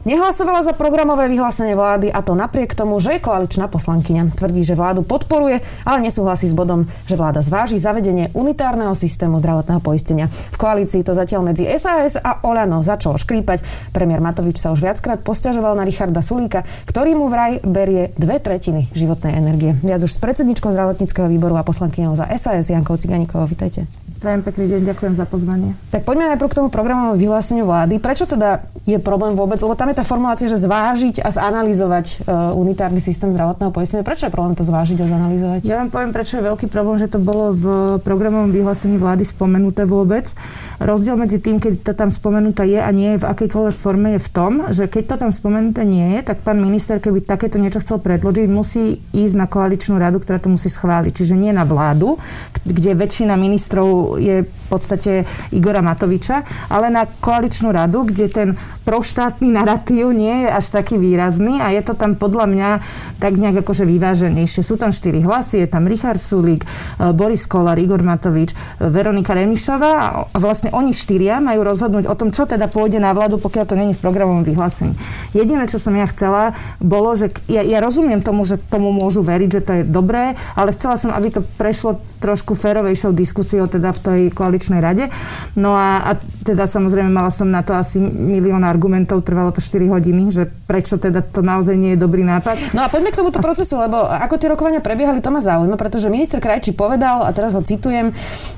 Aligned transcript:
Nehlasovala 0.00 0.64
za 0.64 0.72
programové 0.72 1.28
vyhlásenie 1.28 1.76
vlády 1.76 2.08
a 2.08 2.24
to 2.24 2.32
napriek 2.32 2.72
tomu, 2.72 2.96
že 3.04 3.20
je 3.20 3.20
koaličná 3.20 3.68
poslankyňa. 3.68 4.32
Tvrdí, 4.32 4.64
že 4.64 4.72
vládu 4.72 5.04
podporuje, 5.04 5.60
ale 5.84 5.98
nesúhlasí 6.00 6.48
s 6.48 6.56
bodom, 6.56 6.88
že 7.04 7.20
vláda 7.20 7.44
zváži 7.44 7.76
zavedenie 7.76 8.32
unitárneho 8.32 8.96
systému 8.96 9.36
zdravotného 9.44 9.76
poistenia. 9.84 10.32
V 10.32 10.56
koalícii 10.56 11.04
to 11.04 11.12
zatiaľ 11.12 11.52
medzi 11.52 11.68
SAS 11.76 12.16
a 12.16 12.40
Olano 12.48 12.80
začalo 12.80 13.20
škrípať. 13.20 13.60
Premiér 13.92 14.24
Matovič 14.24 14.56
sa 14.56 14.72
už 14.72 14.80
viackrát 14.80 15.20
posťažoval 15.20 15.76
na 15.76 15.84
Richarda 15.84 16.24
Sulíka, 16.24 16.64
ktorý 16.88 17.12
mu 17.12 17.28
vraj 17.28 17.60
berie 17.60 18.16
dve 18.16 18.40
tretiny 18.40 18.88
životnej 18.96 19.36
energie. 19.36 19.76
Viac 19.84 20.00
už 20.00 20.16
s 20.16 20.22
predsedničkou 20.24 20.72
zdravotníckého 20.72 21.28
výboru 21.28 21.60
a 21.60 21.62
poslankyňou 21.62 22.16
za 22.16 22.24
SAS 22.40 22.72
Jankou 22.72 22.96
Ciganikovou. 22.96 23.44
Vítajte. 23.44 23.84
Prajem 24.20 24.44
pekný 24.44 24.68
deň, 24.68 24.80
ďakujem 24.92 25.14
za 25.16 25.24
pozvanie. 25.24 25.72
Tak 25.88 26.04
poďme 26.04 26.28
najprv 26.28 26.52
k 26.52 26.58
tomu 26.60 26.68
programovému 26.68 27.16
vyhláseniu 27.16 27.64
vlády. 27.64 27.96
Prečo 27.96 28.28
teda 28.28 28.60
je 28.84 29.00
problém 29.00 29.32
vôbec? 29.32 29.56
Lebo 29.64 29.72
tam 29.72 29.89
je 29.90 29.98
tá 29.98 30.06
formulácia, 30.06 30.46
že 30.46 30.56
zvážiť 30.56 31.20
a 31.20 31.28
zanalizovať 31.34 32.06
uh, 32.22 32.54
unitárny 32.54 33.02
systém 33.02 33.34
zdravotného 33.34 33.74
poistenia. 33.74 34.06
Prečo 34.06 34.30
je 34.30 34.32
problém 34.32 34.54
to 34.54 34.62
zvážiť 34.62 35.02
a 35.02 35.06
zanalizovať? 35.10 35.60
Ja 35.66 35.82
vám 35.82 35.90
poviem, 35.90 36.14
prečo 36.14 36.38
je 36.38 36.46
veľký 36.46 36.70
problém, 36.70 37.02
že 37.02 37.10
to 37.10 37.18
bolo 37.18 37.50
v 37.50 37.64
programovom 38.06 38.54
vyhlásení 38.54 38.96
vlády 38.96 39.26
spomenuté 39.26 39.84
vôbec. 39.84 40.30
Rozdiel 40.78 41.18
medzi 41.18 41.42
tým, 41.42 41.58
keď 41.58 41.82
to 41.82 41.92
tam 41.98 42.14
spomenuté 42.14 42.70
je 42.70 42.78
a 42.78 42.90
nie 42.94 43.18
je 43.18 43.22
v 43.22 43.28
akejkoľvek 43.28 43.76
forme 43.76 44.08
je 44.16 44.20
v 44.22 44.30
tom, 44.30 44.52
že 44.70 44.86
keď 44.86 45.02
to 45.10 45.16
tam 45.26 45.30
spomenuté 45.34 45.82
nie 45.82 46.16
je, 46.16 46.30
tak 46.30 46.46
pán 46.46 46.62
minister, 46.62 47.02
keby 47.02 47.26
takéto 47.26 47.58
niečo 47.58 47.82
chcel 47.82 47.98
predložiť, 47.98 48.46
musí 48.46 49.02
ísť 49.10 49.34
na 49.34 49.50
koaličnú 49.50 49.98
radu, 49.98 50.22
ktorá 50.22 50.38
to 50.38 50.54
musí 50.54 50.70
schváliť. 50.70 51.12
Čiže 51.12 51.34
nie 51.34 51.50
na 51.50 51.66
vládu, 51.66 52.16
kde 52.62 52.94
väčšina 52.94 53.34
ministrov 53.34 54.20
je 54.22 54.46
v 54.46 54.66
podstate 54.70 55.26
Igora 55.50 55.82
Matoviča, 55.82 56.46
ale 56.70 56.94
na 56.94 57.02
koaličnú 57.08 57.74
radu, 57.74 58.06
kde 58.06 58.30
ten 58.30 58.48
proštátny 58.86 59.50
narratív 59.80 60.12
nie 60.12 60.44
je 60.44 60.48
až 60.52 60.66
taký 60.76 61.00
výrazný 61.00 61.56
a 61.64 61.72
je 61.72 61.80
to 61.80 61.96
tam 61.96 62.12
podľa 62.12 62.46
mňa 62.52 62.68
tak 63.16 63.40
nejak 63.40 63.64
akože 63.64 63.88
vyváženejšie. 63.88 64.60
Sú 64.60 64.76
tam 64.76 64.92
štyri 64.92 65.24
hlasy, 65.24 65.64
je 65.64 65.68
tam 65.72 65.88
Richard 65.88 66.20
Sulík, 66.20 66.68
e, 66.68 66.68
Boris 67.16 67.48
Kolár, 67.48 67.80
Igor 67.80 68.04
Matovič, 68.04 68.52
e, 68.52 68.56
Veronika 68.92 69.32
Remišová 69.32 69.92
a 69.96 70.06
vlastne 70.36 70.68
oni 70.76 70.92
štyria 70.92 71.40
majú 71.40 71.64
rozhodnúť 71.64 72.04
o 72.12 72.14
tom, 72.14 72.28
čo 72.28 72.44
teda 72.44 72.68
pôjde 72.68 73.00
na 73.00 73.16
vládu, 73.16 73.40
pokiaľ 73.40 73.64
to 73.64 73.78
není 73.80 73.96
v 73.96 74.04
programovom 74.04 74.44
vyhlásení. 74.44 74.92
Jediné, 75.32 75.64
čo 75.64 75.80
som 75.80 75.96
ja 75.96 76.04
chcela, 76.04 76.52
bolo, 76.76 77.16
že 77.16 77.32
ja, 77.48 77.64
ja 77.64 77.80
rozumiem 77.80 78.20
tomu, 78.20 78.44
že 78.44 78.60
tomu 78.60 78.92
môžu 78.92 79.24
veriť, 79.24 79.48
že 79.48 79.64
to 79.64 79.72
je 79.80 79.82
dobré, 79.88 80.36
ale 80.52 80.76
chcela 80.76 81.00
som, 81.00 81.08
aby 81.08 81.32
to 81.32 81.40
prešlo 81.56 81.96
trošku 82.20 82.52
férovejšou 82.52 83.16
diskusiou 83.16 83.64
teda 83.64 83.96
v 83.96 84.00
tej 84.04 84.20
koaličnej 84.36 84.84
rade. 84.84 85.08
No 85.56 85.72
a, 85.72 86.04
a 86.04 86.20
teda 86.44 86.68
samozrejme 86.68 87.08
mala 87.08 87.32
som 87.32 87.48
na 87.48 87.62
to 87.64 87.72
asi 87.72 88.02
milión 88.02 88.66
argumentov, 88.66 89.22
trvalo 89.22 89.54
to 89.54 89.62
4 89.62 89.69
hodiny, 89.70 90.34
že 90.34 90.48
prečo 90.48 90.98
teda 90.98 91.22
to 91.22 91.44
naozaj 91.44 91.78
nie 91.78 91.94
je 91.94 92.02
dobrý 92.02 92.26
nápad. 92.26 92.74
No 92.74 92.82
a 92.82 92.90
poďme 92.90 93.14
k 93.14 93.20
tomuto 93.22 93.38
procesu, 93.38 93.78
lebo 93.78 94.02
ako 94.02 94.34
tie 94.40 94.50
rokovania 94.50 94.82
prebiehali, 94.82 95.22
to 95.22 95.30
ma 95.30 95.38
zaujíma, 95.38 95.78
pretože 95.78 96.10
minister 96.10 96.42
Krajčí 96.42 96.74
povedal, 96.74 97.22
a 97.22 97.30
teraz 97.30 97.54
ho 97.54 97.62
citujem, 97.62 98.10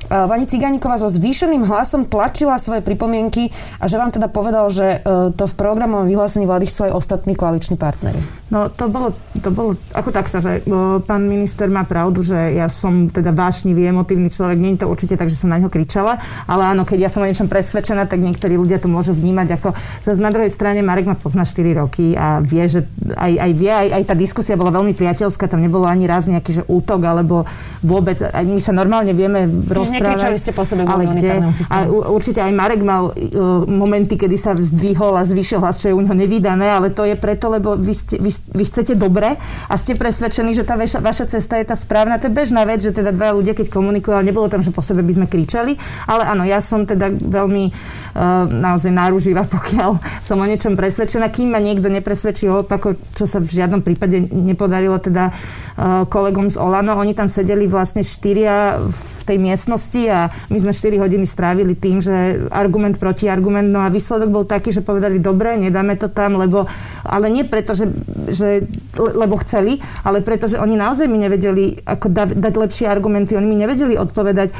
pani 0.09 0.45
Ciganíková 0.49 0.97
so 0.97 1.11
zvýšeným 1.11 1.67
hlasom 1.67 2.09
tlačila 2.09 2.57
svoje 2.57 2.81
pripomienky 2.81 3.53
a 3.77 3.85
že 3.85 3.99
vám 3.99 4.15
teda 4.15 4.31
povedal, 4.31 4.71
že 4.71 5.03
e, 5.03 5.33
to 5.35 5.45
v 5.45 5.53
programovom 5.57 6.07
vyhlásení 6.07 6.47
vlády 6.47 6.69
chcú 6.69 6.89
aj 6.89 6.93
ostatní 6.95 7.33
koaliční 7.35 7.75
partnery. 7.75 8.17
No 8.53 8.69
to 8.69 8.85
bolo, 8.85 9.11
to 9.41 9.49
bolo 9.49 9.73
ako 9.97 10.13
tak 10.13 10.29
sa, 10.29 10.37
že 10.37 10.61
pán 11.09 11.25
minister 11.25 11.65
má 11.73 11.83
pravdu, 11.89 12.21
že 12.21 12.37
ja 12.53 12.69
som 12.69 13.09
teda 13.09 13.33
vášnivý, 13.33 13.89
emotívny 13.89 14.29
človek, 14.29 14.57
nie 14.61 14.77
je 14.77 14.85
to 14.85 14.91
určite 14.93 15.17
tak, 15.17 15.25
že 15.27 15.41
som 15.41 15.49
na 15.49 15.57
neho 15.57 15.73
kričala, 15.73 16.21
ale 16.45 16.69
áno, 16.69 16.85
keď 16.85 16.97
ja 17.01 17.09
som 17.09 17.25
o 17.25 17.29
niečom 17.29 17.49
presvedčená, 17.49 18.05
tak 18.05 18.21
niektorí 18.21 18.53
ľudia 18.53 18.77
to 18.77 18.87
môžu 18.87 19.17
vnímať 19.17 19.57
ako... 19.57 19.73
Zase 20.05 20.21
na 20.21 20.29
druhej 20.29 20.53
strane 20.53 20.85
Marek 20.85 21.02
ma 21.07 21.15
pozná 21.17 21.43
4 21.43 21.79
roky 21.79 22.15
a 22.15 22.39
vie, 22.39 22.65
že 22.67 22.87
aj, 23.15 23.33
aj 23.39 23.51
vie, 23.53 23.71
aj, 23.71 23.87
aj 24.01 24.03
tá 24.07 24.15
diskusia 24.15 24.55
bola 24.59 24.71
veľmi 24.73 24.95
priateľská, 24.95 25.51
tam 25.51 25.61
nebolo 25.61 25.85
ani 25.87 26.07
raz 26.07 26.25
nejaký 26.29 26.51
že 26.53 26.63
útok, 26.69 27.01
alebo 27.03 27.43
vôbec, 27.81 28.21
aj 28.21 28.43
my 28.45 28.61
sa 28.61 28.71
normálne 28.71 29.11
vieme 29.11 29.49
Čiže 29.49 29.73
rozprávať. 29.73 30.37
ste 30.39 30.51
po 30.53 30.63
sebe 30.63 30.85
ale 30.85 31.09
kde, 31.17 31.31
a 31.71 31.77
určite 31.89 32.39
aj 32.39 32.53
Marek 32.53 32.81
mal 32.85 33.11
uh, 33.11 33.65
momenty, 33.65 34.15
kedy 34.15 34.37
sa 34.37 34.53
zdvihol 34.53 35.17
a 35.17 35.25
zvýšil 35.25 35.59
hlas, 35.59 35.81
čo 35.81 35.91
je 35.91 35.95
u 35.97 36.01
neho 36.01 36.15
nevydané, 36.15 36.69
ale 36.69 36.93
to 36.93 37.03
je 37.03 37.17
preto, 37.17 37.49
lebo 37.49 37.75
vy, 37.75 37.93
ste, 37.95 38.21
vy, 38.21 38.31
vy 38.31 38.63
chcete 38.67 38.93
dobre 38.95 39.35
a 39.67 39.73
ste 39.75 39.97
presvedčení, 39.97 40.53
že 40.53 40.63
tá 40.63 40.77
vaša, 40.77 40.99
vaša 41.01 41.25
cesta 41.33 41.57
je 41.57 41.65
tá 41.65 41.75
správna. 41.75 42.21
To 42.21 42.29
je 42.29 42.33
bežná 42.33 42.63
vec, 42.63 42.83
že 42.83 42.93
teda 42.93 43.11
dva 43.11 43.33
ľudia, 43.33 43.57
keď 43.57 43.73
komunikujú, 43.73 44.13
ale 44.13 44.29
nebolo 44.29 44.47
tam, 44.47 44.61
že 44.61 44.69
po 44.69 44.85
sebe 44.85 45.01
by 45.01 45.13
sme 45.15 45.27
kričali. 45.27 45.75
Ale 46.05 46.23
áno, 46.27 46.43
ja 46.45 46.61
som 46.61 46.85
teda 46.85 47.09
veľmi 47.09 47.63
uh, 47.69 48.45
naozaj 48.47 48.91
náruživá, 48.93 49.47
pokiaľ 49.55 49.97
som 50.21 50.37
o 50.39 50.45
niečom 50.45 50.77
presvedčená. 50.77 50.92
Kým 51.33 51.49
ma 51.49 51.59
niekto 51.59 51.89
nepresvedčí 51.89 52.45
o 52.49 52.61
opako, 52.61 52.93
čo 53.17 53.25
sa 53.25 53.41
v 53.41 53.49
žiadnom 53.49 53.81
prípade 53.81 54.21
nepodarilo 54.29 55.01
teda 55.01 55.33
uh, 55.33 56.05
kolegom 56.05 56.53
z 56.53 56.61
Olano. 56.61 56.93
Oni 57.01 57.17
tam 57.17 57.25
sedeli 57.25 57.65
vlastne 57.65 58.05
štyria 58.05 58.77
v 58.79 59.21
tej 59.25 59.37
miestnosti 59.41 60.01
a 60.11 60.29
my 60.53 60.57
sme 60.61 60.71
4 60.75 61.03
hodiny 61.03 61.25
strávili 61.25 61.73
tým, 61.73 62.03
že 62.03 62.45
argument 62.53 62.99
proti 63.01 63.31
argument, 63.31 63.67
no 63.71 63.81
a 63.81 63.89
výsledok 63.89 64.29
bol 64.29 64.45
taký, 64.45 64.69
že 64.69 64.85
povedali, 64.85 65.17
dobre, 65.17 65.55
nedáme 65.57 65.95
to 65.97 66.11
tam, 66.11 66.37
lebo, 66.37 66.69
ale 67.01 67.31
nie 67.31 67.47
preto, 67.47 67.73
že, 67.73 67.89
že 68.29 68.67
lebo 68.99 69.39
chceli, 69.41 69.79
ale 70.03 70.21
preto, 70.21 70.45
že 70.45 70.59
oni 70.59 70.75
naozaj 70.77 71.07
mi 71.09 71.17
nevedeli 71.17 71.81
ako 71.87 72.07
da, 72.11 72.29
dať 72.29 72.53
lepšie 72.53 72.85
argumenty, 72.85 73.33
oni 73.33 73.47
mi 73.47 73.57
nevedeli 73.57 73.95
odpovedať 73.97 74.51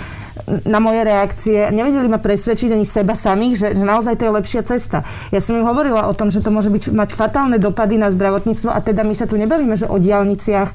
na 0.65 0.81
moje 0.81 1.05
reakcie, 1.05 1.69
nevedeli 1.69 2.09
ma 2.09 2.17
presvedčiť 2.17 2.73
ani 2.73 2.85
seba 2.89 3.13
samých, 3.13 3.53
že, 3.53 3.67
že 3.77 3.85
naozaj 3.85 4.17
to 4.17 4.25
je 4.25 4.31
lepšia 4.33 4.61
cesta. 4.65 5.05
Ja 5.29 5.37
som 5.37 5.61
im 5.61 5.65
hovorila 5.65 6.09
o 6.09 6.13
tom, 6.17 6.33
že 6.33 6.41
to 6.41 6.49
môže 6.49 6.73
byť, 6.73 6.89
mať 6.89 7.09
fatálne 7.13 7.61
dopady 7.61 8.01
na 8.01 8.09
zdravotníctvo 8.09 8.73
a 8.73 8.79
teda 8.81 9.05
my 9.05 9.13
sa 9.13 9.29
tu 9.29 9.37
nebavíme, 9.37 9.77
že 9.77 9.85
o 9.85 10.01
diálniciach, 10.01 10.69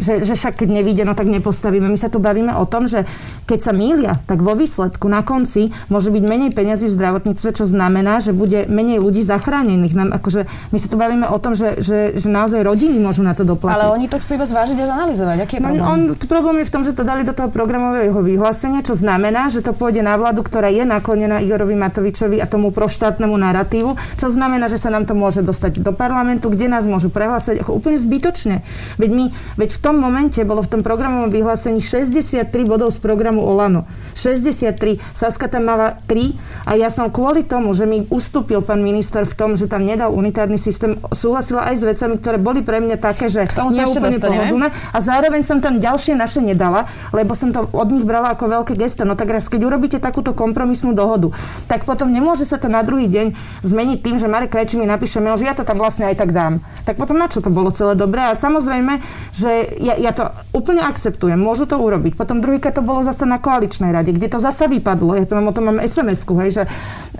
že, 0.00 0.24
že 0.24 0.32
však 0.32 0.64
keď 0.64 0.68
nevíde, 0.80 1.02
no 1.04 1.12
tak 1.12 1.28
nepostavíme. 1.28 1.92
My 1.92 1.98
sa 2.00 2.08
tu 2.08 2.24
bavíme 2.24 2.56
o 2.56 2.64
tom, 2.64 2.88
že 2.88 3.04
keď 3.44 3.58
sa 3.60 3.72
mília, 3.76 4.16
tak 4.24 4.40
vo 4.40 4.56
výsledku 4.56 5.12
na 5.12 5.20
konci 5.20 5.76
môže 5.92 6.08
byť 6.08 6.22
menej 6.24 6.50
peniazy 6.56 6.88
v 6.88 6.96
zdravotníctve, 6.96 7.50
čo 7.52 7.68
znamená, 7.68 8.16
že 8.24 8.32
bude 8.32 8.64
menej 8.64 9.04
ľudí 9.04 9.20
zachránených. 9.20 9.92
Nám, 9.92 10.08
akože, 10.16 10.48
my 10.72 10.78
sa 10.80 10.88
tu 10.88 10.96
bavíme 10.96 11.28
o 11.28 11.36
tom, 11.36 11.52
že, 11.52 11.76
že, 11.84 12.16
že 12.16 12.28
naozaj 12.32 12.64
rodiny 12.64 12.96
môžu 12.96 13.20
na 13.20 13.36
to 13.36 13.44
doplatiť. 13.44 13.76
Ale 13.76 13.92
oni 13.92 14.08
to 14.08 14.16
chcú 14.16 14.40
iba 14.40 14.46
zvážiť 14.48 14.78
a 14.80 14.86
zanalizovať. 14.88 15.36
Aký 15.44 15.60
je 15.60 15.62
no, 15.62 15.68
problém? 15.68 15.84
No, 15.84 15.92
on, 15.92 16.00
problém 16.24 16.56
je 16.64 16.66
v 16.66 16.72
tom, 16.72 16.82
že 16.82 16.96
to 16.96 17.04
dali 17.04 17.22
do 17.28 17.36
toho 17.36 17.52
programového 17.52 18.16
vyhlásenia, 18.24 18.80
čo 18.80 18.96
znamená, 19.02 19.50
že 19.50 19.66
to 19.66 19.74
pôjde 19.74 20.06
na 20.06 20.14
vládu, 20.14 20.46
ktorá 20.46 20.70
je 20.70 20.86
naklonená 20.86 21.42
Igorovi 21.42 21.74
Matovičovi 21.74 22.38
a 22.38 22.46
tomu 22.46 22.70
proštátnemu 22.70 23.34
narratívu, 23.34 23.98
čo 24.14 24.30
znamená, 24.30 24.70
že 24.70 24.78
sa 24.78 24.94
nám 24.94 25.10
to 25.10 25.18
môže 25.18 25.42
dostať 25.42 25.82
do 25.82 25.90
parlamentu, 25.90 26.46
kde 26.46 26.70
nás 26.70 26.86
môžu 26.86 27.10
prehlásiť 27.10 27.66
ako 27.66 27.82
úplne 27.82 27.98
zbytočne. 27.98 28.62
Veď, 29.02 29.10
my, 29.10 29.24
veď 29.58 29.70
v 29.74 29.80
tom 29.82 29.98
momente 29.98 30.38
bolo 30.46 30.62
v 30.62 30.78
tom 30.78 30.80
programovom 30.86 31.34
vyhlásení 31.34 31.82
63 31.82 32.46
bodov 32.62 32.94
z 32.94 33.02
programu 33.02 33.42
Olano. 33.42 33.88
63. 34.14 35.00
Saska 35.16 35.48
tam 35.48 35.66
mala 35.66 35.96
3 36.06 36.68
a 36.68 36.76
ja 36.76 36.92
som 36.92 37.08
kvôli 37.08 37.42
tomu, 37.48 37.72
že 37.72 37.88
mi 37.88 38.04
ustúpil 38.12 38.60
pán 38.60 38.84
minister 38.84 39.24
v 39.24 39.34
tom, 39.34 39.50
že 39.56 39.66
tam 39.66 39.82
nedal 39.82 40.12
unitárny 40.12 40.60
systém, 40.60 41.00
súhlasila 41.10 41.72
aj 41.72 41.74
s 41.80 41.84
vecami, 41.88 42.14
ktoré 42.20 42.36
boli 42.36 42.60
pre 42.60 42.78
mňa 42.78 43.00
také, 43.00 43.32
že 43.32 43.48
neúplne 43.48 44.20
pohodlné. 44.20 44.68
A 44.92 44.98
zároveň 45.00 45.40
som 45.40 45.58
tam 45.64 45.80
ďalšie 45.80 46.12
naše 46.12 46.44
nedala, 46.44 46.84
lebo 47.16 47.32
som 47.32 47.50
to 47.50 47.64
od 47.72 47.88
nich 47.88 48.04
brala 48.04 48.36
ako 48.36 48.60
veľké 48.60 48.76
gesto. 48.76 48.91
No 49.00 49.16
tak 49.16 49.32
raz, 49.32 49.48
keď 49.48 49.64
urobíte 49.64 49.96
takúto 49.96 50.36
kompromisnú 50.36 50.92
dohodu, 50.92 51.32
tak 51.66 51.88
potom 51.88 52.12
nemôže 52.12 52.44
sa 52.44 52.60
to 52.60 52.68
na 52.68 52.84
druhý 52.84 53.08
deň 53.08 53.32
zmeniť 53.64 53.98
tým, 54.04 54.16
že 54.20 54.28
Marek 54.28 54.52
Krajčí 54.52 54.76
mi 54.76 54.84
napíše 54.84 55.24
mail, 55.24 55.40
že 55.40 55.48
ja 55.48 55.56
to 55.56 55.64
tam 55.64 55.80
vlastne 55.80 56.12
aj 56.12 56.20
tak 56.20 56.36
dám. 56.36 56.60
Tak 56.84 57.00
potom 57.00 57.16
na 57.16 57.32
čo 57.32 57.40
to 57.40 57.48
bolo 57.48 57.72
celé 57.72 57.96
dobré? 57.96 58.28
A 58.28 58.36
samozrejme, 58.36 59.00
že 59.32 59.72
ja, 59.80 59.96
ja 59.96 60.12
to 60.12 60.28
úplne 60.52 60.84
akceptujem, 60.84 61.40
môžu 61.40 61.64
to 61.64 61.80
urobiť. 61.80 62.14
Potom 62.14 62.44
druhýkrát 62.44 62.76
to 62.76 62.84
bolo 62.84 63.00
zase 63.00 63.24
na 63.24 63.40
koaličnej 63.40 63.90
rade, 63.90 64.12
kde 64.12 64.28
to 64.28 64.38
zase 64.38 64.68
vypadlo. 64.68 65.16
Ja 65.16 65.24
to 65.24 65.34
mám, 65.40 65.48
o 65.48 65.56
tom 65.56 65.72
mám 65.72 65.78
SMS-ku, 65.80 66.36
hej, 66.44 66.62
že, 66.62 66.62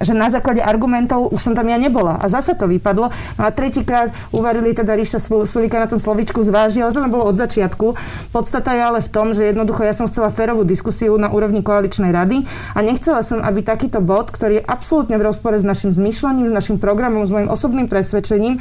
že 0.00 0.16
na 0.16 0.32
základe 0.32 0.64
argumentov 0.64 1.28
už 1.34 1.40
som 1.40 1.52
tam 1.52 1.68
ja 1.68 1.76
nebola. 1.76 2.16
A 2.22 2.30
zase 2.30 2.56
to 2.56 2.64
vypadlo. 2.70 3.12
No 3.36 3.42
a 3.44 3.50
tretíkrát 3.52 4.14
uvarili 4.32 4.72
teda 4.72 4.96
Ríša 4.96 5.20
Sulika 5.20 5.76
na 5.76 5.90
tom 5.90 6.00
slovičku 6.00 6.40
zváži, 6.40 6.80
ale 6.80 6.96
to 6.96 7.04
bolo 7.10 7.28
od 7.28 7.36
začiatku. 7.36 7.98
Podstata 8.32 8.72
je 8.72 8.82
ale 8.82 9.00
v 9.04 9.08
tom, 9.12 9.36
že 9.36 9.52
jednoducho 9.52 9.84
ja 9.84 9.92
som 9.92 10.08
chcela 10.08 10.32
férovú 10.32 10.64
diskusiu 10.64 11.18
na 11.20 11.28
úrovni 11.28 11.60
koaličnej 11.60 12.08
rady 12.14 12.46
a 12.72 12.78
nechcela 12.80 13.20
som, 13.20 13.44
aby 13.44 13.60
takýto 13.60 14.00
bod, 14.00 14.32
ktorý 14.32 14.62
je 14.62 14.64
absolútne 14.64 15.20
v 15.20 15.22
rozpore 15.28 15.58
s 15.60 15.66
našim 15.66 15.92
zmyšľaním, 15.92 16.48
s 16.48 16.54
našim 16.54 16.76
programom, 16.80 17.28
s 17.28 17.30
mojim 17.34 17.52
osobným 17.52 17.90
presvedčením, 17.90 18.56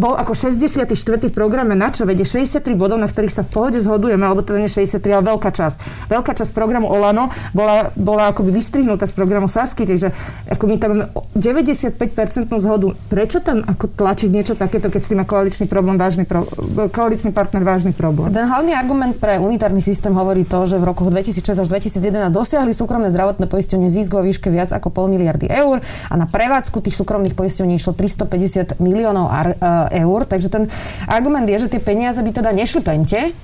bol 0.00 0.16
ako 0.16 0.32
64. 0.32 0.88
v 1.28 1.34
programe 1.36 1.76
na 1.76 1.92
čo? 1.92 2.08
Vede 2.08 2.24
63 2.24 2.64
bodov, 2.72 2.96
na 2.96 3.04
ktorých 3.04 3.28
sa 3.28 3.42
v 3.44 3.52
pohode 3.52 3.76
zhodujeme, 3.76 4.24
alebo 4.24 4.40
teda 4.40 4.56
nie 4.56 4.72
63, 4.72 5.20
ale 5.20 5.24
veľká 5.36 5.52
časť. 5.52 6.08
Veľká 6.08 6.32
časť 6.32 6.56
programu 6.56 6.88
Olano 6.88 7.28
bola, 7.52 7.92
bola 7.92 8.32
akoby 8.32 8.48
vystrihnutá 8.56 9.04
z 9.04 9.12
programu 9.12 9.44
Sasky, 9.44 9.84
takže 9.84 10.13
ako 10.50 10.64
my 10.68 10.76
tam 10.80 10.88
máme 10.94 11.04
95% 11.36 12.50
zhodu. 12.50 12.92
Prečo 13.08 13.40
tam 13.40 13.64
ako 13.64 13.90
tlačiť 13.94 14.28
niečo 14.30 14.54
takéto, 14.58 14.88
keď 14.88 15.00
s 15.00 15.08
tým 15.12 15.18
má 15.20 15.26
koaličný 15.26 15.66
problém 15.66 15.96
vážny 15.96 16.28
pro, 16.28 16.44
koaličný 16.92 17.32
partner 17.32 17.64
vážny 17.64 17.96
problém? 17.96 18.30
Ten 18.30 18.46
hlavný 18.48 18.76
argument 18.76 19.16
pre 19.16 19.40
unitárny 19.40 19.80
systém 19.80 20.12
hovorí 20.12 20.44
to, 20.44 20.64
že 20.68 20.76
v 20.78 20.84
rokoch 20.84 21.08
2006 21.08 21.64
až 21.64 21.68
2011 21.68 22.30
dosiahli 22.30 22.72
súkromné 22.76 23.08
zdravotné 23.10 23.46
poistenie 23.48 23.88
zisk 23.88 24.14
výške 24.14 24.48
viac 24.52 24.70
ako 24.70 24.92
pol 24.92 25.06
miliardy 25.10 25.50
eur 25.50 25.82
a 25.82 26.14
na 26.14 26.28
prevádzku 26.28 26.80
tých 26.84 26.96
súkromných 26.98 27.34
poistení 27.34 27.74
išlo 27.76 27.96
350 27.96 28.78
miliónov 28.78 29.30
e, 29.30 29.56
eur. 30.04 30.20
Takže 30.28 30.48
ten 30.52 30.62
argument 31.08 31.48
je, 31.48 31.66
že 31.66 31.68
tie 31.72 31.80
peniaze 31.82 32.20
by 32.20 32.30
teda 32.30 32.50
nešli 32.54 32.80
pente, 32.84 33.34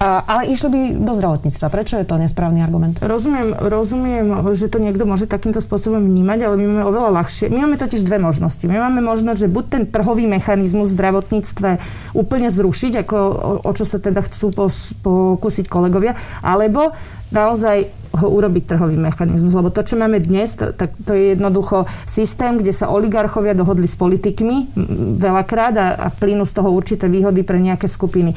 ale 0.00 0.52
išli 0.52 0.68
by 0.68 0.80
do 1.00 1.12
zdravotníctva. 1.16 1.66
Prečo 1.72 1.96
je 1.96 2.04
to 2.04 2.20
nesprávny 2.20 2.60
argument? 2.60 3.00
Rozumiem, 3.00 3.56
rozumiem, 3.56 4.28
že 4.52 4.68
to 4.68 4.76
niekto 4.76 5.08
môže 5.08 5.24
takýmto 5.24 5.64
spôsobom 5.64 6.04
vnímať, 6.04 6.38
ale 6.44 6.54
my 6.60 6.64
máme 6.68 6.84
oveľa 6.84 7.10
ľahšie. 7.16 7.48
My 7.48 7.64
máme 7.64 7.80
totiž 7.80 8.04
dve 8.04 8.20
možnosti. 8.20 8.64
My 8.68 8.76
máme 8.76 9.00
možnosť, 9.00 9.48
že 9.48 9.48
buď 9.48 9.64
ten 9.72 9.84
trhový 9.88 10.28
mechanizmus 10.28 10.92
v 10.92 10.96
zdravotníctve 11.00 11.70
úplne 12.12 12.48
zrušiť, 12.52 12.92
ako 13.08 13.16
o, 13.16 13.52
o 13.64 13.70
čo 13.72 13.88
sa 13.88 13.96
teda 13.96 14.20
chcú 14.20 14.52
pos, 14.52 14.92
pokúsiť 15.00 15.64
kolegovia, 15.72 16.12
alebo 16.44 16.92
naozaj 17.32 17.90
ho 18.16 18.28
urobiť 18.28 18.64
trhový 18.64 18.96
mechanizmus. 18.96 19.52
Lebo 19.52 19.68
to, 19.70 19.84
čo 19.84 20.00
máme 20.00 20.18
dnes, 20.20 20.56
to, 20.56 20.72
tak 20.72 20.92
to 21.04 21.12
je 21.12 21.36
jednoducho 21.36 21.84
systém, 22.08 22.56
kde 22.58 22.72
sa 22.72 22.88
oligarchovia 22.90 23.52
dohodli 23.52 23.84
s 23.84 23.94
politikmi 23.94 24.72
veľakrát 25.20 25.74
a, 25.76 25.86
a 25.96 26.06
plynú 26.08 26.48
z 26.48 26.52
toho 26.56 26.72
určité 26.72 27.06
výhody 27.06 27.44
pre 27.44 27.60
nejaké 27.60 27.86
skupiny. 27.86 28.32
E, 28.32 28.36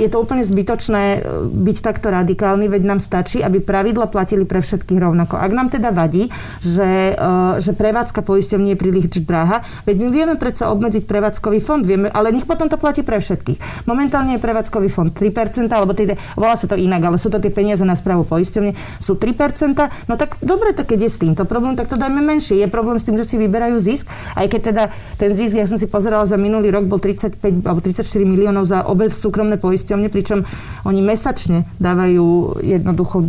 je 0.00 0.08
to 0.08 0.22
úplne 0.22 0.42
zbytočné 0.46 1.02
e, 1.02 1.18
byť 1.50 1.76
takto 1.82 2.08
radikálny, 2.14 2.70
veď 2.70 2.82
nám 2.86 3.00
stačí, 3.02 3.42
aby 3.42 3.58
pravidla 3.60 4.06
platili 4.06 4.46
pre 4.46 4.62
všetkých 4.62 4.98
rovnako. 5.00 5.36
Ak 5.36 5.52
nám 5.52 5.68
teda 5.72 5.90
vadí, 5.90 6.30
že, 6.62 7.14
e, 7.14 7.22
že 7.58 7.74
prevádzka 7.74 8.22
poisťovní 8.22 8.74
je 8.74 8.78
príliš 8.78 9.06
drahá, 9.24 9.64
veď 9.84 9.96
my 10.06 10.08
vieme 10.12 10.34
predsa 10.36 10.70
obmedziť 10.70 11.04
prevádzkový 11.04 11.58
fond, 11.58 11.82
vieme, 11.82 12.12
ale 12.12 12.30
nech 12.30 12.46
potom 12.46 12.70
to 12.70 12.78
platí 12.78 13.02
pre 13.02 13.18
všetkých. 13.18 13.86
Momentálne 13.88 14.36
je 14.36 14.40
prevádzkový 14.42 14.88
fond 14.92 15.10
3%, 15.10 15.66
alebo 15.72 15.96
teda, 15.96 16.14
volá 16.38 16.54
sa 16.54 16.70
to 16.70 16.76
inak, 16.78 17.02
ale 17.02 17.16
sú 17.18 17.32
to 17.32 17.42
tie 17.42 17.50
peniaze 17.50 17.82
na 17.82 17.96
správu 17.96 18.22
poisťovne 18.28 18.99
sú 19.00 19.16
3%, 19.16 19.80
no 20.06 20.14
tak 20.20 20.36
dobre, 20.44 20.76
tak 20.76 20.92
keď 20.92 21.08
je 21.08 21.10
s 21.10 21.18
týmto 21.18 21.48
problém, 21.48 21.74
tak 21.74 21.88
to 21.88 21.96
dajme 21.96 22.20
menšie. 22.20 22.60
Je 22.60 22.68
problém 22.68 23.00
s 23.00 23.08
tým, 23.08 23.16
že 23.16 23.24
si 23.24 23.40
vyberajú 23.40 23.80
zisk, 23.80 24.06
aj 24.36 24.46
keď 24.52 24.60
teda 24.60 24.82
ten 25.16 25.32
zisk, 25.32 25.56
ja 25.56 25.64
som 25.64 25.80
si 25.80 25.88
pozerala 25.88 26.28
za 26.28 26.36
minulý 26.36 26.68
rok, 26.68 26.84
bol 26.84 27.00
35 27.00 27.40
alebo 27.64 27.80
34 27.80 28.04
miliónov 28.28 28.68
za 28.68 28.84
obe 28.84 29.08
súkromné 29.08 29.56
poisťovne, 29.56 30.12
pričom 30.12 30.44
oni 30.84 31.00
mesačne 31.00 31.64
dávajú 31.80 32.60
jednoducho 32.60 33.24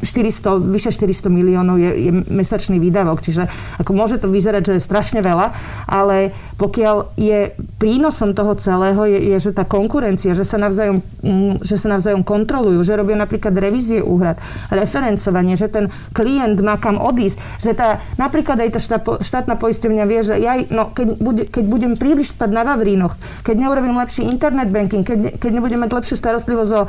400, 0.00 0.64
vyše 0.64 0.90
400 0.96 1.28
miliónov 1.28 1.76
je, 1.76 2.08
je 2.08 2.12
mesačný 2.32 2.80
výdavok, 2.80 3.20
čiže 3.20 3.52
ako 3.76 3.92
môže 3.92 4.16
to 4.16 4.32
vyzerať, 4.32 4.72
že 4.72 4.74
je 4.80 4.86
strašne 4.88 5.20
veľa, 5.20 5.52
ale 5.84 6.32
pokiaľ 6.60 6.96
je 7.16 7.52
prínosom 7.76 8.32
toho 8.32 8.56
celého, 8.56 9.02
je, 9.08 9.18
je 9.36 9.36
že 9.40 9.50
tá 9.56 9.64
konkurencia, 9.64 10.36
že 10.36 10.44
sa, 10.44 10.60
navzájom, 10.60 11.00
mm, 11.00 11.64
že 11.64 11.76
sa 11.80 11.88
navzájom 11.88 12.20
kontrolujú, 12.20 12.80
že 12.84 12.96
robia 12.96 13.16
napríklad 13.16 13.52
revízie 13.56 14.00
úhrad, 14.04 14.40
referencovanie, 14.72 15.56
že 15.56 15.68
ten 15.68 15.92
klient 16.16 16.60
má 16.64 16.80
kam 16.80 16.96
odísť, 16.96 17.60
že 17.60 17.72
tá, 17.76 18.00
napríklad 18.16 18.60
aj 18.60 18.70
tá 18.76 18.80
štátna 19.20 19.60
poisťovňa 19.60 20.04
vie, 20.08 20.20
že 20.24 20.34
ja, 20.40 20.60
no, 20.68 20.92
keď, 20.92 21.08
bude, 21.20 21.42
keď 21.48 21.64
budem 21.66 21.92
príliš 21.96 22.32
spať 22.36 22.50
na 22.52 22.64
Vavrínoch, 22.64 23.16
keď 23.44 23.56
neurobím 23.68 23.96
lepší 24.00 24.24
internet 24.24 24.72
banking, 24.72 25.04
keď, 25.04 25.18
ne, 25.18 25.30
keď 25.36 25.50
nebudem 25.60 25.80
mať 25.80 25.90
lepšiu 25.92 26.16
starostlivosť 26.16 26.72
o 26.76 26.82
uh, 26.84 26.88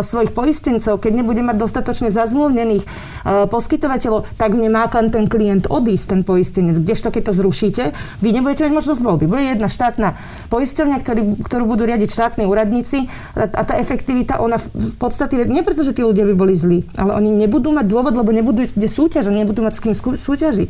svojich 0.00 0.32
poistencov, 0.32 1.00
keď 1.00 1.12
nebudem 1.22 1.48
mať 1.48 1.56
dostatočne 1.60 2.08
zazmú 2.08 2.42
zmluvnených 2.42 2.82
uh, 2.82 3.46
poskytovateľov, 3.46 4.26
tak 4.34 4.58
mne 4.58 4.74
má 4.74 4.90
ten 4.90 5.30
klient 5.30 5.70
odísť, 5.70 6.04
ten 6.10 6.20
poistenec. 6.26 6.74
Kdežto, 6.82 7.14
keď 7.14 7.30
to 7.30 7.32
zrušíte, 7.38 7.82
vy 8.18 8.28
nebudete 8.34 8.66
mať 8.66 8.74
možnosť 8.74 9.00
voľby. 9.02 9.26
Bude 9.26 9.44
jedna 9.44 9.68
štátna 9.68 10.14
poisťovňa, 10.48 10.96
ktorý, 11.02 11.22
ktorú 11.42 11.64
budú 11.66 11.84
riadiť 11.84 12.08
štátni 12.08 12.44
úradníci 12.46 13.10
a, 13.34 13.50
a 13.50 13.62
tá 13.66 13.74
efektivita, 13.76 14.38
ona 14.38 14.56
v 14.58 14.94
podstate, 14.96 15.42
nie 15.50 15.66
preto, 15.66 15.82
že 15.82 15.92
tí 15.92 16.06
ľudia 16.06 16.22
by 16.30 16.34
boli 16.38 16.54
zlí, 16.54 16.86
ale 16.94 17.18
oni 17.18 17.34
nebudú 17.34 17.74
mať 17.74 17.86
dôvod, 17.90 18.14
lebo 18.14 18.30
nebudú 18.30 18.62
kde 18.62 18.88
súťaž, 18.88 19.28
nebudú 19.32 19.66
mať 19.66 19.74
s 19.74 19.80
kým 19.82 19.94
súťažiť. 19.98 20.68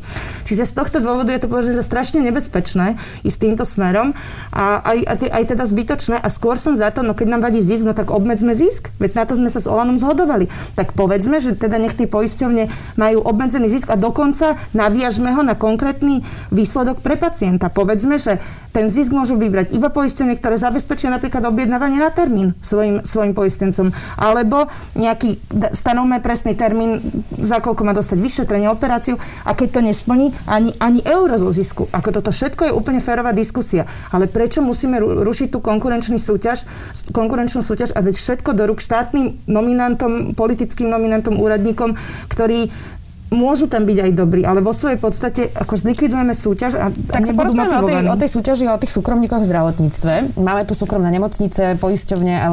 Čiže 0.49 0.65
z 0.65 0.73
tohto 0.73 0.99
dôvodu 1.05 1.29
je 1.35 1.41
to 1.45 1.49
považujem 1.53 1.77
za 1.77 1.85
strašne 1.85 2.25
nebezpečné 2.25 2.97
ísť 3.27 3.39
týmto 3.43 3.65
smerom 3.67 4.17
a 4.55 4.81
aj, 4.81 4.99
aj, 5.05 5.29
aj 5.29 5.45
teda 5.53 5.65
zbytočné. 5.67 6.17
A 6.17 6.29
skôr 6.31 6.57
som 6.57 6.79
za 6.79 6.89
to, 6.95 7.05
no 7.05 7.13
keď 7.13 7.37
nám 7.37 7.43
vadí 7.45 7.61
zisk, 7.61 7.85
no 7.85 7.93
tak 7.93 8.09
obmedzme 8.15 8.55
zisk. 8.55 8.95
Veď 9.03 9.19
na 9.19 9.25
to 9.27 9.37
sme 9.37 9.51
sa 9.51 9.59
s 9.59 9.67
Olanom 9.67 9.99
zhodovali. 9.99 10.47
Tak 10.79 10.95
povedzme, 10.95 11.43
že 11.43 11.59
teda 11.59 11.77
nech 11.83 11.99
tie 11.99 12.07
poisťovne 12.07 12.71
majú 12.97 13.19
obmedzený 13.27 13.67
zisk 13.67 13.91
a 13.91 13.99
dokonca 13.99 14.57
naviažme 14.73 15.35
ho 15.35 15.43
na 15.43 15.59
konkrétny 15.59 16.23
výsledok 16.55 17.03
pre 17.03 17.19
pacienta. 17.19 17.69
Povedzme, 17.69 18.22
že 18.23 18.39
ten 18.73 18.89
zisk 18.89 19.13
môžu 19.13 19.37
vybrať 19.37 19.77
iba 19.77 19.93
poisťovne, 19.93 20.41
ktoré 20.41 20.57
zabezpečia 20.57 21.13
napríklad 21.13 21.45
objednávanie 21.45 22.01
na 22.01 22.09
termín 22.09 22.57
svojim, 22.65 23.05
svojim 23.05 23.37
poistencom. 23.37 23.93
Alebo 24.17 24.71
nejaký, 24.97 25.37
stanovme 25.77 26.25
presný 26.25 26.57
termín, 26.57 27.05
za 27.37 27.61
koľko 27.61 27.85
má 27.85 27.93
dostať 27.93 28.19
vyšetrenie, 28.23 28.73
operáciu 28.73 29.21
a 29.45 29.53
keď 29.53 29.69
to 29.77 29.81
nesplní, 29.85 30.33
ani, 30.49 30.73
ani 30.81 31.05
euro 31.05 31.37
zo 31.37 31.53
zisku. 31.53 31.85
Ako 31.93 32.17
toto 32.17 32.33
všetko 32.33 32.71
je 32.71 32.73
úplne 32.73 33.05
férová 33.05 33.37
diskusia. 33.37 33.85
Ale 34.09 34.25
prečo 34.25 34.65
musíme 34.65 34.97
rušiť 35.03 35.53
tú 35.53 35.61
konkurenčný 35.61 36.17
súťaž, 36.17 36.65
konkurenčnú 37.13 37.61
súťaž 37.61 37.93
a 37.93 38.01
dať 38.01 38.17
všetko 38.17 38.57
do 38.57 38.73
rúk 38.73 38.81
štátnym 38.81 39.37
nominantom, 39.45 40.33
politickým 40.33 40.89
nominantom, 40.89 41.37
úradníkom, 41.37 41.93
ktorí 42.33 42.73
môžu 43.33 43.67
tam 43.67 43.89
byť 43.89 43.99
aj 44.05 44.11
dobrí, 44.13 44.45
ale 44.45 44.61
vo 44.61 44.77
svojej 44.77 45.01
podstate 45.01 45.49
ako 45.57 45.75
zlikvidujeme 45.75 46.37
súťaž 46.37 46.79
a 46.79 46.93
Tak 46.93 47.25
sa 47.25 47.33
porozprávame 47.33 47.81
o 47.81 47.89
tej, 47.89 47.97
o 48.13 48.17
tej 48.21 48.31
súťaži 48.31 48.65
a 48.69 48.77
o 48.77 48.81
tých 48.81 48.93
súkromníkoch 48.93 49.41
v 49.41 49.49
zdravotníctve. 49.49 50.37
Máme 50.37 50.63
tu 50.69 50.77
súkromné 50.77 51.09
nemocnice, 51.09 51.81
poisťovne, 51.81 52.45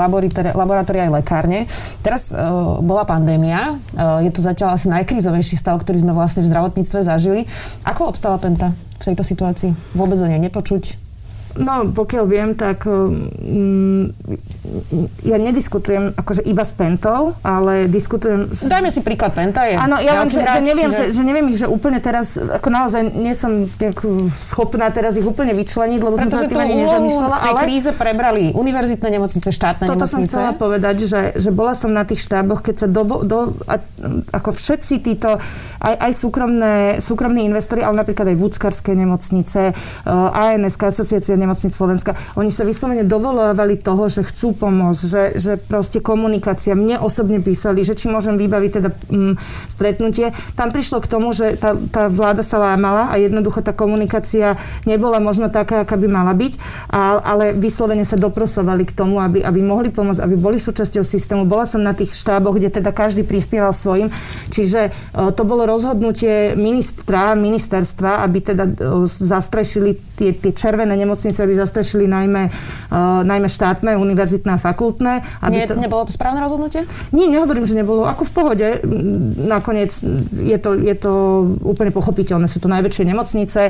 laboratória 0.56 1.12
aj 1.12 1.22
lekárne. 1.22 1.68
Teraz 2.00 2.31
uh, 2.31 2.80
bola 2.80 3.04
pandémia, 3.04 3.76
uh, 3.76 4.24
je 4.24 4.31
to 4.31 4.40
zatiaľ 4.40 4.80
asi 4.80 4.88
najkrízovejší 4.88 5.60
stav, 5.60 5.76
ktorý 5.84 6.00
sme 6.00 6.16
vlastne 6.16 6.48
v 6.48 6.50
zdravotníctve 6.50 7.00
zažili. 7.04 7.44
Ako 7.84 8.10
obstala 8.10 8.40
Penta 8.40 8.72
v 8.72 9.04
tejto 9.04 9.28
situácii? 9.28 9.76
Vôbec 9.94 10.16
o 10.20 10.28
nej 10.28 10.40
nepočuť? 10.40 11.08
No, 11.57 11.90
pokiaľ 11.90 12.25
viem, 12.30 12.50
tak 12.54 12.86
um, 12.86 14.13
ja 15.25 15.38
nediskutujem 15.42 16.13
akože 16.13 16.46
iba 16.46 16.62
s 16.62 16.78
Pentou, 16.78 17.34
ale 17.42 17.90
diskutujem... 17.90 18.54
S... 18.54 18.69
Dajme 18.69 18.94
si 18.94 19.01
príklad 19.01 19.34
Penta. 19.34 19.66
Je 19.66 19.74
Áno, 19.74 19.98
ja 19.98 20.22
viem, 20.22 20.30
že, 20.30 20.42
že, 20.46 20.60
neviem, 20.62 20.92
že, 20.94 21.04
že 21.10 21.22
neviem 21.25 21.46
ich, 21.50 21.57
že 21.57 21.66
úplne 21.66 21.98
teraz, 21.98 22.38
ako 22.38 22.69
naozaj 22.69 23.01
nie 23.18 23.34
som 23.34 23.66
schopná 24.30 24.94
teraz 24.94 25.18
ich 25.18 25.25
úplne 25.25 25.57
vyčleniť, 25.57 26.00
lebo 26.04 26.16
Pretože 26.22 26.30
som 26.30 26.46
sa 26.46 26.51
tým 26.51 26.62
ani 26.62 26.75
nezamýšľala. 26.86 27.36
ale... 27.42 27.60
kríze 27.66 27.92
prebrali 27.97 28.44
univerzitné 28.54 29.07
nemocnice, 29.09 29.50
štátne 29.50 29.90
Toto 29.90 30.06
nemocnice. 30.06 30.14
som 30.14 30.21
chcela 30.30 30.52
povedať, 30.54 30.95
že, 31.09 31.21
že 31.33 31.50
bola 31.50 31.73
som 31.73 31.90
na 31.90 32.06
tých 32.06 32.21
štáboch, 32.21 32.62
keď 32.62 32.76
sa 32.85 32.88
do, 32.92 33.04
do 33.26 33.57
a, 33.66 33.81
ako 34.35 34.54
všetci 34.54 35.02
títo, 35.02 35.42
aj, 35.81 35.95
aj 35.97 36.12
súkromné, 36.14 36.76
súkromní 37.00 37.47
investori, 37.47 37.81
ale 37.81 38.06
napríklad 38.06 38.35
aj 38.35 38.38
vúckarské 38.38 38.94
nemocnice, 38.94 39.71
uh, 39.71 40.30
ANS, 40.35 40.76
asociácia 40.76 41.39
nemocnic 41.40 41.72
Slovenska, 41.72 42.19
oni 42.36 42.52
sa 42.52 42.68
vyslovene 42.68 43.08
dovolovali 43.08 43.80
toho, 43.80 44.12
že 44.12 44.28
chcú 44.28 44.52
pomôcť, 44.52 45.02
že, 45.08 45.24
že 45.40 45.52
proste 45.56 46.04
komunikácia. 46.04 46.76
Mne 46.76 47.00
osobne 47.00 47.40
písali, 47.40 47.88
že 47.88 47.96
či 47.96 48.12
môžem 48.12 48.36
vybaviť 48.36 48.72
teda 48.81 48.90
mm, 48.92 49.34
stretnutie. 49.72 50.36
Tam 50.60 50.76
prišlo 50.76 51.00
k 51.00 51.08
tomu, 51.08 51.31
že 51.31 51.56
tá, 51.56 51.78
tá 51.78 52.10
vláda 52.10 52.44
sa 52.44 52.60
lámala 52.60 53.14
a 53.14 53.16
jednoducho 53.22 53.62
tá 53.62 53.72
komunikácia 53.72 54.58
nebola 54.90 55.22
možno 55.22 55.48
taká, 55.48 55.86
aká 55.86 55.96
by 55.96 56.08
mala 56.10 56.34
byť, 56.34 56.54
a, 56.90 57.22
ale 57.22 57.54
vyslovene 57.54 58.04
sa 58.04 58.18
doprosovali 58.18 58.84
k 58.90 58.96
tomu, 58.98 59.22
aby, 59.22 59.46
aby 59.46 59.60
mohli 59.62 59.94
pomôcť, 59.94 60.19
aby 60.26 60.36
boli 60.36 60.58
súčasťou 60.58 61.06
systému. 61.06 61.46
Bola 61.46 61.69
som 61.69 61.86
na 61.86 61.94
tých 61.94 62.18
štáboch, 62.18 62.58
kde 62.58 62.81
teda 62.81 62.90
každý 62.90 63.22
prispieval 63.22 63.72
svojim. 63.72 64.10
Čiže 64.50 64.90
o, 65.14 65.30
to 65.30 65.46
bolo 65.46 65.69
rozhodnutie 65.69 66.58
ministra, 66.58 67.38
ministerstva, 67.38 68.26
aby 68.26 68.38
teda 68.42 68.66
o, 68.66 69.06
zastrešili 69.06 69.94
tie, 70.18 70.34
tie 70.34 70.50
červené 70.50 70.98
nemocnice 70.98 71.29
nemocnice 71.30 71.45
by 71.45 71.56
zastrešili 71.62 72.06
najmä, 72.09 72.50
uh, 72.50 73.21
najmä 73.21 73.45
štátne, 73.45 73.94
univerzitné 74.02 74.57
a 74.57 74.59
fakultné. 74.59 75.21
Aby 75.45 75.54
Nie, 75.54 75.68
to... 75.69 75.78
Nebolo 75.78 76.09
to 76.09 76.14
správne 76.14 76.42
rozhodnutie? 76.42 76.90
Nie, 77.14 77.30
nehovorím, 77.30 77.69
že 77.69 77.78
nebolo. 77.78 78.09
Ako 78.09 78.26
v 78.26 78.31
pohode. 78.33 78.68
Nakoniec 79.38 79.94
je 80.33 80.57
to, 80.57 80.74
je 80.74 80.95
to 80.98 81.14
úplne 81.62 81.94
pochopiteľné. 81.94 82.50
Sú 82.50 82.57
to 82.57 82.68
najväčšie 82.68 83.06
nemocnice. 83.06 83.62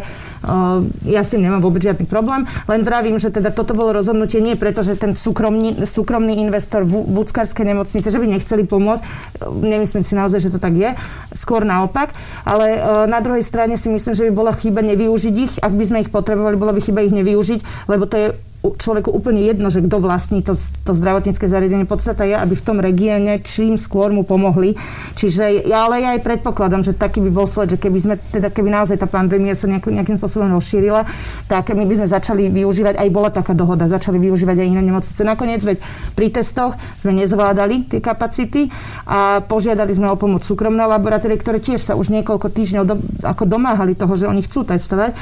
Uh, 0.47 0.87
ja 1.03 1.19
s 1.19 1.35
tým 1.35 1.43
nemám 1.43 1.59
vôbec 1.59 1.83
žiadny 1.83 2.07
problém. 2.07 2.47
Len 2.71 2.81
vravím, 2.87 3.19
že 3.19 3.27
teda 3.27 3.51
toto 3.51 3.75
bolo 3.75 3.91
rozhodnutie 3.91 4.39
nie 4.39 4.55
preto, 4.55 4.79
že 4.79 4.95
ten 4.95 5.13
súkromný, 5.19 5.83
súkromný 5.83 6.39
investor 6.39 6.87
v, 6.87 7.03
v 7.03 7.19
nemocnice, 7.59 8.07
že 8.07 8.19
by 8.19 8.27
nechceli 8.39 8.63
pomôcť. 8.63 9.03
Nemyslím 9.51 10.07
si 10.07 10.15
naozaj, 10.15 10.47
že 10.47 10.49
to 10.55 10.59
tak 10.63 10.79
je. 10.79 10.95
Skôr 11.35 11.67
naopak. 11.67 12.15
Ale 12.47 12.79
uh, 12.79 13.03
na 13.03 13.19
druhej 13.19 13.43
strane 13.43 13.75
si 13.75 13.91
myslím, 13.91 14.13
že 14.15 14.23
by 14.29 14.31
bola 14.31 14.51
chyba 14.55 14.79
nevyužiť 14.79 15.35
ich. 15.35 15.53
Ak 15.59 15.75
by 15.75 15.83
sme 15.83 15.97
ich 16.05 16.09
potrebovali, 16.13 16.55
bola 16.55 16.71
by 16.71 16.81
chyba 16.81 17.03
ich 17.03 17.11
nevyužiť 17.11 17.48
využiť, 17.49 17.89
lebo 17.89 18.05
to 18.05 18.15
je 18.17 18.27
človeku 18.59 19.07
úplne 19.15 19.39
jedno, 19.39 19.71
že 19.71 19.79
kto 19.79 20.03
vlastní 20.03 20.43
to, 20.43 20.51
to 20.83 20.91
zdravotnícke 20.91 21.47
zariadenie. 21.47 21.87
Podstata 21.87 22.27
je, 22.27 22.35
aby 22.35 22.59
v 22.59 22.65
tom 22.65 22.83
regióne 22.83 23.39
čím 23.39 23.79
skôr 23.79 24.11
mu 24.11 24.27
pomohli. 24.27 24.75
Čiže 25.15 25.63
ale 25.71 26.03
ja 26.03 26.09
aj 26.19 26.27
predpokladám, 26.27 26.83
že 26.83 26.91
taký 26.91 27.23
by 27.23 27.31
bol 27.31 27.47
sled, 27.47 27.71
že 27.71 27.79
keby 27.79 27.99
sme, 28.03 28.15
teda 28.19 28.51
keby 28.51 28.67
naozaj 28.67 28.99
tá 28.99 29.07
pandémia 29.07 29.55
sa 29.55 29.71
nejako, 29.71 29.95
nejakým 29.95 30.19
spôsobom 30.19 30.51
rozšírila, 30.59 31.07
tak 31.47 31.71
my 31.71 31.87
by 31.87 32.03
sme 32.03 32.07
začali 32.11 32.51
využívať, 32.51 32.99
aj 32.99 33.09
bola 33.15 33.31
taká 33.31 33.55
dohoda, 33.55 33.87
začali 33.87 34.19
využívať 34.19 34.59
aj 34.59 34.67
iné 34.67 34.81
nemocnice. 34.83 35.21
Nakoniec, 35.23 35.63
veď 35.63 35.77
pri 36.19 36.27
testoch 36.27 36.75
sme 36.99 37.15
nezvládali 37.15 37.87
tie 37.87 38.03
kapacity 38.03 38.67
a 39.07 39.39
požiadali 39.39 39.95
sme 39.95 40.11
o 40.11 40.19
pomoc 40.19 40.43
súkromné 40.43 40.83
laboratórie, 40.83 41.39
ktoré 41.39 41.63
tiež 41.63 41.79
sa 41.79 41.93
už 41.95 42.11
niekoľko 42.11 42.51
týždňov 42.51 42.83
do, 42.83 42.95
ako 43.23 43.47
domáhali 43.47 43.95
toho, 43.95 44.19
že 44.19 44.27
oni 44.27 44.43
chcú 44.43 44.67
testovať. 44.67 45.15
E, 45.15 45.17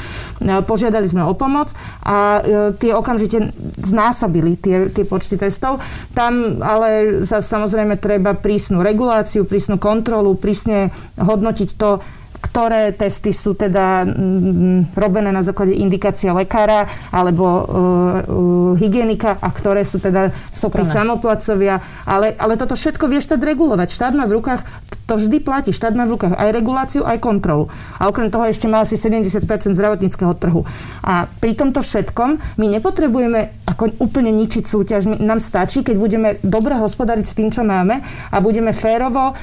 požiadali 0.65 1.05
sme 1.05 1.21
o 1.21 1.37
pomoc 1.37 1.75
a 2.01 2.41
e, 2.41 2.73
tie 2.81 2.97
okamžite 2.97 3.26
okamžite 3.27 3.51
znásobili 3.83 4.55
tie, 4.55 4.87
tie 4.89 5.03
počty 5.03 5.35
testov. 5.35 5.83
Tam 6.15 6.63
ale 6.63 7.21
za, 7.27 7.43
samozrejme 7.43 7.99
treba 7.99 8.33
prísnu 8.33 8.79
reguláciu, 8.79 9.43
prísnu 9.43 9.75
kontrolu, 9.77 10.39
prísne 10.39 10.95
hodnotiť 11.19 11.69
to, 11.75 11.99
ktoré 12.41 12.93
testy 12.93 13.33
sú 13.33 13.53
teda 13.53 14.05
mm, 14.05 14.97
robené 14.97 15.29
na 15.29 15.45
základe 15.45 15.73
indikácia 15.77 16.33
lekára 16.33 16.89
alebo 17.13 17.45
uh, 17.45 17.61
uh, 17.61 18.71
hygienika 18.77 19.37
a 19.37 19.49
ktoré 19.53 19.85
sú 19.85 20.01
teda 20.01 20.33
tí 20.33 20.83
samoplacovia. 20.85 21.81
Ale, 22.05 22.33
ale 22.37 22.57
toto 22.57 22.77
všetko 22.77 23.09
vie 23.09 23.21
štát 23.21 23.41
regulovať. 23.41 23.87
Štát 23.93 24.13
má 24.13 24.29
v 24.29 24.37
rukách, 24.41 24.61
to 25.07 25.15
vždy 25.15 25.39
platí, 25.39 25.71
štát 25.71 25.95
má 25.95 26.03
v 26.03 26.19
rukách 26.19 26.35
aj 26.35 26.49
reguláciu, 26.53 27.01
aj 27.07 27.23
kontrolu. 27.23 27.71
A 27.97 28.11
okrem 28.11 28.27
toho 28.27 28.43
ešte 28.45 28.67
má 28.67 28.83
asi 28.83 28.99
70% 28.99 29.39
zdravotníckého 29.73 30.33
trhu. 30.35 30.67
A 31.01 31.31
pri 31.39 31.55
tomto 31.55 31.79
všetkom 31.79 32.59
my 32.59 32.65
nepotrebujeme 32.77 33.55
ako 33.65 33.97
úplne 34.03 34.35
ničiť 34.35 34.63
súťaž. 34.67 35.07
Nám 35.07 35.39
stačí, 35.39 35.81
keď 35.81 35.95
budeme 35.95 36.29
dobre 36.43 36.75
hospodariť 36.75 37.25
s 37.25 37.37
tým, 37.37 37.49
čo 37.49 37.63
máme 37.63 38.03
a 38.03 38.37
budeme 38.43 38.75
férovo 38.75 39.31
uh, 39.31 39.35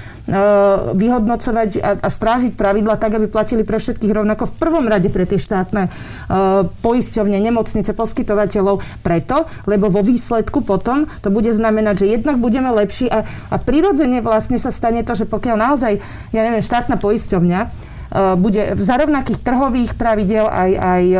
vyhodnocovať 0.92 1.70
a, 1.80 1.90
a 2.04 2.08
strážiť 2.12 2.52
pravidla 2.54 2.83
pravidla 2.84 3.00
tak, 3.00 3.16
aby 3.16 3.26
platili 3.32 3.64
pre 3.64 3.80
všetkých 3.80 4.12
rovnako 4.12 4.44
v 4.44 4.54
prvom 4.60 4.84
rade 4.84 5.08
pre 5.08 5.24
tie 5.24 5.40
štátne 5.40 5.88
uh, 5.88 6.68
poisťovne, 6.84 7.40
nemocnice, 7.40 7.96
poskytovateľov. 7.96 8.84
Preto, 9.00 9.48
lebo 9.64 9.88
vo 9.88 10.04
výsledku 10.04 10.60
potom 10.60 11.08
to 11.24 11.32
bude 11.32 11.48
znamenať, 11.48 12.04
že 12.04 12.20
jednak 12.20 12.36
budeme 12.36 12.68
lepší 12.68 13.08
a, 13.08 13.24
a 13.24 13.56
prirodzene 13.56 14.20
vlastne 14.20 14.60
sa 14.60 14.68
stane 14.68 15.00
to, 15.00 15.16
že 15.16 15.24
pokiaľ 15.24 15.56
naozaj, 15.56 15.92
ja 16.36 16.40
neviem, 16.44 16.60
štátna 16.60 17.00
poisťovňa 17.00 17.93
bude 18.14 18.78
za 18.78 18.94
rovnakých 18.94 19.42
trhových 19.42 19.98
pravidel 19.98 20.46
aj, 20.46 20.70
aj 20.78 21.04
e, 21.10 21.18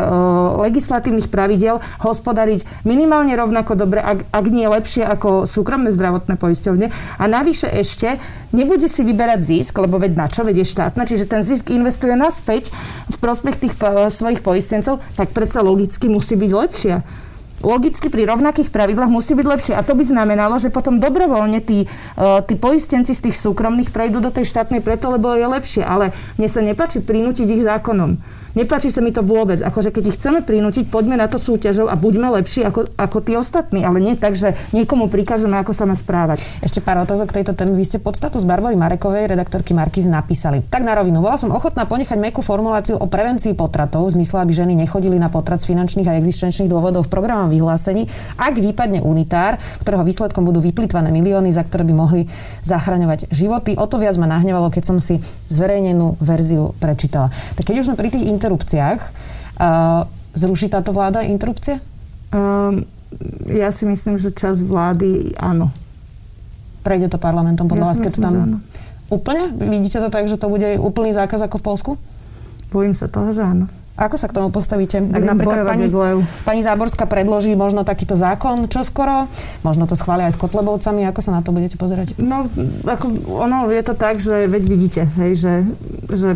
legislatívnych 0.69 1.27
pravidel 1.27 1.83
hospodariť 1.99 2.87
minimálne 2.87 3.35
rovnako 3.35 3.75
dobre, 3.75 3.99
ak, 3.99 4.23
ak 4.31 4.45
nie 4.47 4.63
lepšie 4.63 5.03
ako 5.03 5.43
súkromné 5.43 5.91
zdravotné 5.91 6.39
poisťovne. 6.39 6.87
A 7.19 7.23
navyše 7.27 7.67
ešte 7.67 8.15
nebude 8.55 8.87
si 8.87 9.03
vyberať 9.03 9.43
zisk, 9.43 9.75
lebo 9.75 9.99
veď 9.99 10.13
na 10.15 10.27
čo, 10.31 10.47
veď 10.47 10.63
je 10.63 10.71
štátna, 10.71 11.03
čiže 11.03 11.27
ten 11.27 11.43
zisk 11.43 11.67
investuje 11.67 12.15
naspäť 12.15 12.71
v 13.11 13.17
prospech 13.19 13.59
tých 13.59 13.75
e, 13.75 14.07
svojich 14.07 14.39
poistencov, 14.39 15.03
tak 15.19 15.35
predsa 15.35 15.59
logicky 15.59 16.07
musí 16.07 16.39
byť 16.39 16.51
lepšia 16.51 17.24
logicky 17.65 18.13
pri 18.13 18.29
rovnakých 18.29 18.69
pravidlách 18.69 19.09
musí 19.09 19.33
byť 19.33 19.47
lepšie. 19.49 19.73
A 19.73 19.81
to 19.81 19.97
by 19.97 20.05
znamenalo, 20.05 20.61
že 20.61 20.69
potom 20.69 21.01
dobrovoľne 21.01 21.59
tí, 21.65 21.89
uh, 21.89 22.45
tí 22.45 22.53
poistenci 22.53 23.17
z 23.17 23.29
tých 23.29 23.41
súkromných 23.41 23.89
prejdú 23.89 24.21
do 24.21 24.29
tej 24.29 24.45
štátnej 24.45 24.85
preto, 24.85 25.09
lebo 25.09 25.33
je 25.33 25.49
lepšie. 25.49 25.81
Ale 25.81 26.13
mne 26.37 26.47
sa 26.47 26.61
nepáči 26.61 27.01
prinútiť 27.01 27.47
ich 27.49 27.65
zákonom. 27.65 28.21
Nepáči 28.55 28.87
sa 28.87 29.03
mi 29.03 29.11
to 29.11 29.19
vôbec. 29.19 29.59
Akože 29.59 29.91
keď 29.91 30.03
ich 30.09 30.15
chceme 30.15 30.39
prinútiť, 30.39 30.87
poďme 30.87 31.19
na 31.19 31.27
to 31.27 31.35
súťažou 31.35 31.91
a 31.91 31.99
buďme 31.99 32.31
lepší 32.39 32.63
ako, 32.63 32.87
ako 32.95 33.17
tí 33.19 33.35
ostatní. 33.35 33.83
Ale 33.83 33.99
nie 33.99 34.15
tak, 34.15 34.39
že 34.39 34.55
niekomu 34.71 35.11
prikážeme, 35.11 35.59
ako 35.59 35.75
sa 35.75 35.83
má 35.83 35.93
správať. 35.93 36.43
Ešte 36.63 36.79
pár 36.79 37.03
otázok 37.03 37.35
k 37.35 37.43
tejto 37.43 37.51
téme. 37.51 37.75
Vy 37.75 37.83
ste 37.83 37.97
podstatu 37.99 38.39
z 38.39 38.47
Barbory 38.47 38.79
Marekovej, 38.79 39.27
redaktorky 39.27 39.75
Markiz, 39.75 40.07
napísali. 40.07 40.63
Tak 40.63 40.87
na 40.87 40.95
rovinu. 40.95 41.19
Bola 41.19 41.35
som 41.35 41.51
ochotná 41.51 41.83
ponechať 41.83 42.15
mekú 42.15 42.39
formuláciu 42.39 42.95
o 42.95 43.05
prevencii 43.11 43.59
potratov, 43.59 44.07
v 44.07 44.23
zmysle, 44.23 44.47
aby 44.47 44.53
ženy 44.55 44.73
nechodili 44.79 45.19
na 45.19 45.27
potrat 45.27 45.59
z 45.59 45.75
finančných 45.75 46.07
a 46.07 46.15
existenčných 46.15 46.71
dôvodov 46.71 47.05
v 47.05 47.11
programom 47.11 47.51
vyhlásení, 47.51 48.07
ak 48.39 48.55
vypadne 48.55 49.03
unitár, 49.03 49.59
ktorého 49.83 50.07
výsledkom 50.07 50.47
budú 50.47 50.63
vyplýtvané 50.63 51.11
milióny, 51.11 51.51
za 51.51 51.67
ktoré 51.67 51.83
by 51.83 51.93
mohli 51.93 52.21
zachraňovať 52.63 53.27
životy. 53.35 53.75
O 53.75 53.83
to 53.89 53.99
viac 53.99 54.15
ma 54.15 54.31
nahnevalo, 54.31 54.71
keď 54.71 54.83
som 54.87 54.97
si 55.03 55.19
zverejnenú 55.51 56.15
verziu 56.23 56.71
prečítala. 56.79 57.33
Tak 57.59 57.67
keď 57.67 57.75
už 57.83 57.85
sme 57.91 57.99
pri 57.99 58.09
tých 58.15 58.31
interrupciách. 58.45 59.01
Zruší 60.37 60.69
táto 60.69 60.93
vláda 60.93 61.25
interrupcie? 61.25 61.81
Um, 62.29 62.85
ja 63.49 63.73
si 63.73 63.87
myslím, 63.89 64.19
že 64.21 64.35
čas 64.35 64.61
vlády 64.61 65.33
áno. 65.39 65.73
Prejde 66.85 67.09
to 67.09 67.17
parlamentom 67.17 67.65
podľa 67.65 67.87
ja 67.87 67.91
vás, 67.95 67.99
keď 68.03 68.13
tam... 68.21 68.35
Úplne? 69.09 69.55
Vidíte 69.57 69.97
to 70.03 70.13
tak, 70.13 70.29
že 70.29 70.37
to 70.37 70.51
bude 70.51 70.77
úplný 70.77 71.15
zákaz 71.15 71.41
ako 71.47 71.57
v 71.57 71.65
Polsku? 71.65 71.91
Bojím 72.69 72.93
sa 72.93 73.07
toho, 73.09 73.31
že 73.31 73.41
áno. 73.41 73.71
Ako 73.95 74.19
sa 74.19 74.27
k 74.27 74.35
tomu 74.35 74.51
postavíte? 74.51 74.99
Ak 74.99 75.23
napríklad 75.23 75.63
pani, 75.63 75.87
pani 76.43 76.59
Záborská 76.59 77.07
predloží 77.07 77.55
možno 77.55 77.87
takýto 77.87 78.19
zákon 78.19 78.67
čo 78.67 78.83
skoro, 78.83 79.31
možno 79.63 79.87
to 79.87 79.95
schvália 79.95 80.27
aj 80.27 80.35
s 80.35 80.41
Kotlebovcami, 80.43 81.07
ako 81.07 81.19
sa 81.23 81.31
na 81.31 81.39
to 81.39 81.55
budete 81.55 81.79
pozerať? 81.79 82.11
No, 82.19 82.43
ako, 82.83 83.05
ono 83.31 83.71
je 83.71 83.83
to 83.87 83.95
tak, 83.95 84.19
že 84.19 84.51
veď 84.51 84.63
vidíte, 84.67 85.01
hej, 85.15 85.31
že, 85.39 85.53
že 86.11 86.29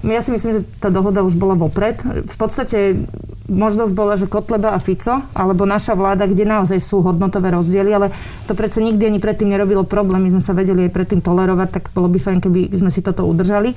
ja 0.00 0.20
si 0.24 0.32
myslím, 0.32 0.50
že 0.56 0.60
tá 0.80 0.88
dohoda 0.88 1.20
už 1.20 1.36
bola 1.36 1.52
vopred. 1.52 2.00
V 2.24 2.36
podstate 2.40 3.04
možnosť 3.52 3.92
bola, 3.92 4.16
že 4.16 4.30
Kotleba 4.30 4.72
a 4.72 4.80
Fico, 4.80 5.28
alebo 5.36 5.68
naša 5.68 5.92
vláda, 5.92 6.24
kde 6.24 6.48
naozaj 6.48 6.80
sú 6.80 7.04
hodnotové 7.04 7.52
rozdiely, 7.52 7.92
ale 7.92 8.08
to 8.48 8.56
predsa 8.56 8.80
nikdy 8.80 9.12
ani 9.12 9.20
predtým 9.20 9.52
nerobilo 9.52 9.84
problém. 9.84 10.24
My 10.24 10.32
sme 10.32 10.42
sa 10.42 10.56
vedeli 10.56 10.88
aj 10.88 10.94
predtým 10.96 11.20
tolerovať, 11.20 11.68
tak 11.68 11.84
bolo 11.92 12.08
by 12.08 12.16
fajn, 12.16 12.38
keby 12.40 12.72
sme 12.72 12.88
si 12.88 13.04
toto 13.04 13.28
udržali 13.28 13.76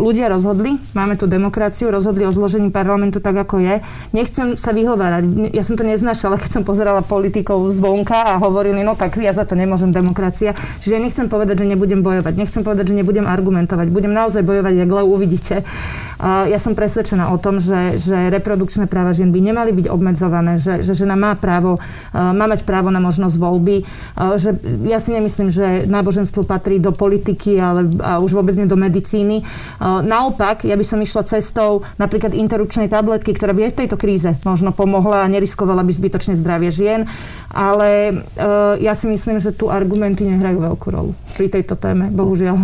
ľudia 0.00 0.32
rozhodli, 0.32 0.80
máme 0.96 1.20
tu 1.20 1.28
demokraciu, 1.28 1.92
rozhodli 1.92 2.24
o 2.24 2.32
zložení 2.32 2.72
parlamentu 2.72 3.20
tak, 3.20 3.36
ako 3.36 3.60
je. 3.60 3.74
Nechcem 4.16 4.56
sa 4.56 4.72
vyhovárať. 4.72 5.52
Ja 5.52 5.60
som 5.60 5.76
to 5.76 5.84
neznášala, 5.84 6.36
keď 6.42 6.60
som 6.60 6.62
pozerala 6.64 7.04
politikov 7.04 7.68
zvonka 7.68 8.16
a 8.16 8.40
hovorili, 8.40 8.80
no 8.80 8.96
tak 8.96 9.20
ja 9.20 9.32
za 9.36 9.44
to 9.44 9.52
nemôžem 9.54 9.92
demokracia. 9.92 10.56
Čiže 10.80 10.92
ja 10.96 11.00
nechcem 11.00 11.26
povedať, 11.28 11.64
že 11.64 11.66
nebudem 11.68 12.00
bojovať. 12.00 12.34
Nechcem 12.40 12.62
povedať, 12.64 12.92
že 12.92 12.94
nebudem 12.96 13.28
argumentovať. 13.28 13.92
Budem 13.92 14.12
naozaj 14.16 14.40
bojovať, 14.40 14.74
ak 14.88 14.90
len 14.90 15.04
uvidíte. 15.04 15.56
Ja 16.24 16.58
som 16.58 16.72
presvedčená 16.72 17.30
o 17.30 17.38
tom, 17.38 17.60
že, 17.60 18.00
že 18.00 18.32
reprodukčné 18.32 18.88
práva 18.88 19.12
žien 19.12 19.30
by 19.30 19.38
nemali 19.38 19.70
byť 19.76 19.86
obmedzované, 19.92 20.56
že, 20.56 20.80
že 20.80 20.96
žena 20.96 21.14
má 21.14 21.36
právo, 21.36 21.76
má 22.14 22.48
mať 22.48 22.64
právo 22.64 22.88
na 22.88 22.98
možnosť 22.98 23.36
voľby. 23.36 23.84
Že 24.16 24.50
ja 24.88 24.98
si 24.98 25.12
nemyslím, 25.12 25.48
že 25.52 25.84
náboženstvo 25.86 26.42
patrí 26.48 26.80
do 26.80 26.90
politiky 26.90 27.60
ale, 27.60 27.86
a 28.00 28.18
už 28.18 28.34
vôbec 28.34 28.56
nie 28.56 28.66
do 28.66 28.78
medicíny 28.78 29.44
Naopak, 29.82 30.66
ja 30.66 30.74
by 30.74 30.84
som 30.84 30.98
išla 30.98 31.22
cestou 31.28 31.86
napríklad 31.96 32.34
interrupčnej 32.34 32.90
tabletky, 32.90 33.32
ktorá 33.32 33.54
by 33.54 33.68
aj 33.68 33.72
v 33.74 33.78
tejto 33.84 33.96
kríze 33.96 34.30
možno 34.42 34.74
pomohla 34.74 35.24
a 35.24 35.30
neriskovala 35.30 35.86
by 35.86 35.92
zbytočne 35.94 36.34
zdravie 36.34 36.70
žien, 36.74 37.00
ale 37.54 38.20
ja 38.82 38.92
si 38.92 39.06
myslím, 39.06 39.38
že 39.38 39.54
tu 39.54 39.70
argumenty 39.70 40.26
nehrajú 40.26 40.58
veľkú 40.60 40.86
rolu 40.90 41.12
pri 41.38 41.48
tejto 41.48 41.78
téme, 41.78 42.10
bohužiaľ. 42.10 42.56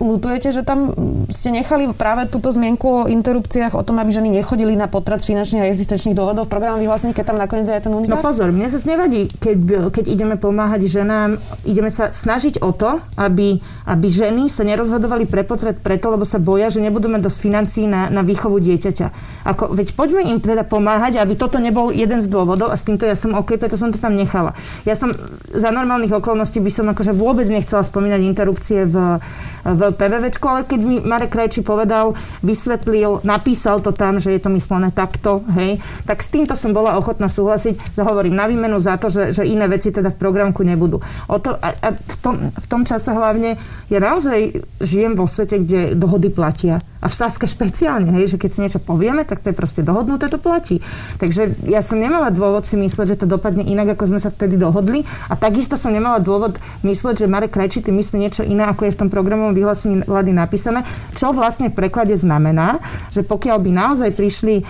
Lutujete, 0.00 0.50
že 0.50 0.64
tam 0.64 0.90
ste 1.28 1.52
nechali 1.52 1.88
práve 1.92 2.26
túto 2.26 2.48
zmienku 2.48 2.86
o 2.86 3.06
interrupciách, 3.06 3.76
o 3.76 3.84
tom, 3.84 4.00
aby 4.00 4.10
ženy 4.10 4.32
nechodili 4.32 4.72
na 4.74 4.88
potrat 4.88 5.20
z 5.20 5.36
finančných 5.36 5.62
a 5.62 5.70
existenčných 5.70 6.16
dôvodov 6.16 6.48
v 6.48 6.52
programu 6.56 6.80
vyhlásení, 6.80 7.12
keď 7.12 7.34
tam 7.34 7.38
nakoniec 7.38 7.68
aj 7.68 7.84
ten 7.84 7.92
unitár? 7.92 8.18
No 8.18 8.24
pozor, 8.24 8.48
mne 8.50 8.72
sa 8.72 8.80
nevadí, 8.88 9.28
keď, 9.36 9.56
keď 9.92 10.04
ideme 10.08 10.36
pomáhať 10.40 10.88
ženám, 10.88 11.36
ideme 11.68 11.92
sa 11.92 12.08
snažiť 12.08 12.64
o 12.64 12.72
to, 12.72 12.98
aby, 13.20 13.60
aby 13.84 14.06
ženy 14.08 14.48
sa 14.48 14.64
nerozhodovali 14.64 15.28
pre 15.28 15.44
potrat 15.44 15.76
preto, 15.76 16.15
lebo 16.16 16.24
sa 16.24 16.40
boja, 16.40 16.72
že 16.72 16.80
nebudú 16.80 17.12
mať 17.12 17.28
dosť 17.28 17.38
financí 17.44 17.84
na, 17.84 18.08
na 18.08 18.24
výchovu 18.24 18.56
dieťaťa. 18.56 19.06
Ako, 19.44 19.76
veď 19.76 19.92
poďme 19.92 20.24
im 20.32 20.40
teda 20.40 20.64
pomáhať, 20.64 21.20
aby 21.20 21.36
toto 21.36 21.60
nebol 21.60 21.92
jeden 21.92 22.24
z 22.24 22.32
dôvodov 22.32 22.72
a 22.72 22.76
s 22.80 22.82
týmto 22.82 23.04
ja 23.04 23.12
som 23.12 23.36
OK, 23.36 23.60
preto 23.60 23.76
som 23.76 23.92
to 23.92 24.00
tam 24.00 24.16
nechala. 24.16 24.56
Ja 24.88 24.96
som 24.96 25.12
za 25.52 25.68
normálnych 25.68 26.16
okolností 26.16 26.58
by 26.64 26.72
som 26.72 26.88
akože 26.90 27.12
vôbec 27.12 27.44
nechcela 27.52 27.84
spomínať 27.84 28.20
interrupcie 28.24 28.88
v, 28.88 29.20
v 29.62 29.80
PVVčku, 29.92 30.44
ale 30.48 30.64
keď 30.64 30.80
mi 30.82 30.96
Marek 31.04 31.36
Krajči 31.36 31.60
povedal, 31.60 32.16
vysvetlil, 32.40 33.20
napísal 33.22 33.84
to 33.84 33.92
tam, 33.92 34.16
že 34.16 34.32
je 34.32 34.40
to 34.40 34.50
myslené 34.50 34.88
takto, 34.90 35.44
hej, 35.52 35.78
tak 36.08 36.24
s 36.24 36.32
týmto 36.32 36.56
som 36.56 36.72
bola 36.72 36.96
ochotná 36.96 37.28
súhlasiť, 37.28 37.98
hovorím, 38.00 38.34
na 38.34 38.48
výmenu 38.48 38.80
za 38.80 38.96
to, 38.96 39.12
že, 39.12 39.36
že 39.36 39.42
iné 39.44 39.68
veci 39.68 39.92
teda 39.92 40.08
v 40.08 40.16
programku 40.16 40.64
nebudú. 40.64 41.04
O 41.28 41.36
to, 41.36 41.54
a, 41.60 41.76
a 41.76 41.88
v, 41.92 42.16
tom, 42.24 42.34
v 42.50 42.66
tom 42.66 42.82
čase 42.88 43.12
hlavne 43.12 43.60
ja 43.92 43.98
naozaj 43.98 44.64
žijem 44.80 45.18
vo 45.18 45.26
svete, 45.26 45.60
kde 45.62 45.98
dohody 46.06 46.30
platia. 46.30 46.78
A 47.02 47.10
v 47.10 47.14
Saske 47.14 47.50
špeciálne, 47.50 48.14
hej, 48.14 48.34
že 48.34 48.40
keď 48.40 48.50
si 48.50 48.62
niečo 48.62 48.80
povieme, 48.80 49.26
tak 49.26 49.42
to 49.42 49.50
je 49.50 49.58
proste 49.58 49.82
dohodnuté, 49.82 50.30
to 50.30 50.38
platí. 50.38 50.78
Takže 51.18 51.58
ja 51.66 51.82
som 51.82 51.98
nemala 51.98 52.30
dôvod 52.30 52.64
si 52.64 52.78
mysleť, 52.78 53.06
že 53.14 53.20
to 53.22 53.26
dopadne 53.26 53.66
inak, 53.66 53.98
ako 53.98 54.14
sme 54.14 54.20
sa 54.22 54.30
vtedy 54.30 54.54
dohodli. 54.54 55.02
A 55.28 55.34
takisto 55.34 55.74
som 55.74 55.90
nemala 55.90 56.22
dôvod 56.22 56.56
mysleť, 56.86 57.26
že 57.26 57.30
Marek 57.30 57.52
Krajčí 57.52 57.84
tým 57.84 57.98
myslí 57.98 58.16
niečo 58.16 58.42
iné, 58.46 58.64
ako 58.64 58.86
je 58.86 58.94
v 58.94 59.00
tom 59.02 59.08
programovom 59.10 59.52
vyhlásení 59.52 60.06
vlády 60.06 60.32
napísané. 60.32 60.86
Čo 61.12 61.36
vlastne 61.36 61.68
v 61.68 61.78
preklade 61.78 62.16
znamená, 62.16 62.80
že 63.12 63.26
pokiaľ 63.26 63.58
by 63.60 63.70
naozaj 63.70 64.10
prišli 64.16 64.64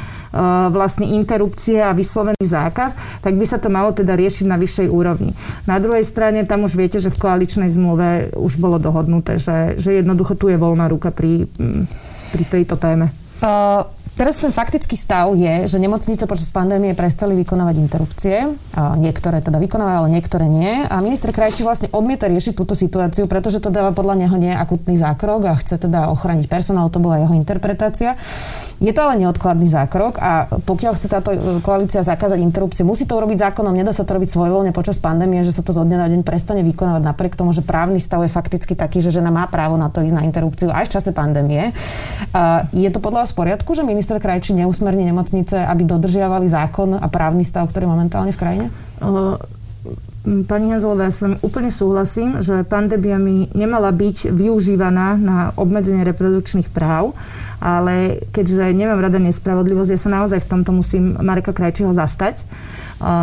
vlastne 0.70 1.08
interrupcie 1.08 1.80
a 1.80 1.96
vyslovený 1.96 2.42
zákaz, 2.42 3.22
tak 3.24 3.34
by 3.34 3.44
sa 3.48 3.56
to 3.56 3.72
malo 3.72 3.92
teda 3.92 4.14
riešiť 4.14 4.46
na 4.46 4.60
vyššej 4.60 4.88
úrovni. 4.92 5.32
Na 5.64 5.80
druhej 5.80 6.04
strane 6.04 6.44
tam 6.44 6.68
už 6.68 6.76
viete, 6.76 7.00
že 7.00 7.12
v 7.12 7.20
koaličnej 7.20 7.72
zmluve 7.72 8.36
už 8.36 8.60
bolo 8.60 8.76
dohodnuté, 8.76 9.40
že, 9.40 9.76
že 9.80 10.00
jednoducho 10.00 10.36
tu 10.36 10.52
je 10.52 10.60
voľná 10.60 10.86
ruka 10.92 11.10
pri 11.10 11.48
pri 12.36 12.44
tejto 12.44 12.76
téme? 12.76 13.08
Uh, 13.40 13.86
Teraz 14.16 14.40
ten 14.40 14.48
faktický 14.48 14.96
stav 14.96 15.36
je, 15.36 15.68
že 15.68 15.76
nemocnice 15.76 16.24
počas 16.24 16.48
pandémie 16.48 16.96
prestali 16.96 17.36
vykonávať 17.36 17.76
interrupcie. 17.76 18.48
Niektoré 18.72 19.44
teda 19.44 19.60
vykonávajú, 19.60 20.08
ale 20.08 20.08
niektoré 20.08 20.48
nie. 20.48 20.88
A 20.88 21.04
minister 21.04 21.36
Krajčí 21.36 21.60
vlastne 21.60 21.92
odmieta 21.92 22.24
riešiť 22.24 22.56
túto 22.56 22.72
situáciu, 22.72 23.28
pretože 23.28 23.60
to 23.60 23.68
dáva 23.68 23.92
podľa 23.92 24.24
neho 24.24 24.36
nie 24.40 24.56
akutný 24.56 24.96
zákrok 24.96 25.52
a 25.52 25.60
chce 25.60 25.76
teda 25.76 26.08
ochrániť 26.08 26.48
personál. 26.48 26.88
To 26.88 26.96
bola 26.96 27.20
jeho 27.20 27.36
interpretácia. 27.36 28.16
Je 28.80 28.88
to 28.92 29.04
ale 29.04 29.20
neodkladný 29.20 29.68
zákrok 29.68 30.16
a 30.16 30.48
pokiaľ 30.48 30.92
chce 30.96 31.08
táto 31.08 31.32
e, 31.32 31.60
koalícia 31.64 32.04
zakázať 32.04 32.40
interrupcie, 32.44 32.84
musí 32.84 33.08
to 33.08 33.16
urobiť 33.16 33.48
zákonom, 33.48 33.72
nedá 33.72 33.88
sa 33.92 34.04
to 34.04 34.12
robiť 34.12 34.28
svojvoľne 34.36 34.76
počas 34.76 35.00
pandémie, 35.00 35.40
že 35.44 35.56
sa 35.56 35.64
to 35.64 35.72
zo 35.72 35.80
dňa 35.80 35.96
na 35.96 36.08
deň 36.12 36.20
prestane 36.24 36.60
vykonávať 36.60 37.00
napriek 37.04 37.40
tomu, 37.40 37.56
že 37.56 37.64
právny 37.64 37.96
stav 37.96 38.20
je 38.20 38.28
fakticky 38.28 38.76
taký, 38.76 39.00
že 39.00 39.08
žena 39.08 39.32
má 39.32 39.48
právo 39.48 39.80
na 39.80 39.88
to 39.88 40.04
ísť 40.04 40.16
na 40.20 40.28
interrupciu 40.28 40.68
aj 40.68 40.88
v 40.88 40.92
čase 40.92 41.16
pandémie. 41.16 41.72
A 42.36 42.68
je 42.76 42.88
to 42.92 43.00
podľa 43.00 43.24
vás 43.24 43.32
v 43.32 43.48
poriadku, 43.48 43.72
že 43.72 43.80
minister 43.80 44.05
minister 44.06 44.22
Krajčí 44.22 44.54
neusmerní 44.54 45.02
nemocnice, 45.02 45.66
aby 45.66 45.82
dodržiavali 45.82 46.46
zákon 46.46 46.94
a 46.94 47.10
právny 47.10 47.42
stav, 47.42 47.66
ktorý 47.66 47.90
je 47.90 47.94
momentálne 47.98 48.30
v 48.30 48.38
krajine? 48.38 48.66
Pani 50.46 50.70
Hanzelová, 50.70 51.10
ja 51.10 51.14
s 51.14 51.26
vami 51.26 51.42
úplne 51.42 51.74
súhlasím, 51.74 52.38
že 52.38 52.62
pandémia 52.62 53.18
mi 53.18 53.50
nemala 53.50 53.90
byť 53.90 54.30
využívaná 54.30 55.18
na 55.18 55.50
obmedzenie 55.58 56.06
reprodukčných 56.06 56.70
práv, 56.70 57.18
ale 57.58 58.22
keďže 58.30 58.70
nemám 58.70 59.02
rada 59.02 59.18
nespravodlivosť, 59.18 59.90
ja 59.90 59.98
sa 59.98 60.14
naozaj 60.22 60.46
v 60.46 60.50
tomto 60.54 60.70
musím 60.70 61.18
Mareka 61.18 61.50
Krajčího 61.50 61.90
zastať. 61.90 62.46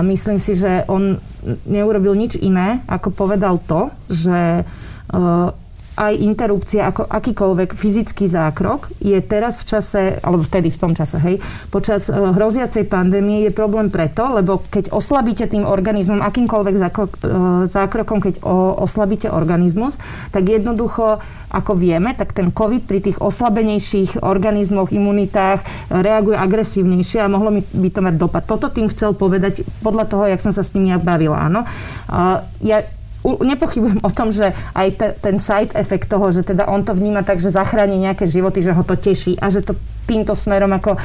Myslím 0.03 0.35
si, 0.35 0.51
že 0.51 0.83
on 0.91 1.15
neurobil 1.63 2.11
nič 2.11 2.35
iné, 2.43 2.83
ako 2.91 3.15
povedal 3.15 3.55
to, 3.63 3.87
že 4.11 4.67
aj 5.93 6.13
interrupcia, 6.17 6.89
ako 6.89 7.05
akýkoľvek 7.05 7.77
fyzický 7.77 8.25
zákrok 8.25 8.89
je 8.97 9.17
teraz 9.21 9.61
v 9.61 9.77
čase, 9.77 10.01
alebo 10.25 10.41
vtedy 10.41 10.73
v 10.73 10.81
tom 10.81 10.93
čase, 10.97 11.21
hej, 11.21 11.37
počas 11.69 12.09
e, 12.09 12.13
hroziacej 12.13 12.89
pandémie 12.89 13.45
je 13.45 13.51
problém 13.53 13.93
preto, 13.93 14.25
lebo 14.33 14.65
keď 14.73 14.89
oslabíte 14.89 15.45
tým 15.45 15.69
organizmom, 15.69 16.25
akýmkoľvek 16.25 16.75
e, 16.77 16.81
zákrokom, 17.69 18.19
keď 18.25 18.41
oslabíte 18.81 19.29
organizmus, 19.29 20.01
tak 20.33 20.49
jednoducho, 20.49 21.21
ako 21.53 21.77
vieme, 21.77 22.17
tak 22.17 22.33
ten 22.33 22.49
COVID 22.49 22.89
pri 22.89 22.99
tých 23.01 23.21
oslabenejších 23.21 24.25
organizmoch, 24.25 24.89
imunitách 24.89 25.61
e, 25.61 25.65
reaguje 26.01 26.33
agresívnejšie 26.41 27.21
a 27.21 27.29
mohlo 27.29 27.53
by 27.61 27.89
to 27.93 28.01
mať 28.01 28.15
dopad. 28.17 28.43
Toto 28.49 28.73
tým 28.73 28.89
chcel 28.89 29.13
povedať 29.13 29.61
podľa 29.85 30.09
toho, 30.09 30.25
jak 30.25 30.41
som 30.41 30.49
sa 30.49 30.65
s 30.65 30.73
tým 30.73 30.89
ja 30.89 30.97
bavila, 30.97 31.37
áno. 31.37 31.65
Ja 32.63 32.81
nepochybujem 33.23 34.03
o 34.03 34.11
tom, 34.11 34.29
že 34.29 34.51
aj 34.75 34.87
te, 34.99 35.07
ten 35.19 35.39
side 35.39 35.71
efekt 35.73 36.11
toho, 36.11 36.29
že 36.29 36.43
teda 36.43 36.67
on 36.67 36.83
to 36.83 36.91
vníma 36.91 37.23
tak, 37.23 37.39
že 37.39 37.55
zachráni 37.55 37.95
nejaké 37.95 38.27
životy, 38.27 38.59
že 38.59 38.75
ho 38.75 38.83
to 38.83 38.99
teší 38.99 39.39
a 39.39 39.47
že 39.47 39.63
to 39.63 39.73
týmto 40.03 40.35
smerom 40.35 40.71
ako 40.75 40.99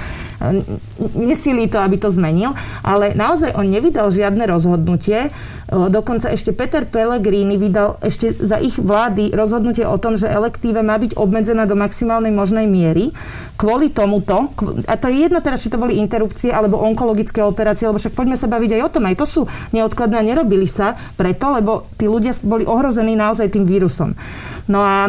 nesilí 1.19 1.67
to, 1.67 1.83
aby 1.83 1.99
to 1.99 2.11
zmenil, 2.11 2.55
ale 2.87 3.15
naozaj 3.15 3.55
on 3.59 3.67
nevydal 3.67 4.11
žiadne 4.11 4.47
rozhodnutie. 4.47 5.35
Dokonca 5.69 6.33
ešte 6.33 6.55
Peter 6.55 6.89
Pellegrini 6.89 7.61
vydal 7.61 8.01
ešte 8.01 8.33
za 8.39 8.57
ich 8.57 8.79
vlády 8.79 9.35
rozhodnutie 9.35 9.85
o 9.85 10.01
tom, 10.01 10.17
že 10.17 10.31
elektíve 10.31 10.81
má 10.81 10.97
byť 10.97 11.19
obmedzená 11.19 11.69
do 11.69 11.77
maximálnej 11.77 12.33
možnej 12.33 12.65
miery. 12.65 13.13
Kvôli 13.59 13.91
tomuto, 13.93 14.55
a 14.87 14.95
to 14.97 15.11
je 15.11 15.27
jedno 15.27 15.43
teraz, 15.43 15.61
či 15.61 15.69
to 15.69 15.83
boli 15.83 15.99
interrupcie 15.99 16.55
alebo 16.55 16.81
onkologické 16.81 17.43
operácie, 17.43 17.91
lebo 17.91 18.01
však 18.01 18.15
poďme 18.15 18.39
sa 18.39 18.49
baviť 18.49 18.71
aj 18.79 18.83
o 18.87 18.93
tom, 18.95 19.05
aj 19.11 19.17
to 19.19 19.27
sú 19.27 19.43
neodkladné 19.75 20.17
a 20.23 20.25
nerobili 20.25 20.65
sa 20.65 20.97
preto, 21.19 21.53
lebo 21.53 21.91
tí 21.99 22.07
ľudia 22.09 22.33
boli 22.47 22.65
ohrození 22.65 23.19
naozaj 23.19 23.53
tým 23.53 23.67
vírusom. 23.69 24.15
No 24.69 24.85
a, 24.85 25.09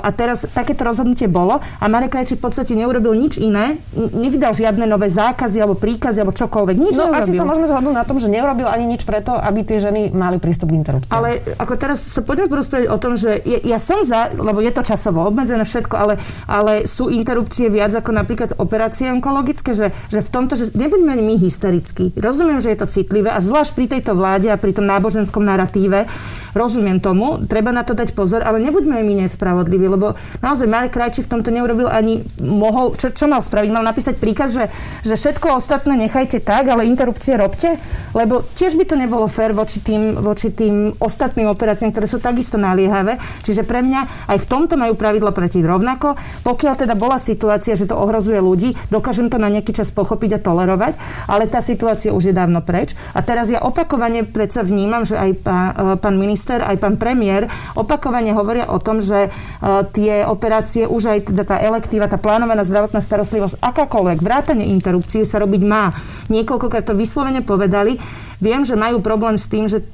a 0.00 0.08
teraz 0.12 0.44
takéto 0.52 0.84
rozhodnutie 0.84 1.24
bolo 1.24 1.58
a 1.58 1.84
Marek 1.88 2.12
Krajčí 2.12 2.36
v 2.36 2.44
podstate 2.44 2.76
neurobil 2.76 3.16
nič 3.16 3.40
iné, 3.40 3.80
nevydal 3.96 4.52
žiadne 4.52 4.84
nové 4.84 5.08
zákazy 5.08 5.56
alebo 5.56 5.80
príkazy 5.80 6.20
alebo 6.20 6.36
čokoľvek. 6.36 6.76
Nič 6.76 6.94
no 7.00 7.08
neurobil. 7.08 7.24
asi 7.24 7.32
sa 7.32 7.48
môžeme 7.48 7.66
zhodnúť 7.66 7.96
na 7.96 8.04
tom, 8.04 8.20
že 8.20 8.28
neurobil 8.28 8.68
ani 8.68 8.84
nič 8.84 9.08
preto, 9.08 9.32
aby 9.32 9.64
tie 9.64 9.80
ženy 9.80 10.12
mali 10.12 10.36
prístup 10.36 10.68
k 10.68 10.84
interrupcii. 10.84 11.12
Ale 11.16 11.40
ako 11.56 11.74
teraz 11.80 12.04
sa 12.04 12.20
poďme 12.20 12.52
porozprávať 12.52 12.86
o 12.92 12.98
tom, 13.00 13.16
že 13.16 13.40
ja, 13.42 13.76
ja 13.76 13.78
som 13.80 14.04
za, 14.04 14.28
lebo 14.36 14.60
je 14.60 14.72
to 14.74 14.84
časovo 14.84 15.24
obmedzené 15.24 15.64
všetko, 15.64 15.94
ale, 15.96 16.14
ale 16.44 16.84
sú 16.84 17.08
interrupcie 17.08 17.72
viac 17.72 17.96
ako 17.96 18.12
napríklad 18.12 18.60
operácie 18.60 19.08
onkologické, 19.08 19.72
že, 19.72 19.96
že 20.12 20.20
v 20.20 20.28
tomto, 20.28 20.60
že 20.60 20.76
nebuďme 20.76 21.16
my 21.16 21.34
hysterickí. 21.40 22.12
Rozumiem, 22.20 22.60
že 22.60 22.76
je 22.76 22.78
to 22.84 22.86
citlivé 22.90 23.32
a 23.32 23.40
zvlášť 23.40 23.72
pri 23.72 23.86
tejto 23.96 24.12
vláde 24.12 24.52
a 24.52 24.60
pri 24.60 24.76
tom 24.76 24.84
náboženskom 24.84 25.40
narratíve 25.40 26.04
rozumiem 26.54 26.98
tomu, 26.98 27.46
treba 27.46 27.70
na 27.70 27.86
to 27.86 27.94
dať 27.94 28.12
pozor, 28.14 28.42
ale 28.42 28.58
nebuďme 28.58 28.89
my 28.98 29.14
nespravodliví, 29.22 29.86
lebo 29.86 30.18
naozaj 30.42 30.66
Marek 30.66 30.98
Krajčí 30.98 31.22
v 31.22 31.38
tomto 31.38 31.54
neurobil 31.54 31.86
ani 31.86 32.26
mohol, 32.42 32.98
čo, 32.98 33.14
čo 33.14 33.30
mal 33.30 33.38
spraviť? 33.38 33.70
Mal 33.70 33.86
napísať 33.86 34.18
príkaz, 34.18 34.58
že, 34.58 34.66
že 35.06 35.14
všetko 35.14 35.54
ostatné 35.54 35.94
nechajte 35.94 36.42
tak, 36.42 36.66
ale 36.66 36.90
interrupcie 36.90 37.38
robte? 37.38 37.78
Lebo 38.10 38.42
tiež 38.58 38.74
by 38.74 38.84
to 38.90 38.98
nebolo 38.98 39.30
fér 39.30 39.54
voči 39.54 39.78
tým, 39.78 40.18
voči 40.18 40.50
tým 40.50 40.98
ostatným 40.98 41.46
operáciám, 41.46 41.94
ktoré 41.94 42.10
sú 42.10 42.18
takisto 42.18 42.58
naliehavé. 42.58 43.22
Čiže 43.46 43.62
pre 43.62 43.86
mňa 43.86 44.26
aj 44.34 44.38
v 44.42 44.48
tomto 44.50 44.74
majú 44.74 44.98
pravidlo 44.98 45.30
platiť 45.30 45.62
rovnako. 45.62 46.18
Pokiaľ 46.42 46.74
teda 46.74 46.98
bola 46.98 47.22
situácia, 47.22 47.78
že 47.78 47.86
to 47.86 47.94
ohrozuje 47.94 48.42
ľudí, 48.42 48.74
dokážem 48.90 49.30
to 49.30 49.38
na 49.38 49.46
nejaký 49.46 49.70
čas 49.70 49.94
pochopiť 49.94 50.40
a 50.40 50.42
tolerovať, 50.42 50.98
ale 51.30 51.46
tá 51.46 51.62
situácia 51.62 52.10
už 52.10 52.32
je 52.32 52.34
dávno 52.34 52.64
preč. 52.64 52.98
A 53.14 53.22
teraz 53.22 53.52
ja 53.52 53.62
opakovane 53.62 54.26
predsa 54.26 54.66
vnímam, 54.66 55.06
že 55.06 55.14
aj 55.14 55.30
pán, 55.44 55.66
e, 55.76 55.94
pán 56.00 56.16
minister, 56.18 56.64
aj 56.64 56.76
pán 56.80 56.96
premiér 56.96 57.46
opakovane 57.76 58.32
hovoria 58.34 58.66
o 58.72 58.79
tom, 58.80 59.04
že 59.04 59.28
e, 59.28 59.30
tie 59.92 60.24
operácie, 60.24 60.88
už 60.88 61.02
aj 61.12 61.18
teda 61.32 61.44
tá 61.44 61.56
elektíva, 61.60 62.10
tá 62.10 62.16
plánovaná 62.16 62.64
zdravotná 62.64 62.98
starostlivosť, 62.98 63.60
akákoľvek, 63.60 64.18
vrátanie 64.24 64.72
interrupcie 64.72 65.22
sa 65.22 65.38
robiť 65.40 65.62
má. 65.64 65.92
Niekoľkokrát 66.32 66.88
to 66.88 66.96
vyslovene 66.96 67.44
povedali. 67.44 68.00
Viem, 68.40 68.64
že 68.64 68.72
majú 68.72 69.04
problém 69.04 69.36
s 69.36 69.46
tým, 69.46 69.68
že 69.68 69.84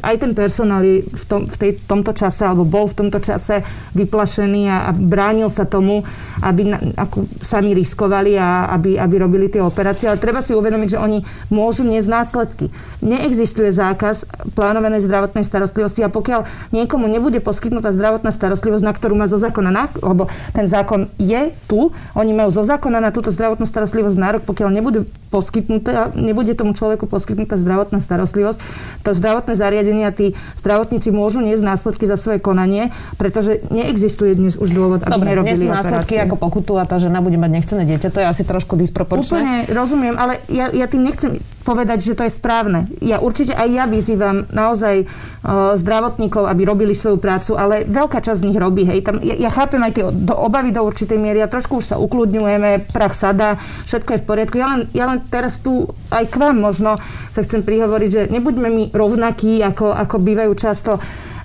aj 0.00 0.16
ten 0.24 0.32
personál 0.32 0.80
je 0.80 1.04
v, 1.04 1.24
tom, 1.28 1.44
v 1.44 1.56
tej, 1.58 1.70
tomto 1.84 2.16
čase, 2.16 2.48
alebo 2.48 2.64
bol 2.64 2.88
v 2.88 3.04
tomto 3.04 3.20
čase 3.20 3.60
vyplašený 3.92 4.62
a, 4.70 4.76
a 4.88 4.90
bránil 4.96 5.52
sa 5.52 5.68
tomu, 5.68 6.02
aby 6.40 6.72
na, 6.72 6.78
ako 6.96 7.28
sami 7.44 7.76
riskovali 7.76 8.38
a 8.40 8.72
aby, 8.72 8.96
aby 8.96 9.14
robili 9.20 9.46
tie 9.52 9.60
operácie. 9.60 10.08
Ale 10.08 10.22
treba 10.22 10.40
si 10.40 10.56
uvedomiť, 10.56 10.96
že 10.96 11.02
oni 11.02 11.20
môžu 11.52 11.84
niesť 11.84 12.08
následky. 12.08 12.66
Neexistuje 13.04 13.68
zákaz 13.68 14.24
plánovanej 14.56 15.04
zdravotnej 15.04 15.44
starostlivosti 15.44 16.00
a 16.00 16.08
pokiaľ 16.08 16.72
niekomu 16.72 17.04
nebude 17.04 17.38
poskytnutá 17.44 17.92
zdravotná 17.92 18.32
starostlivosť, 18.32 18.84
na 18.84 18.94
ktorú 18.96 19.14
má 19.20 19.26
zo 19.28 19.36
zákona, 19.36 19.70
lebo 20.00 20.32
ten 20.56 20.64
zákon 20.64 21.12
je 21.20 21.52
tu, 21.68 21.92
oni 22.16 22.32
majú 22.32 22.50
zo 22.50 22.64
zákona 22.64 23.04
na 23.04 23.10
túto 23.12 23.28
zdravotnú 23.28 23.68
starostlivosť 23.68 24.16
nárok, 24.16 24.42
pokiaľ 24.48 24.68
nebude 24.72 25.04
poskytnutá, 25.28 26.16
nebude 26.16 26.56
tomu 26.56 26.72
človeku 26.72 27.04
poskytnutá 27.04 27.60
zdravotná 27.60 27.87
starostlivosť, 27.96 28.60
to 29.00 29.16
zdravotné 29.16 29.56
zariadenia, 29.56 30.12
tí 30.12 30.36
zdravotníci 30.60 31.08
môžu 31.08 31.40
niesť 31.40 31.64
následky 31.64 32.04
za 32.04 32.20
svoje 32.20 32.44
konanie, 32.44 32.92
pretože 33.16 33.64
neexistuje 33.72 34.36
dnes 34.36 34.60
už 34.60 34.68
dôvod, 34.76 35.00
aby 35.08 35.24
Dobre, 35.24 35.28
nerobili 35.32 35.64
následky 35.64 36.20
ako 36.20 36.36
pokutu 36.36 36.76
a 36.76 36.84
tá 36.84 37.00
žena 37.00 37.24
bude 37.24 37.40
mať 37.40 37.50
nechcené 37.56 37.82
dieťa, 37.88 38.12
to 38.12 38.20
je 38.20 38.26
asi 38.28 38.44
trošku 38.44 38.76
disproporčné. 38.76 39.40
Úplne 39.40 39.56
rozumiem, 39.72 40.14
ale 40.20 40.44
ja, 40.52 40.68
ja 40.68 40.84
tým 40.84 41.08
nechcem 41.08 41.40
povedať, 41.68 42.00
že 42.00 42.16
to 42.16 42.24
je 42.24 42.32
správne. 42.32 42.88
Ja 43.04 43.20
určite 43.20 43.52
aj 43.52 43.68
ja 43.68 43.84
vyzývam 43.84 44.48
naozaj 44.48 45.04
uh, 45.04 45.76
zdravotníkov, 45.76 46.48
aby 46.48 46.64
robili 46.64 46.96
svoju 46.96 47.20
prácu, 47.20 47.60
ale 47.60 47.84
veľká 47.84 48.24
časť 48.24 48.40
z 48.40 48.46
nich 48.48 48.56
robí. 48.56 48.88
Hej. 48.88 49.04
Tam, 49.04 49.20
ja, 49.20 49.36
ja 49.36 49.52
chápem 49.52 49.84
aj 49.84 49.92
tie 49.92 50.04
do, 50.08 50.32
obavy 50.32 50.72
do 50.72 50.80
určitej 50.80 51.20
miery 51.20 51.44
a 51.44 51.52
trošku 51.52 51.84
už 51.84 51.92
sa 51.92 51.96
ukludňujeme, 52.00 52.88
prach 52.88 53.12
sada, 53.12 53.60
všetko 53.84 54.16
je 54.16 54.20
v 54.24 54.26
poriadku. 54.26 54.56
Ja 54.56 54.68
len, 54.72 54.80
ja 54.96 55.04
len 55.04 55.20
teraz 55.28 55.60
tu 55.60 55.92
aj 56.08 56.24
k 56.32 56.40
vám 56.40 56.56
možno 56.56 56.96
sa 57.28 57.44
chcem 57.44 57.60
prihovoriť, 57.60 58.10
že 58.10 58.22
nebuďme 58.32 58.68
my 58.72 58.84
rovnakí, 58.96 59.60
ako, 59.60 59.92
ako 59.92 60.16
bývajú 60.24 60.52
často 60.56 60.96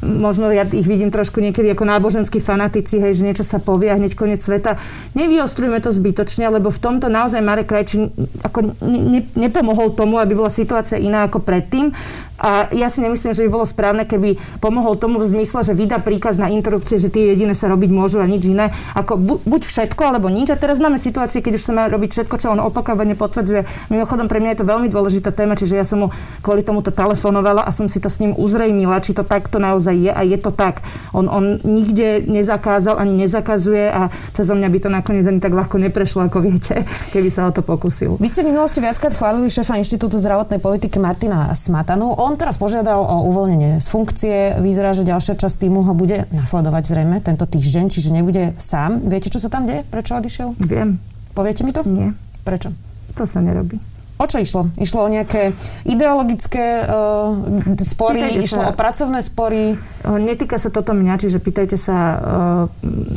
možno 0.04 0.52
ja 0.52 0.68
ich 0.68 0.86
vidím 0.86 1.10
trošku 1.10 1.40
niekedy 1.40 1.72
ako 1.72 1.88
náboženskí 1.88 2.44
fanatici, 2.44 3.00
hej, 3.00 3.16
že 3.18 3.26
niečo 3.26 3.46
sa 3.48 3.64
povie 3.64 3.90
a 3.90 3.98
hneď 3.98 4.14
koniec 4.14 4.44
sveta. 4.44 4.76
Nevyostrujme 5.16 5.80
to 5.80 5.90
zbytočne, 5.90 6.52
lebo 6.52 6.68
v 6.70 6.80
tomto 6.84 7.08
naozaj 7.08 7.40
Marek 7.40 7.72
Krajčí 7.72 8.12
ako 8.44 8.76
ne, 8.84 9.00
ne, 9.00 9.22
nepomohol 9.40 9.96
tomu, 9.96 10.20
aby 10.20 10.36
bola 10.36 10.52
situácia 10.52 11.00
iná 11.00 11.26
ako 11.26 11.40
predtým 11.42 11.96
A 12.44 12.68
ja 12.76 12.92
si 12.92 13.00
nemyslím, 13.00 13.32
že 13.32 13.48
by 13.48 13.50
bolo 13.50 13.64
správne, 13.64 14.04
keby 14.04 14.36
pomohol 14.60 15.00
tomu 15.00 15.24
v 15.24 15.32
zmysle, 15.32 15.64
že 15.64 15.72
vydá 15.72 16.04
príkaz 16.04 16.36
na 16.36 16.52
interrupcie, 16.52 17.00
že 17.00 17.08
tie 17.08 17.32
jediné 17.32 17.56
sa 17.56 17.72
robiť 17.72 17.88
môžu 17.88 18.20
a 18.20 18.28
nič 18.28 18.52
iné. 18.52 18.76
Ako 19.00 19.16
bu- 19.16 19.42
buď 19.48 19.64
všetko, 19.64 20.04
alebo 20.04 20.28
nič. 20.28 20.52
A 20.52 20.60
teraz 20.60 20.84
máme 20.84 21.00
situácie, 21.00 21.40
keď 21.40 21.56
už 21.56 21.64
sa 21.64 21.72
má 21.72 21.88
robiť 21.88 22.12
všetko, 22.12 22.36
čo 22.36 22.52
on 22.52 22.60
opakovane 22.60 23.16
potvrdzuje. 23.16 23.64
Mimochodom, 23.88 24.28
pre 24.28 24.44
mňa 24.44 24.54
je 24.54 24.60
to 24.60 24.68
veľmi 24.68 24.92
dôležitá 24.92 25.32
téma, 25.32 25.56
čiže 25.56 25.80
ja 25.80 25.88
som 25.88 26.04
mu 26.04 26.08
kvôli 26.44 26.68
tomuto 26.68 26.92
telefonovala 26.92 27.64
a 27.64 27.72
som 27.72 27.88
si 27.88 28.04
to 28.04 28.12
s 28.12 28.20
ním 28.20 28.36
uzrejmila, 28.36 29.00
či 29.00 29.16
to 29.16 29.24
takto 29.24 29.64
naozaj 29.64 29.96
je 29.96 30.12
a 30.12 30.22
je 30.28 30.36
to 30.36 30.52
tak. 30.52 30.84
On, 31.16 31.32
on 31.32 31.64
nikde 31.64 32.28
nezakázal 32.28 33.00
ani 33.00 33.24
nezakazuje 33.24 33.88
a 33.88 34.12
cez 34.36 34.52
mňa 34.52 34.68
by 34.68 34.80
to 34.84 34.90
nakoniec 34.92 35.24
ani 35.24 35.40
tak 35.40 35.56
ľahko 35.56 35.80
neprešlo, 35.80 36.28
ako 36.28 36.44
viete, 36.44 36.84
keby 37.16 37.32
sa 37.32 37.48
o 37.48 37.52
to 37.56 37.64
pokusil. 37.64 38.20
Vy 38.20 38.28
ste 38.28 38.44
v 38.44 38.52
minulosti 38.52 38.84
viackrát 38.84 39.16
chválili 39.16 39.48
šéfa 39.48 39.80
Inštitútu 39.80 40.20
zdravotnej 40.20 40.60
politiky 40.60 41.00
Martina 41.00 41.48
Smatanu. 41.56 42.12
On 42.20 42.33
teraz 42.36 42.60
požiadal 42.60 43.02
o 43.02 43.28
uvoľnenie 43.32 43.82
z 43.82 43.88
funkcie. 43.88 44.36
Vyzerá, 44.60 44.94
že 44.94 45.08
ďalšia 45.08 45.40
časť 45.40 45.66
týmu 45.66 45.84
ho 45.88 45.94
bude 45.96 46.26
nasledovať 46.34 46.84
zrejme 46.86 47.18
tento 47.24 47.48
týždeň, 47.48 47.86
čiže 47.90 48.14
nebude 48.14 48.54
sám. 48.62 49.06
Viete, 49.08 49.32
čo 49.32 49.40
sa 49.40 49.50
tam 49.50 49.66
deje? 49.66 49.88
Prečo 49.88 50.20
odišiel? 50.20 50.56
Viem. 50.64 51.02
Poviete 51.34 51.66
mi 51.66 51.72
to? 51.74 51.82
Nie. 51.88 52.14
Prečo? 52.46 52.74
To 53.18 53.24
sa 53.24 53.42
nerobí. 53.42 53.78
O 54.22 54.30
čo 54.30 54.38
išlo? 54.40 54.70
Išlo 54.78 55.04
o 55.04 55.10
nejaké 55.10 55.52
ideologické 55.90 56.86
uh, 56.86 57.34
spory, 57.82 58.22
pýtajte 58.22 58.46
išlo 58.46 58.62
sa, 58.62 58.70
o 58.70 58.78
pracovné 58.78 59.20
spory? 59.26 59.74
Netýka 60.06 60.62
sa 60.62 60.70
toto 60.70 60.94
mňa, 60.94 61.18
čiže 61.18 61.42
pýtajte 61.42 61.76
sa 61.76 61.98
uh, 61.98 62.20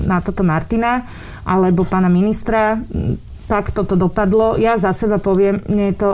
na 0.09 0.25
toto 0.25 0.41
Martina 0.41 1.05
alebo 1.45 1.85
pána 1.85 2.09
ministra. 2.09 2.81
Tak 3.47 3.71
toto 3.71 3.95
dopadlo. 3.95 4.59
Ja 4.59 4.75
za 4.75 4.91
seba 4.91 5.23
poviem, 5.23 5.63
mne 5.71 5.95
je 5.95 5.97
to, 5.97 6.11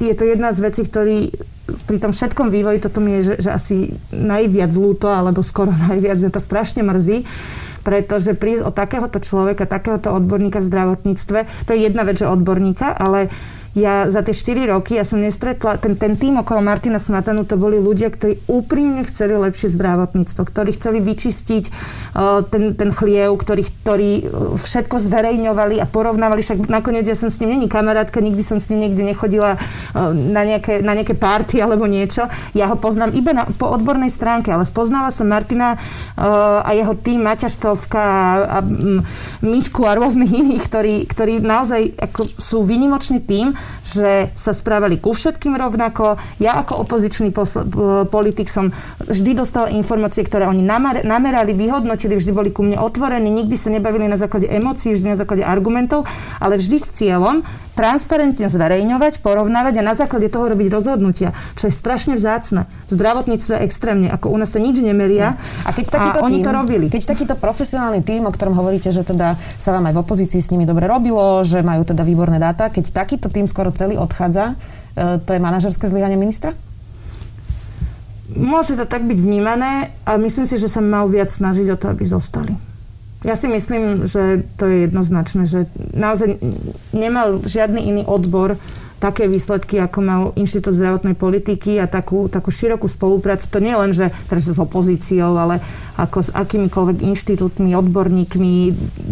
je 0.00 0.14
to 0.16 0.24
jedna 0.24 0.56
z 0.56 0.58
vecí, 0.64 0.80
ktorý 0.84 1.28
pri 1.64 1.96
tom 1.96 2.12
všetkom 2.12 2.52
vývoji 2.52 2.80
toto 2.80 3.00
mi 3.00 3.20
je, 3.20 3.32
že, 3.32 3.48
že 3.48 3.50
asi 3.52 3.76
najviac 4.12 4.72
ľúto, 4.72 5.08
alebo 5.08 5.40
skoro 5.40 5.72
najviac, 5.92 6.20
že 6.20 6.32
to 6.32 6.40
strašne 6.40 6.84
mrzí, 6.84 7.24
pretože 7.84 8.32
prísť 8.36 8.68
od 8.68 8.74
takéhoto 8.76 9.20
človeka, 9.20 9.68
takéhoto 9.68 10.12
odborníka 10.12 10.60
v 10.60 10.68
zdravotníctve, 10.68 11.38
to 11.68 11.70
je 11.76 11.80
jedna 11.84 12.02
vec, 12.08 12.16
že 12.20 12.28
odborníka, 12.28 12.96
ale 12.96 13.28
ja 13.74 14.06
za 14.06 14.22
tie 14.22 14.30
4 14.30 14.70
roky, 14.70 14.94
ja 14.94 15.02
som 15.02 15.18
nestretla, 15.18 15.82
ten, 15.82 15.98
ten 15.98 16.14
tým 16.14 16.38
okolo 16.38 16.62
Martina 16.62 17.02
Smatanu, 17.02 17.42
to 17.42 17.58
boli 17.58 17.82
ľudia, 17.82 18.06
ktorí 18.06 18.46
úprimne 18.46 19.02
chceli 19.02 19.34
lepšie 19.34 19.74
zdravotníctvo, 19.74 20.46
ktorí 20.46 20.70
chceli 20.78 21.02
vyčistiť 21.02 21.64
uh, 22.14 22.46
ten, 22.46 22.78
ten 22.78 22.94
chliev, 22.94 23.34
ktorí, 23.34 23.62
ktorí 23.82 24.10
všetko 24.54 24.96
zverejňovali 25.02 25.82
a 25.82 25.90
porovnávali. 25.90 26.46
Však 26.46 26.70
nakoniec 26.70 27.02
ja 27.10 27.18
som 27.18 27.34
s 27.34 27.42
ním 27.42 27.58
není 27.58 27.66
kamarátka, 27.66 28.22
nikdy 28.22 28.46
som 28.46 28.62
s 28.62 28.70
ním 28.70 28.86
niekde 28.86 29.02
nechodila 29.02 29.58
uh, 29.58 30.14
na, 30.14 30.46
nejaké, 30.46 30.78
na 30.78 30.94
nejaké 30.94 31.18
party 31.18 31.58
alebo 31.58 31.90
niečo. 31.90 32.30
Ja 32.54 32.70
ho 32.70 32.78
poznám 32.78 33.10
iba 33.18 33.34
na, 33.34 33.50
po 33.50 33.74
odbornej 33.74 34.14
stránke, 34.14 34.54
ale 34.54 34.62
spoznala 34.62 35.10
som 35.10 35.26
Martina 35.26 35.74
uh, 35.74 36.62
a 36.62 36.70
jeho 36.78 36.94
tým, 36.94 37.26
Maťa 37.26 37.50
Štovka 37.50 37.98
a, 37.98 38.26
a 38.46 38.58
um, 38.62 39.02
Myšku 39.42 39.82
a 39.82 39.98
rôznych 39.98 40.30
iných, 40.30 40.62
ktorí, 40.62 40.94
ktorí 41.10 41.32
naozaj 41.42 41.98
ako, 41.98 42.22
sú 42.38 42.62
vynimočný 42.62 43.18
tým 43.18 43.63
že 43.84 44.32
sa 44.32 44.52
správali 44.56 44.96
ku 44.96 45.12
všetkým 45.12 45.54
rovnako. 45.54 46.16
Ja 46.40 46.60
ako 46.60 46.88
opozičný 46.88 47.30
posl- 47.30 47.66
politik 48.08 48.48
som 48.48 48.72
vždy 49.04 49.36
dostal 49.36 49.68
informácie, 49.72 50.24
ktoré 50.24 50.48
oni 50.48 50.64
namar- 50.64 51.04
namerali, 51.04 51.52
vyhodnotili, 51.52 52.16
vždy 52.16 52.32
boli 52.32 52.50
ku 52.50 52.64
mne 52.64 52.80
otvorení, 52.80 53.28
nikdy 53.28 53.56
sa 53.56 53.68
nebavili 53.68 54.08
na 54.08 54.16
základe 54.16 54.48
emócií, 54.48 54.96
vždy 54.96 55.14
na 55.14 55.18
základe 55.20 55.44
argumentov, 55.44 56.08
ale 56.40 56.56
vždy 56.56 56.76
s 56.80 56.88
cieľom 56.94 57.44
transparentne 57.74 58.46
zverejňovať, 58.46 59.20
porovnávať 59.20 59.82
a 59.82 59.82
na 59.82 59.94
základe 59.98 60.30
toho 60.30 60.50
robiť 60.54 60.70
rozhodnutia, 60.70 61.34
čo 61.58 61.68
je 61.68 61.74
strašne 61.74 62.14
vzácne. 62.14 62.70
V 62.86 62.90
zdravotníctve 62.94 63.60
extrémne, 63.66 64.08
ako 64.08 64.30
u 64.30 64.36
nás 64.38 64.54
sa 64.54 64.62
nič 64.62 64.78
nemeria. 64.78 65.34
A, 65.66 65.74
keď 65.74 65.98
takýto 65.98 66.18
a 66.22 66.24
oni 66.24 66.38
tým, 66.40 66.46
to 66.46 66.52
robili. 66.54 66.86
Keď 66.86 67.02
takýto 67.04 67.34
profesionálny 67.34 68.06
tým, 68.06 68.24
o 68.24 68.32
ktorom 68.32 68.54
hovoríte, 68.54 68.94
že 68.94 69.02
teda 69.02 69.34
sa 69.58 69.74
vám 69.74 69.90
aj 69.90 69.94
v 69.98 70.02
opozícii 70.06 70.40
s 70.40 70.50
nimi 70.54 70.64
dobre 70.64 70.86
robilo, 70.86 71.42
že 71.42 71.66
majú 71.66 71.82
teda 71.82 72.06
výborné 72.06 72.38
dáta, 72.38 72.70
keď 72.70 72.94
takýto 72.94 73.26
tým 73.26 73.50
skoro 73.50 73.74
celý 73.74 73.98
odchádza, 73.98 74.54
e, 74.94 75.18
to 75.18 75.30
je 75.34 75.42
manažerské 75.42 75.90
zlyhanie 75.90 76.14
ministra? 76.14 76.54
Môže 78.34 78.74
to 78.74 78.88
tak 78.88 79.04
byť 79.04 79.18
vnímané 79.20 79.94
a 80.08 80.16
myslím 80.16 80.48
si, 80.48 80.56
že 80.56 80.66
sa 80.66 80.80
mal 80.80 81.06
viac 81.06 81.28
snažiť 81.28 81.74
o 81.74 81.76
to, 81.76 81.92
aby 81.92 82.02
zostali. 82.08 82.73
Ja 83.24 83.40
si 83.40 83.48
myslím, 83.48 84.04
že 84.04 84.44
to 84.60 84.68
je 84.68 84.84
jednoznačné, 84.84 85.48
že 85.48 85.64
naozaj 85.96 86.36
nemal 86.92 87.40
žiadny 87.40 87.80
iný 87.80 88.02
odbor 88.04 88.60
také 89.02 89.28
výsledky, 89.28 89.78
ako 89.80 89.98
mal 90.00 90.20
Inštitút 90.34 90.72
zdravotnej 90.74 91.14
politiky 91.14 91.76
a 91.76 91.86
takú, 91.86 92.26
takú 92.32 92.48
širokú 92.48 92.88
spoluprácu. 92.88 93.44
To 93.50 93.58
nie 93.60 93.74
len, 93.76 93.92
že 93.92 94.08
teraz 94.30 94.48
s 94.48 94.56
opozíciou, 94.56 95.36
ale 95.36 95.60
ako 95.94 96.18
s 96.26 96.30
akýmikoľvek 96.34 97.06
inštitútmi, 97.06 97.70
odborníkmi, 97.78 98.52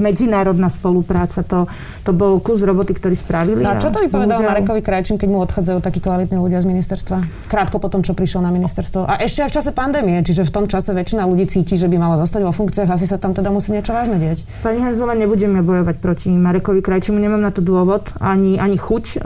medzinárodná 0.03 0.66
spolupráca. 0.66 1.47
To, 1.47 1.71
to 2.03 2.11
bol 2.11 2.42
kus 2.42 2.66
roboty, 2.66 2.97
ktorý 2.97 3.14
spravili. 3.14 3.62
No 3.62 3.75
a 3.75 3.79
čo 3.79 3.95
to 3.95 4.03
vypovedal 4.03 4.42
bohužiaľ... 4.42 4.51
Marekovi 4.51 4.83
Krajčím, 4.83 5.16
keď 5.21 5.29
mu 5.31 5.38
odchádzajú 5.47 5.79
takí 5.79 6.03
kvalitní 6.03 6.42
ľudia 6.42 6.59
z 6.59 6.66
ministerstva? 6.66 7.23
Krátko 7.47 7.79
potom, 7.79 8.03
čo 8.03 8.18
prišiel 8.18 8.42
na 8.42 8.51
ministerstvo. 8.51 9.07
A 9.07 9.23
ešte 9.23 9.47
aj 9.47 9.49
v 9.51 9.55
čase 9.62 9.71
pandémie, 9.71 10.18
čiže 10.27 10.42
v 10.42 10.51
tom 10.51 10.64
čase 10.66 10.90
väčšina 10.90 11.23
ľudí 11.23 11.47
cíti, 11.47 11.79
že 11.79 11.87
by 11.87 11.97
mala 12.03 12.18
zostať 12.18 12.42
vo 12.42 12.51
funkciách, 12.51 12.90
asi 12.90 13.07
sa 13.07 13.21
tam 13.21 13.31
teda 13.31 13.55
musí 13.55 13.71
niečo 13.71 13.95
vážne 13.95 14.18
deť. 14.18 14.66
Pani 14.66 14.83
Hezová, 14.83 15.14
nebudeme 15.14 15.62
bojovať 15.62 15.97
proti 16.03 16.35
Marekovi 16.35 16.83
Krajčimu, 16.83 17.23
nemám 17.23 17.47
na 17.47 17.55
to 17.55 17.62
dôvod, 17.62 18.11
ani, 18.18 18.59
ani 18.59 18.75
chuť. 18.75 19.23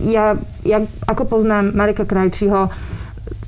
Ja, 0.00 0.36
ja 0.64 0.78
ako 1.04 1.28
poznám 1.28 1.76
Mareka 1.76 2.08
Krajčího, 2.08 2.72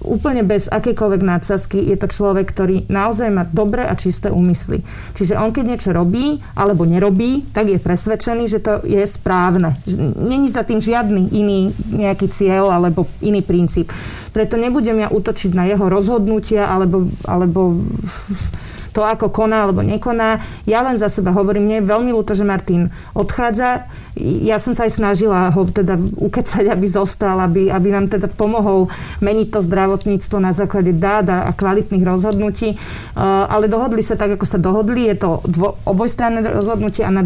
úplne 0.05 0.43
bez 0.43 0.67
akékoľvek 0.67 1.23
nadsazky 1.23 1.79
je 1.79 1.97
to 1.97 2.11
človek, 2.11 2.51
ktorý 2.51 2.91
naozaj 2.91 3.29
má 3.31 3.47
dobré 3.47 3.87
a 3.87 3.95
čisté 3.95 4.29
úmysly. 4.29 4.83
Čiže 5.15 5.39
on 5.39 5.55
keď 5.55 5.65
niečo 5.65 5.91
robí 5.95 6.43
alebo 6.59 6.83
nerobí, 6.85 7.47
tak 7.55 7.71
je 7.71 7.79
presvedčený, 7.79 8.45
že 8.51 8.59
to 8.61 8.83
je 8.83 9.03
správne. 9.07 9.75
Není 10.19 10.51
za 10.51 10.67
tým 10.67 10.83
žiadny 10.83 11.33
iný 11.33 11.71
nejaký 11.95 12.29
cieľ 12.29 12.75
alebo 12.75 13.07
iný 13.23 13.41
princíp. 13.41 13.95
Preto 14.35 14.59
nebudem 14.59 15.07
ja 15.07 15.09
útočiť 15.09 15.55
na 15.55 15.65
jeho 15.71 15.87
rozhodnutia 15.87 16.67
alebo, 16.67 17.09
alebo 17.25 17.79
to, 18.93 19.03
ako 19.03 19.33
koná 19.33 19.65
alebo 19.65 19.81
nekoná. 19.81 20.39
Ja 20.69 20.85
len 20.85 21.01
za 21.01 21.09
seba 21.09 21.33
hovorím, 21.33 21.67
mne 21.67 21.77
je 21.81 21.91
veľmi 21.91 22.11
ľúto, 22.13 22.37
že 22.37 22.45
Martin 22.45 22.93
odchádza. 23.17 23.89
Ja 24.21 24.61
som 24.61 24.77
sa 24.77 24.85
aj 24.85 25.01
snažila 25.01 25.49
ho 25.49 25.65
teda 25.65 25.97
ukecať, 25.97 26.69
aby 26.69 26.85
zostal, 26.85 27.41
aby, 27.41 27.73
aby 27.73 27.89
nám 27.89 28.13
teda 28.13 28.29
pomohol 28.29 28.93
meniť 29.25 29.49
to 29.49 29.65
zdravotníctvo 29.65 30.37
na 30.37 30.53
základe 30.53 30.93
dát 30.93 31.25
a 31.33 31.49
kvalitných 31.57 32.05
rozhodnutí. 32.05 32.77
Uh, 33.17 33.49
ale 33.49 33.73
dohodli 33.73 34.05
sa 34.05 34.21
tak, 34.21 34.37
ako 34.37 34.45
sa 34.45 34.61
dohodli. 34.61 35.09
Je 35.09 35.17
to 35.17 35.41
dvo, 35.49 35.81
obojstranné 35.89 36.45
rozhodnutie 36.45 37.09
a 37.09 37.11
na, 37.11 37.25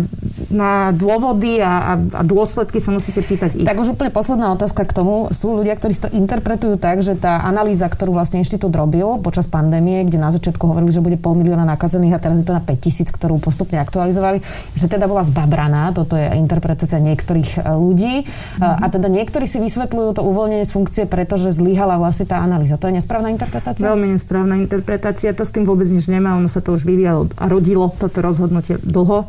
na 0.51 0.95
dôvody 0.95 1.59
a, 1.59 1.95
a, 1.97 2.21
a 2.21 2.23
dôsledky 2.23 2.79
sa 2.79 2.95
musíte 2.95 3.23
pýtať 3.23 3.59
ich. 3.59 3.67
Tak 3.67 3.79
už 3.79 3.99
úplne 3.99 4.15
posledná 4.15 4.55
otázka 4.55 4.87
k 4.87 4.93
tomu. 4.95 5.29
Sú 5.35 5.55
ľudia, 5.55 5.75
ktorí 5.75 5.93
si 5.93 6.03
to 6.03 6.11
interpretujú 6.13 6.79
tak, 6.79 7.03
že 7.03 7.19
tá 7.19 7.43
analýza, 7.43 7.91
ktorú 7.91 8.15
vlastne 8.15 8.43
inštitút 8.43 8.71
robil 8.75 9.19
počas 9.23 9.51
pandémie, 9.51 10.07
kde 10.07 10.23
na 10.23 10.31
začiatku 10.31 10.63
hovorili, 10.71 10.95
že 10.95 11.03
bude 11.03 11.19
pol 11.19 11.35
milióna 11.39 11.67
nakazených 11.67 12.17
a 12.17 12.23
teraz 12.23 12.37
je 12.39 12.47
to 12.47 12.55
na 12.55 12.63
5000, 12.63 13.11
ktorú 13.11 13.43
postupne 13.43 13.79
aktualizovali, 13.83 14.39
že 14.79 14.87
teda 14.87 15.11
bola 15.11 15.27
zbabraná, 15.27 15.91
toto 15.91 16.15
je 16.15 16.31
interpretácia 16.39 17.03
niektorých 17.03 17.51
e, 17.59 17.75
ľudí 17.75 18.15
mm-hmm. 18.23 18.83
a 18.83 18.87
teda 18.87 19.09
niektorí 19.11 19.51
si 19.51 19.59
vysvetľujú 19.59 20.11
to 20.19 20.23
uvoľnenie 20.23 20.67
z 20.67 20.73
funkcie, 20.73 21.05
pretože 21.09 21.55
zlyhala 21.55 21.99
vlastne 21.99 22.29
tá 22.29 22.39
analýza. 22.43 22.79
To 22.79 22.89
je 22.91 22.99
nesprávna 22.99 23.35
interpretácia? 23.35 23.83
Veľmi 23.83 24.15
nesprávna 24.15 24.61
interpretácia, 24.61 25.35
to 25.35 25.43
s 25.43 25.51
tým 25.51 25.67
vôbec 25.67 25.89
nič 25.91 26.07
nemá, 26.07 26.39
ono 26.39 26.47
sa 26.47 26.63
to 26.63 26.75
už 26.75 26.87
vyvíjalo 26.87 27.29
a 27.39 27.45
rodilo 27.51 27.91
toto 27.97 28.23
rozhodnutie 28.23 28.79
dlho. 28.83 29.27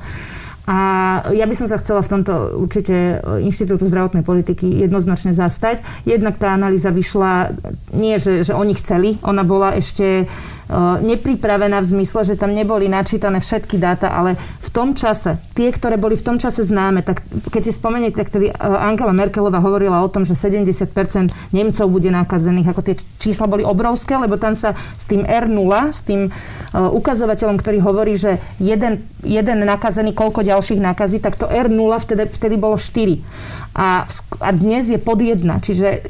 A 0.68 0.78
ja 1.32 1.48
by 1.48 1.56
som 1.56 1.68
sa 1.72 1.80
chcela 1.80 2.04
v 2.04 2.12
tomto 2.12 2.60
určite 2.60 3.24
Inštitútu 3.40 3.88
zdravotnej 3.88 4.28
politiky 4.28 4.68
jednoznačne 4.68 5.32
zastať. 5.32 5.80
Jednak 6.04 6.36
tá 6.36 6.52
analýza 6.52 6.92
vyšla, 6.92 7.56
nie 7.96 8.20
že, 8.20 8.44
že 8.44 8.52
oni 8.52 8.76
chceli, 8.76 9.16
ona 9.24 9.48
bola 9.48 9.80
ešte 9.80 10.28
nepripravená 11.02 11.80
v 11.80 11.90
zmysle, 11.98 12.28
že 12.28 12.36
tam 12.36 12.52
neboli 12.52 12.92
načítané 12.92 13.40
všetky 13.40 13.80
dáta, 13.80 14.12
ale 14.12 14.36
v 14.60 14.70
tom 14.70 14.92
čase, 14.92 15.40
tie, 15.56 15.72
ktoré 15.72 15.96
boli 15.96 16.20
v 16.20 16.24
tom 16.28 16.38
čase 16.38 16.64
známe, 16.68 17.02
tak 17.08 17.24
keď 17.50 17.62
si 17.64 17.72
spomeniete, 17.72 18.20
tak 18.20 18.30
tedy 18.30 18.52
Angela 18.60 19.16
Merkelová 19.16 19.64
hovorila 19.64 20.04
o 20.04 20.12
tom, 20.12 20.28
že 20.28 20.36
70% 20.36 20.92
Nemcov 21.56 21.86
bude 21.88 22.12
nakazených, 22.12 22.68
ako 22.76 22.82
tie 22.84 22.96
čísla 23.18 23.48
boli 23.48 23.64
obrovské, 23.64 24.20
lebo 24.20 24.36
tam 24.36 24.54
sa 24.54 24.76
s 24.76 25.08
tým 25.08 25.24
R0, 25.24 25.72
s 25.92 26.04
tým 26.04 26.28
ukazovateľom, 26.76 27.56
ktorý 27.58 27.80
hovorí, 27.80 28.20
že 28.20 28.44
jeden, 28.60 29.08
jeden 29.24 29.58
nakazený, 29.64 30.12
koľko 30.12 30.44
ďalších 30.44 30.84
nakazí, 30.84 31.24
tak 31.24 31.40
to 31.40 31.48
R0 31.48 31.92
vtedy, 32.04 32.28
vtedy 32.28 32.56
bolo 32.60 32.76
4. 32.76 33.24
a, 33.78 34.10
a 34.42 34.50
dnes 34.50 34.90
je 34.90 34.98
pod 34.98 35.22
jedna. 35.22 35.62
Čiže 35.62 36.02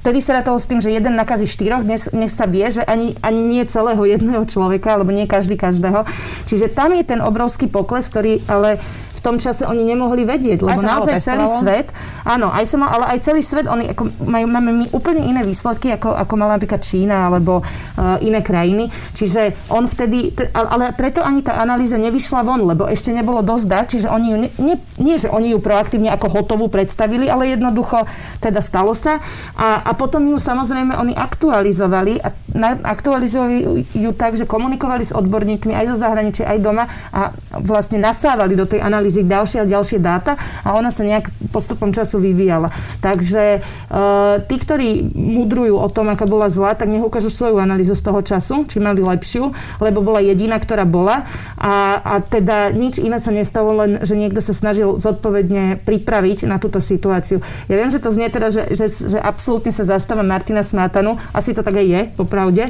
vtedy 0.00 0.24
sa 0.24 0.40
rátalo 0.40 0.56
s 0.56 0.64
tým, 0.64 0.80
že 0.80 0.88
jeden 0.88 1.12
nakazí 1.12 1.44
štyroch, 1.44 1.84
dnes, 1.84 2.08
dnes 2.08 2.32
sa 2.32 2.48
vie, 2.48 2.64
že 2.72 2.80
ani, 2.88 3.12
ani 3.20 3.40
nie 3.44 3.62
celého 3.68 4.00
jedného 4.00 4.48
človeka, 4.48 4.96
alebo 4.96 5.12
nie 5.12 5.28
každý 5.28 5.60
každého. 5.60 6.08
Čiže 6.48 6.72
tam 6.72 6.96
je 6.96 7.04
ten 7.04 7.20
obrovský 7.20 7.68
pokles, 7.68 8.08
ktorý 8.08 8.40
ale 8.48 8.80
tom 9.22 9.38
čase 9.38 9.62
oni 9.64 9.86
nemohli 9.86 10.26
vedieť, 10.26 10.66
lebo 10.66 10.82
naozaj 10.82 11.22
celý 11.22 11.46
svet, 11.46 11.94
áno, 12.26 12.50
aj 12.50 12.64
sa 12.66 12.76
mal, 12.76 12.90
ale 12.90 13.16
aj 13.16 13.18
celý 13.22 13.40
svet, 13.40 13.70
oni 13.70 13.94
ako 13.94 14.10
majú, 14.26 14.46
máme 14.50 14.70
my 14.82 14.86
úplne 14.90 15.22
iné 15.22 15.46
výsledky, 15.46 15.94
ako, 15.94 16.10
ako 16.18 16.34
mala 16.34 16.58
napríklad 16.58 16.82
Čína 16.82 17.30
alebo 17.30 17.62
uh, 17.62 18.18
iné 18.18 18.42
krajiny. 18.42 18.90
Čiže 19.14 19.70
on 19.70 19.86
vtedy, 19.86 20.34
t- 20.34 20.50
ale 20.50 20.90
preto 20.98 21.22
ani 21.22 21.46
tá 21.46 21.62
analýza 21.62 21.94
nevyšla 22.02 22.42
von, 22.42 22.66
lebo 22.66 22.90
ešte 22.90 23.14
nebolo 23.14 23.46
dosť 23.46 23.64
dať, 23.70 23.84
čiže 23.86 24.08
oni 24.10 24.26
ju, 24.26 24.36
ne, 24.36 24.48
nie, 24.58 24.76
nie, 24.98 25.16
že 25.16 25.30
oni 25.30 25.54
ju 25.54 25.62
proaktívne 25.62 26.10
ako 26.10 26.26
hotovú 26.26 26.66
predstavili, 26.66 27.01
ale 27.06 27.54
jednoducho 27.54 28.04
teda 28.42 28.60
stalo 28.60 28.92
sa. 28.92 29.22
A, 29.54 29.82
a 29.86 29.92
potom 29.94 30.22
ju 30.26 30.36
samozrejme 30.36 30.98
oni 30.98 31.14
aktualizovali 31.14 32.18
a 32.18 32.28
na, 32.52 32.76
aktualizovali 32.76 33.86
ju 33.96 34.10
tak, 34.12 34.36
že 34.36 34.44
komunikovali 34.44 35.04
s 35.06 35.16
odborníkmi 35.16 35.72
aj 35.72 35.94
zo 35.94 35.96
zahraničia, 35.96 36.52
aj 36.52 36.58
doma 36.60 36.84
a 37.14 37.32
vlastne 37.56 37.96
nasávali 37.96 38.58
do 38.58 38.68
tej 38.68 38.84
analýzy 38.84 39.24
ďalšie 39.24 39.64
a 39.64 39.66
ďalšie 39.68 39.98
dáta 40.02 40.36
a 40.66 40.76
ona 40.76 40.92
sa 40.92 41.06
nejak 41.06 41.32
postupom 41.48 41.94
času 41.94 42.20
vyvíjala. 42.20 42.68
Takže 43.00 43.62
uh, 43.62 44.42
tí, 44.44 44.56
ktorí 44.60 45.12
mudrujú 45.16 45.80
o 45.80 45.88
tom, 45.88 46.12
aká 46.12 46.28
bola 46.28 46.52
zlá, 46.52 46.76
tak 46.76 46.92
nech 46.92 47.04
ukážu 47.04 47.32
svoju 47.32 47.56
analýzu 47.56 47.96
z 47.96 48.02
toho 48.04 48.20
času, 48.20 48.68
či 48.68 48.82
mali 48.82 49.00
lepšiu, 49.00 49.52
lebo 49.80 50.04
bola 50.04 50.20
jediná, 50.20 50.60
ktorá 50.60 50.84
bola 50.84 51.24
a, 51.56 52.00
a 52.02 52.14
teda 52.20 52.74
nič 52.74 53.00
iné 53.00 53.16
sa 53.22 53.32
nestalo, 53.32 53.72
len 53.78 54.02
že 54.04 54.18
niekto 54.18 54.42
sa 54.44 54.52
snažil 54.52 55.00
zodpovedne 55.00 55.80
pripraviť 55.86 56.44
na 56.44 56.60
túto 56.60 56.81
situáciu. 56.82 57.38
Ja 57.70 57.78
viem, 57.78 57.88
že 57.88 58.02
to 58.02 58.10
znie 58.10 58.28
teda, 58.28 58.50
že, 58.50 58.68
že, 58.74 58.90
že 58.90 59.18
absolútne 59.22 59.70
sa 59.70 59.86
zastáva 59.86 60.26
Martina 60.26 60.66
Smátanu, 60.66 61.16
asi 61.32 61.54
to 61.54 61.62
tak 61.62 61.78
aj 61.78 61.86
je, 61.86 62.02
popravde, 62.18 62.64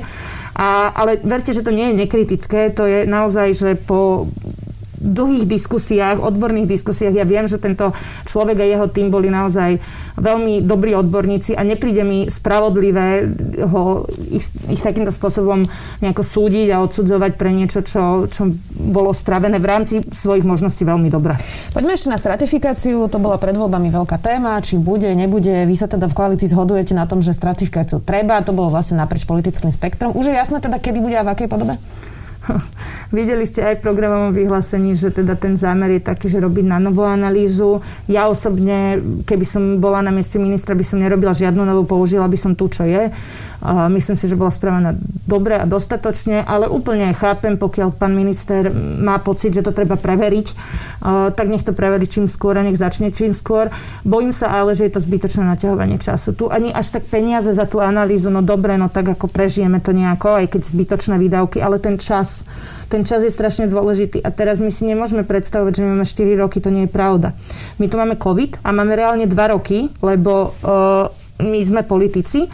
a, 0.52 0.92
ale 0.92 1.18
verte, 1.24 1.56
že 1.56 1.64
to 1.64 1.72
nie 1.72 1.90
je 1.90 1.98
nekritické, 2.04 2.68
to 2.70 2.84
je 2.84 3.08
naozaj, 3.08 3.48
že 3.56 3.70
po 3.80 4.28
dlhých 5.02 5.50
diskusiách, 5.50 6.22
odborných 6.22 6.70
diskusiách, 6.70 7.18
ja 7.18 7.26
viem, 7.26 7.50
že 7.50 7.58
tento 7.58 7.90
človek 8.24 8.62
a 8.62 8.66
jeho 8.66 8.86
tým 8.86 9.10
boli 9.10 9.28
naozaj 9.28 9.82
veľmi 10.16 10.62
dobrí 10.62 10.94
odborníci 10.94 11.58
a 11.58 11.66
nepríde 11.66 12.06
mi 12.06 12.30
spravodlivé 12.30 13.26
ho, 13.66 14.06
ich, 14.30 14.46
ich 14.70 14.80
takýmto 14.80 15.10
spôsobom 15.10 15.66
nejako 15.98 16.22
súdiť 16.22 16.68
a 16.70 16.82
odsudzovať 16.84 17.32
pre 17.34 17.50
niečo, 17.50 17.82
čo, 17.82 18.30
čo 18.30 18.54
bolo 18.72 19.10
spravené 19.10 19.58
v 19.58 19.66
rámci 19.66 19.94
svojich 20.06 20.46
možností 20.46 20.86
veľmi 20.86 21.10
dobré. 21.10 21.34
Poďme 21.74 21.98
ešte 21.98 22.12
na 22.12 22.18
stratifikáciu. 22.20 23.08
To 23.10 23.18
bola 23.18 23.40
pred 23.40 23.56
voľbami 23.56 23.90
veľká 23.90 24.20
téma, 24.22 24.60
či 24.62 24.78
bude, 24.78 25.08
nebude. 25.16 25.64
Vy 25.66 25.74
sa 25.74 25.90
teda 25.90 26.06
v 26.06 26.14
koalícii 26.14 26.46
zhodujete 26.52 26.92
na 26.94 27.08
tom, 27.08 27.24
že 27.24 27.34
stratifikáciu 27.34 28.04
treba. 28.04 28.44
To 28.44 28.54
bolo 28.54 28.70
vlastne 28.70 29.00
naprieč 29.00 29.26
politickým 29.26 29.72
spektrom. 29.72 30.14
Už 30.14 30.30
je 30.30 30.36
jasné 30.36 30.60
teda, 30.60 30.76
kedy 30.78 31.00
bude 31.00 31.16
a 31.16 31.24
v 31.24 31.32
akej 31.32 31.48
podobe? 31.48 31.80
Videli 33.16 33.44
ste 33.46 33.62
aj 33.62 33.78
v 33.78 33.84
programovom 33.84 34.32
vyhlásení, 34.34 34.96
že 34.96 35.12
teda 35.12 35.36
ten 35.38 35.54
zámer 35.54 36.00
je 36.00 36.02
taký, 36.02 36.26
že 36.26 36.42
robiť 36.42 36.64
na 36.66 36.78
novú 36.80 37.04
analýzu. 37.06 37.84
Ja 38.08 38.26
osobne, 38.26 38.98
keby 39.28 39.44
som 39.46 39.62
bola 39.78 40.02
na 40.02 40.10
mieste 40.10 40.40
ministra, 40.40 40.74
by 40.74 40.84
som 40.84 40.98
nerobila 40.98 41.36
žiadnu 41.36 41.62
novú, 41.62 41.84
použila 41.84 42.26
by 42.26 42.38
som 42.40 42.52
tu, 42.56 42.66
čo 42.72 42.88
je. 42.88 43.12
Myslím 43.94 44.18
si, 44.18 44.26
že 44.26 44.34
bola 44.34 44.50
spravená 44.50 44.98
dobre 45.22 45.54
a 45.54 45.68
dostatočne, 45.68 46.42
ale 46.42 46.66
úplne 46.66 47.14
chápem, 47.14 47.54
pokiaľ 47.54 47.94
pán 47.94 48.10
minister 48.10 48.74
má 48.98 49.22
pocit, 49.22 49.54
že 49.54 49.62
to 49.62 49.70
treba 49.70 49.94
preveriť, 49.94 50.46
tak 51.36 51.46
nech 51.46 51.62
to 51.62 51.70
preverí 51.70 52.10
čím 52.10 52.26
skôr 52.26 52.58
a 52.58 52.66
nech 52.66 52.74
začne 52.74 53.14
čím 53.14 53.30
skôr. 53.30 53.70
Bojím 54.02 54.34
sa 54.34 54.50
ale, 54.50 54.74
že 54.74 54.90
je 54.90 54.98
to 54.98 55.04
zbytočné 55.04 55.46
naťahovanie 55.46 56.02
času. 56.02 56.34
Tu 56.34 56.50
ani 56.50 56.74
až 56.74 56.98
tak 56.98 57.06
peniaze 57.06 57.54
za 57.54 57.68
tú 57.70 57.78
analýzu, 57.78 58.34
no 58.34 58.42
dobre, 58.42 58.74
no 58.74 58.90
tak 58.90 59.14
ako 59.14 59.30
prežijeme 59.30 59.78
to 59.78 59.94
nejako, 59.94 60.42
aj 60.42 60.46
keď 60.58 60.62
zbytočné 60.66 61.14
výdavky, 61.22 61.62
ale 61.62 61.78
ten 61.78 62.00
čas, 62.02 62.31
ten 62.92 63.08
čas 63.08 63.24
je 63.24 63.32
strašne 63.32 63.68
dôležitý. 63.72 64.20
A 64.20 64.28
teraz 64.28 64.60
my 64.60 64.68
si 64.68 64.84
nemôžeme 64.84 65.24
predstavovať, 65.24 65.80
že 65.80 65.82
máme 65.88 66.04
4 66.04 66.42
roky, 66.44 66.60
to 66.60 66.68
nie 66.68 66.84
je 66.84 66.92
pravda. 66.92 67.32
My 67.80 67.88
tu 67.88 67.96
máme 67.96 68.20
COVID 68.20 68.60
a 68.60 68.68
máme 68.68 68.92
reálne 68.92 69.24
2 69.24 69.54
roky, 69.54 69.88
lebo 70.04 70.52
uh, 70.60 71.08
my 71.40 71.60
sme 71.64 71.80
politici 71.88 72.52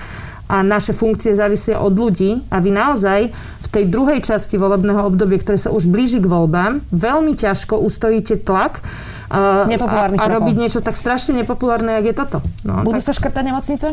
a 0.49 0.64
naše 0.64 0.97
funkcie 0.97 1.37
závisia 1.37 1.77
od 1.83 1.93
ľudí 1.93 2.41
a 2.49 2.62
vy 2.62 2.71
naozaj 2.73 3.21
v 3.69 3.69
tej 3.69 3.85
druhej 3.85 4.25
časti 4.25 4.57
volebného 4.57 5.05
obdobia, 5.05 5.37
ktoré 5.37 5.61
sa 5.61 5.69
už 5.69 5.91
blíži 5.93 6.25
k 6.25 6.31
voľbám, 6.31 6.81
veľmi 6.88 7.37
ťažko 7.37 7.77
ustojíte 7.77 8.41
tlak 8.41 8.81
a, 9.29 9.69
a, 9.69 10.05
a 10.09 10.25
robiť 10.41 10.57
niečo 10.57 10.81
tak 10.81 10.97
strašne 10.97 11.37
nepopulárne, 11.37 12.01
jak 12.01 12.07
je 12.09 12.14
toto. 12.17 12.38
No, 12.64 12.81
Budú 12.81 13.05
tak... 13.05 13.12
sa 13.12 13.12
škrtať 13.12 13.45
nemocnice? 13.45 13.88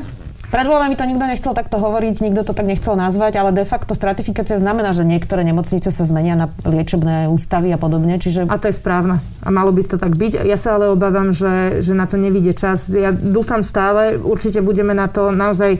Pred 0.55 0.71
voľbami 0.71 0.95
to 0.95 1.03
nikto 1.03 1.27
nechcel 1.27 1.51
takto 1.51 1.83
hovoriť, 1.83 2.23
nikto 2.23 2.47
to 2.47 2.55
tak 2.55 2.63
nechcel 2.63 2.95
nazvať, 2.95 3.43
ale 3.43 3.51
de 3.51 3.67
facto 3.67 3.91
stratifikácia 3.91 4.55
znamená, 4.55 4.95
že 4.95 5.03
niektoré 5.03 5.43
nemocnice 5.43 5.91
sa 5.91 6.07
zmenia 6.07 6.39
na 6.39 6.47
liečebné 6.63 7.27
ústavy 7.27 7.75
a 7.75 7.77
podobne. 7.77 8.15
Čiže... 8.15 8.47
A 8.47 8.55
to 8.55 8.71
je 8.71 8.79
správne. 8.79 9.19
A 9.43 9.51
malo 9.51 9.75
by 9.75 9.83
to 9.83 9.99
tak 9.99 10.15
byť. 10.15 10.47
Ja 10.47 10.55
sa 10.55 10.79
ale 10.79 10.95
obávam, 10.95 11.35
že, 11.35 11.83
že 11.83 11.91
na 11.91 12.07
to 12.07 12.15
nevidie 12.15 12.55
čas. 12.55 12.87
Ja 12.87 13.11
dúfam 13.11 13.67
stále, 13.67 14.15
určite 14.15 14.63
budeme 14.63 14.95
na 14.95 15.11
to 15.11 15.35
naozaj 15.35 15.75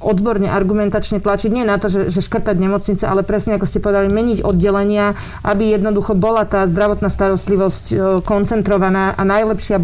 odborne, 0.00 0.48
argumentačne 0.52 1.24
tlačiť 1.24 1.50
nie 1.52 1.64
na 1.64 1.80
to, 1.80 1.88
že, 1.88 2.12
že 2.12 2.20
škrtať 2.20 2.56
nemocnice, 2.60 3.04
ale 3.08 3.24
presne 3.24 3.56
ako 3.56 3.64
ste 3.64 3.80
povedali, 3.80 4.12
meniť 4.12 4.44
oddelenia, 4.44 5.16
aby 5.40 5.72
jednoducho 5.72 6.12
bola 6.12 6.44
tá 6.44 6.68
zdravotná 6.68 7.08
starostlivosť 7.08 7.84
e, 7.90 7.96
koncentrovaná 8.20 9.16
a 9.16 9.22
najlepšia 9.24 9.80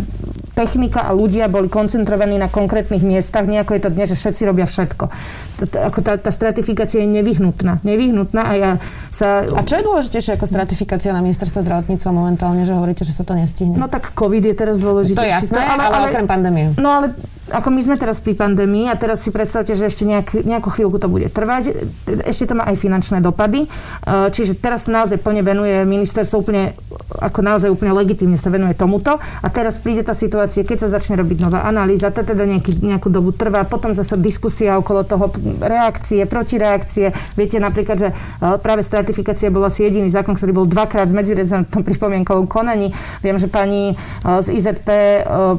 technika 0.52 1.08
a 1.08 1.16
ľudia 1.16 1.48
boli 1.48 1.72
koncentrovaní 1.72 2.36
na 2.36 2.52
konkrétnych 2.52 3.00
miestach, 3.00 3.48
nie 3.48 3.56
ako 3.56 3.72
je 3.72 3.82
to 3.88 3.90
dnes, 3.90 4.08
že 4.12 4.20
všetci 4.20 4.42
robia 4.44 4.68
všetko. 4.68 5.04
Ako 5.88 5.98
tá, 6.04 6.20
tá 6.20 6.28
stratifikácia 6.28 7.00
je 7.00 7.08
nevyhnutná. 7.08 7.80
Nevyhnutná 7.80 8.42
a 8.44 8.52
ja 8.52 8.70
sa... 9.08 9.48
A 9.48 9.64
čo 9.64 9.80
je 9.80 9.84
dôležitejšie 9.88 10.36
ako 10.36 10.44
stratifikácia 10.44 11.16
na 11.16 11.24
ministerstve 11.24 11.64
zdravotníctva 11.64 12.10
momentálne, 12.12 12.68
že 12.68 12.76
hovoríte, 12.76 13.00
že 13.00 13.16
sa 13.16 13.24
to 13.24 13.32
nestihne? 13.32 13.80
No 13.80 13.88
tak 13.88 14.12
COVID 14.12 14.44
je 14.44 14.54
teraz 14.54 14.76
dôležitý. 14.76 15.16
To 15.16 15.24
je 15.24 15.32
jasné, 15.32 15.56
ale, 15.56 15.88
ale, 15.88 15.94
ale 15.96 16.06
okrem 16.12 16.26
pandémie. 16.28 16.76
No 16.76 17.00
ale 17.00 17.16
ako 17.52 17.68
my 17.68 17.80
sme 17.84 17.96
teraz 18.00 18.18
pri 18.24 18.32
pandémii 18.34 18.88
a 18.88 18.96
teraz 18.96 19.22
si 19.22 19.30
predstavte, 19.30 19.76
že 19.76 19.86
ešte 19.86 20.08
nejak, 20.08 20.42
nejakú 20.42 20.72
chvíľku 20.72 20.96
to 20.98 21.06
bude 21.06 21.28
trvať. 21.30 21.86
Ešte 22.26 22.50
to 22.50 22.58
má 22.58 22.66
aj 22.66 22.76
finančné 22.80 23.20
dopady. 23.22 23.64
E, 23.64 23.68
čiže 24.32 24.58
teraz 24.58 24.88
naozaj 24.88 25.20
plne 25.20 25.44
venuje 25.44 25.84
ministerstvo 25.84 26.42
úplne, 26.42 26.72
ako 27.20 27.40
naozaj 27.44 27.68
úplne 27.68 27.92
legitimne 27.92 28.40
sa 28.40 28.48
venuje 28.48 28.72
tomuto. 28.74 29.20
A 29.20 29.46
teraz 29.52 29.78
príde 29.78 30.02
tá 30.02 30.16
situácia, 30.16 30.66
keď 30.66 30.88
sa 30.88 30.98
začne 30.98 31.20
robiť 31.20 31.44
nová 31.44 31.68
analýza, 31.68 32.10
to 32.10 32.24
teda 32.24 32.48
nejaký, 32.48 32.82
nejakú 32.82 33.12
dobu 33.12 33.30
trvá, 33.36 33.68
potom 33.68 33.92
zase 33.92 34.16
diskusia 34.18 34.80
okolo 34.80 35.04
toho, 35.06 35.30
reakcie, 35.60 36.24
protireakcie. 36.24 37.12
Viete 37.36 37.60
napríklad, 37.62 37.96
že 38.00 38.08
e, 38.10 38.14
práve 38.58 38.80
stratifikácia 38.82 39.52
bola 39.52 39.68
asi 39.68 39.86
jediný 39.86 40.10
zákon, 40.10 40.34
ktorý 40.34 40.52
bol 40.56 40.66
dvakrát 40.66 41.12
v 41.12 41.20
medzirezentnom 41.20 41.84
pripomienkovom 41.84 42.48
konaní. 42.48 42.90
Viem, 43.20 43.36
že 43.36 43.46
pani 43.46 43.92
e, 43.92 43.94
z 44.42 44.48
IZP 44.50 44.88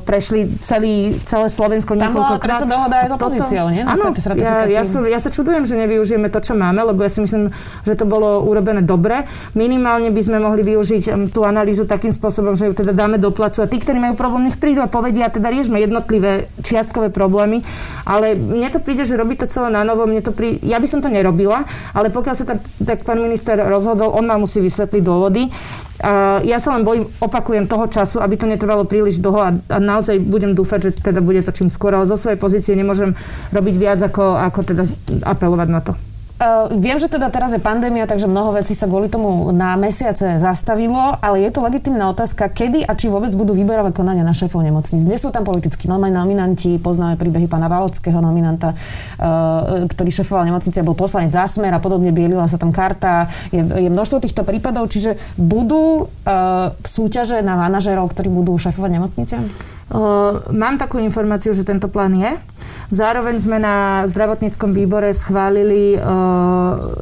prešli 0.03 0.58
celý, 0.63 1.17
celé 1.23 1.47
Slovensko 1.51 1.83
Slovensko 1.84 1.93
niekoľkokrát. 2.00 2.60
Tam 2.63 2.72
dohoda 2.72 2.96
aj 3.04 3.08
s 3.08 3.13
opozíciou, 3.19 3.65
nie? 3.69 3.84
Áno, 3.84 4.04
ja, 4.39 4.54
ja, 4.72 4.84
sa, 4.88 4.98
ja 5.04 5.19
sa 5.19 5.30
čudujem, 5.30 5.67
že 5.67 5.76
nevyužijeme 5.76 6.32
to, 6.32 6.39
čo 6.39 6.56
máme, 6.56 6.80
lebo 6.80 7.04
ja 7.04 7.12
si 7.12 7.19
myslím, 7.19 7.52
že 7.84 7.93
to 8.00 8.08
bolo 8.08 8.48
urobené 8.48 8.80
dobre. 8.80 9.28
Minimálne 9.54 10.10
by 10.10 10.22
sme 10.24 10.38
mohli 10.39 10.63
využiť 10.63 11.12
tú 11.36 11.43
analýzu 11.43 11.84
takým 11.84 12.15
spôsobom, 12.15 12.56
že 12.56 12.72
ju 12.72 12.74
teda 12.74 12.96
dáme 12.96 13.19
do 13.19 13.30
placu 13.30 13.63
a 13.63 13.67
tí, 13.67 13.78
ktorí 13.84 14.00
majú 14.00 14.15
problém, 14.15 14.48
nech 14.48 14.58
prídu 14.58 14.80
a 14.80 14.88
povedia, 14.88 15.28
teda 15.28 15.52
riešme 15.52 15.78
jednotlivé 15.84 16.48
čiastkové 16.63 17.12
problémy, 17.12 17.62
ale 18.08 18.39
mne 18.39 18.72
to 18.72 18.80
príde, 18.80 19.04
že 19.04 19.19
robí 19.19 19.36
to 19.36 19.50
celé 19.52 19.67
na 19.67 19.84
novo, 19.84 20.08
mne 20.08 20.24
to 20.24 20.32
príde, 20.32 20.63
ja 20.63 20.80
by 20.80 20.88
som 20.88 21.04
to 21.04 21.12
nerobila, 21.12 21.67
ale 21.91 22.08
pokiaľ 22.10 22.36
sa 22.38 22.46
tak, 22.48 22.60
tak 22.80 23.04
pán 23.04 23.19
minister 23.19 23.60
rozhodol, 23.60 24.15
on 24.15 24.24
ma 24.24 24.39
musí 24.39 24.63
vysvetliť 24.63 25.02
dôvody. 25.04 25.52
Ja 26.43 26.58
sa 26.58 26.73
len 26.73 26.84
bojím, 26.84 27.06
opakujem 27.21 27.69
toho 27.69 27.86
času, 27.88 28.17
aby 28.19 28.36
to 28.36 28.49
netrvalo 28.49 28.84
príliš 28.84 29.21
dlho 29.21 29.39
a, 29.39 29.51
a 29.56 29.77
naozaj 29.77 30.19
budem 30.25 30.58
dúfať, 30.58 30.79
že 30.89 30.91
teda 30.99 31.21
bude 31.21 31.45
to 31.45 31.53
čím 31.53 31.69
skôr, 31.69 31.93
ale 31.93 32.10
zo 32.10 32.17
svojej 32.17 32.41
pozície 32.41 32.73
nemôžem 32.73 33.13
robiť 33.53 33.75
viac, 33.77 33.99
ako, 34.01 34.36
ako 34.41 34.60
teda 34.73 34.84
apelovať 35.23 35.69
na 35.69 35.82
to. 35.86 35.93
Uh, 36.41 36.65
viem, 36.76 36.98
že 36.98 37.08
teda 37.08 37.30
teraz 37.30 37.54
je 37.54 37.62
pandémia, 37.62 38.10
takže 38.10 38.28
mnoho 38.28 38.58
vecí 38.58 38.74
sa 38.76 38.89
kvôli 38.89 39.08
tomu 39.08 39.54
na 39.54 39.78
mesiace 39.80 40.41
zastavilo, 40.41 41.15
ale 41.22 41.39
je 41.46 41.54
to 41.54 41.62
legitimná 41.62 42.10
otázka, 42.10 42.50
kedy 42.52 42.84
a 42.84 42.98
či 42.98 43.08
vôbec 43.08 43.32
budú 43.38 43.56
výberové 43.56 43.93
konania 43.96 44.26
na 44.26 44.36
šéfov 44.36 44.60
nemocníc. 44.65 45.06
Dnes 45.08 45.24
sú 45.24 45.32
tam 45.32 45.48
politickí 45.48 45.88
nominanti, 45.88 46.82
poznáme 46.82 47.15
príbehy 47.15 47.48
pána 47.48 47.72
Valockého 47.72 48.17
nominanta, 48.19 48.74
uh, 48.74 49.88
ktorý 49.88 50.10
šéfoval 50.10 50.50
nemocnice, 50.50 50.84
bol 50.84 50.98
poslanec 50.98 51.32
Zásmer 51.32 51.72
a 51.72 51.80
podobne 51.80 52.10
bielila 52.12 52.50
sa 52.50 52.60
tam 52.60 52.76
karta. 52.76 53.32
Je, 53.54 53.63
je 53.63 53.89
množstvo 53.93 54.17
týchto 54.26 54.41
prípadov, 54.43 54.91
čiže 54.91 55.15
budú 55.39 56.10
uh, 56.10 56.76
súťaže 56.84 57.39
na 57.46 57.56
manažerov, 57.56 58.10
ktorí 58.12 58.28
budú 58.28 58.58
šéfovať 58.58 58.89
nemocniciam? 58.89 59.43
Mám 60.54 60.80
takú 60.80 61.02
informáciu, 61.02 61.52
že 61.52 61.67
tento 61.67 61.91
plán 61.91 62.15
je. 62.15 62.32
Zároveň 62.93 63.41
sme 63.41 63.58
na 63.58 64.06
zdravotníckom 64.06 64.69
výbore 64.69 65.10
schválili 65.17 65.98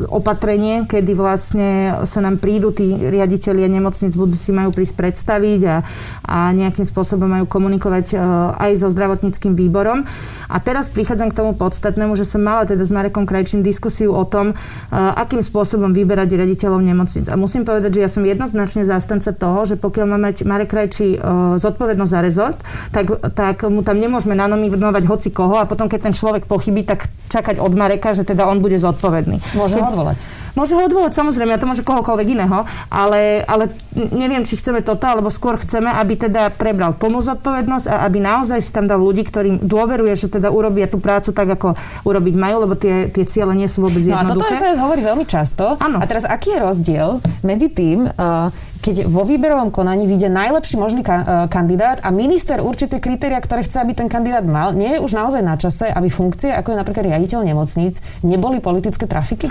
opatrenie, 0.08 0.88
kedy 0.88 1.12
vlastne 1.12 2.00
sa 2.08 2.24
nám 2.24 2.40
prídu 2.40 2.72
tí 2.72 2.96
riaditeľia 2.96 3.68
nemocnic, 3.68 4.16
budú 4.16 4.32
si 4.32 4.56
majú 4.56 4.72
prísť 4.72 4.96
predstaviť 4.96 5.62
a, 5.68 5.78
a 6.24 6.38
nejakým 6.56 6.88
spôsobom 6.88 7.28
majú 7.28 7.46
komunikovať 7.50 8.16
aj 8.56 8.72
so 8.80 8.88
zdravotníckým 8.88 9.52
výborom. 9.52 10.08
A 10.48 10.58
teraz 10.64 10.88
prichádzam 10.88 11.32
k 11.32 11.38
tomu 11.44 11.52
podstatnému, 11.60 12.16
že 12.16 12.24
som 12.24 12.40
mala 12.40 12.64
teda 12.64 12.88
s 12.88 12.92
Marekom 12.92 13.28
Krajčím 13.28 13.60
diskusiu 13.60 14.16
o 14.16 14.24
tom, 14.24 14.56
akým 14.92 15.44
spôsobom 15.44 15.92
vyberať 15.92 16.40
riaditeľov 16.40 16.80
nemocnic. 16.88 17.28
A 17.28 17.36
musím 17.36 17.68
povedať, 17.68 18.00
že 18.00 18.04
ja 18.04 18.10
som 18.12 18.24
jednoznačne 18.24 18.88
zástanca 18.88 19.36
toho, 19.36 19.68
že 19.68 19.76
pokiaľ 19.76 20.06
má 20.08 20.18
mať 20.32 20.48
Marek 20.48 20.72
Krajčí 20.72 21.20
zodpovednosť 21.60 22.12
za 22.12 22.20
rezort, 22.24 22.60
tak, 22.92 23.06
tak 23.36 23.64
mu 23.68 23.82
tam 23.82 23.98
nemôžeme 23.98 24.36
nanominovať 24.36 25.04
hoci 25.08 25.30
koho 25.32 25.60
a 25.62 25.70
potom, 25.70 25.88
keď 25.88 26.12
ten 26.12 26.16
človek 26.16 26.46
pochybí, 26.50 26.84
tak 26.84 27.08
čakať 27.32 27.64
od 27.64 27.74
Mareka, 27.76 28.12
že 28.12 28.28
teda 28.28 28.48
on 28.48 28.60
bude 28.60 28.76
zodpovedný. 28.76 29.40
Môže 29.56 29.80
ho 29.80 29.88
odvolať. 29.88 30.20
Môže 30.52 30.76
ho 30.76 30.84
odvolať, 30.84 31.16
samozrejme, 31.16 31.56
a 31.56 31.62
to 31.62 31.70
môže 31.70 31.88
kohokoľvek 31.88 32.28
iného, 32.36 32.68
ale, 32.92 33.40
ale 33.48 33.72
neviem, 33.96 34.44
či 34.44 34.60
chceme 34.60 34.84
toto, 34.84 35.08
alebo 35.08 35.32
skôr 35.32 35.56
chceme, 35.56 35.88
aby 35.88 36.20
teda 36.20 36.52
prebral 36.52 36.92
plnú 36.92 37.24
zodpovednosť 37.24 37.88
a 37.88 38.04
aby 38.04 38.20
naozaj 38.20 38.60
si 38.60 38.72
tam 38.76 38.84
dal 38.84 39.00
ľudí, 39.00 39.24
ktorým 39.24 39.64
dôveruje, 39.64 40.12
že 40.20 40.28
teda 40.28 40.52
urobia 40.52 40.92
tú 40.92 41.00
prácu 41.00 41.32
tak, 41.32 41.56
ako 41.56 41.80
urobiť 42.04 42.36
majú, 42.36 42.68
lebo 42.68 42.76
tie, 42.76 43.08
tie 43.08 43.24
ciele 43.24 43.56
nie 43.56 43.72
sú 43.72 43.88
vôbec 43.88 44.04
jednoduché. 44.04 44.28
No 44.28 44.44
a 44.44 44.52
toto 44.52 44.60
sa 44.60 44.84
hovorí 44.84 45.00
veľmi 45.00 45.24
často. 45.24 45.80
Ano. 45.80 46.04
A 46.04 46.06
teraz 46.06 46.28
aký 46.28 46.52
je 46.52 46.60
rozdiel 46.60 47.10
medzi 47.48 47.72
tým, 47.72 48.12
uh, 48.12 48.52
keď 48.82 49.06
vo 49.06 49.22
výberovom 49.22 49.70
konaní 49.70 50.10
vyjde 50.10 50.34
najlepší 50.34 50.76
možný 50.82 51.06
ka- 51.06 51.22
e, 51.22 51.26
kandidát 51.48 52.02
a 52.02 52.10
minister 52.10 52.60
určité 52.60 52.98
kritéria, 52.98 53.38
ktoré 53.38 53.62
chce, 53.62 53.78
aby 53.78 53.94
ten 53.94 54.10
kandidát 54.10 54.42
mal, 54.42 54.74
nie 54.74 54.98
je 54.98 55.00
už 55.00 55.14
naozaj 55.14 55.46
na 55.46 55.56
čase, 55.56 55.86
aby 55.86 56.10
funkcie, 56.10 56.50
ako 56.50 56.74
je 56.74 56.80
napríklad 56.82 57.06
riaditeľ 57.14 57.46
nemocníc, 57.46 58.02
neboli 58.26 58.58
politické 58.58 59.06
trafiky? 59.06 59.48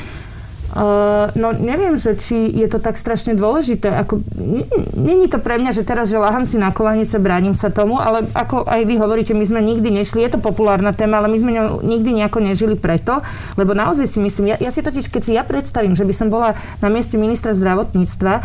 Uh, 0.70 1.34
no 1.34 1.50
neviem, 1.50 1.98
že 1.98 2.14
či 2.14 2.46
je 2.46 2.70
to 2.70 2.78
tak 2.78 2.94
strašne 2.94 3.34
dôležité. 3.34 3.90
Ako, 4.06 4.22
není 4.94 5.26
to 5.26 5.42
pre 5.42 5.58
mňa, 5.58 5.74
že 5.74 5.82
teraz, 5.82 6.14
že 6.14 6.22
láham 6.22 6.46
si 6.46 6.62
na 6.62 6.70
kolanice, 6.70 7.18
bránim 7.18 7.58
sa 7.58 7.74
tomu, 7.74 7.98
ale 7.98 8.30
ako 8.38 8.70
aj 8.70 8.86
vy 8.86 8.94
hovoríte, 9.02 9.34
my 9.34 9.42
sme 9.42 9.66
nikdy 9.66 9.90
nešli, 9.90 10.22
je 10.22 10.38
to 10.38 10.38
populárna 10.38 10.94
téma, 10.94 11.18
ale 11.18 11.26
my 11.26 11.38
sme 11.42 11.50
ňou 11.58 11.82
nikdy 11.82 12.22
nejako 12.22 12.38
nežili 12.46 12.78
preto, 12.78 13.18
lebo 13.58 13.74
naozaj 13.74 14.06
si 14.06 14.22
myslím, 14.22 14.54
ja, 14.54 14.56
ja 14.62 14.70
si 14.70 14.78
totiž, 14.78 15.10
keď 15.10 15.22
si 15.26 15.32
ja 15.34 15.42
predstavím, 15.42 15.98
že 15.98 16.06
by 16.06 16.14
som 16.14 16.30
bola 16.30 16.54
na 16.78 16.86
mieste 16.86 17.18
ministra 17.18 17.50
zdravotníctva, 17.50 18.32
uh, 18.38 18.44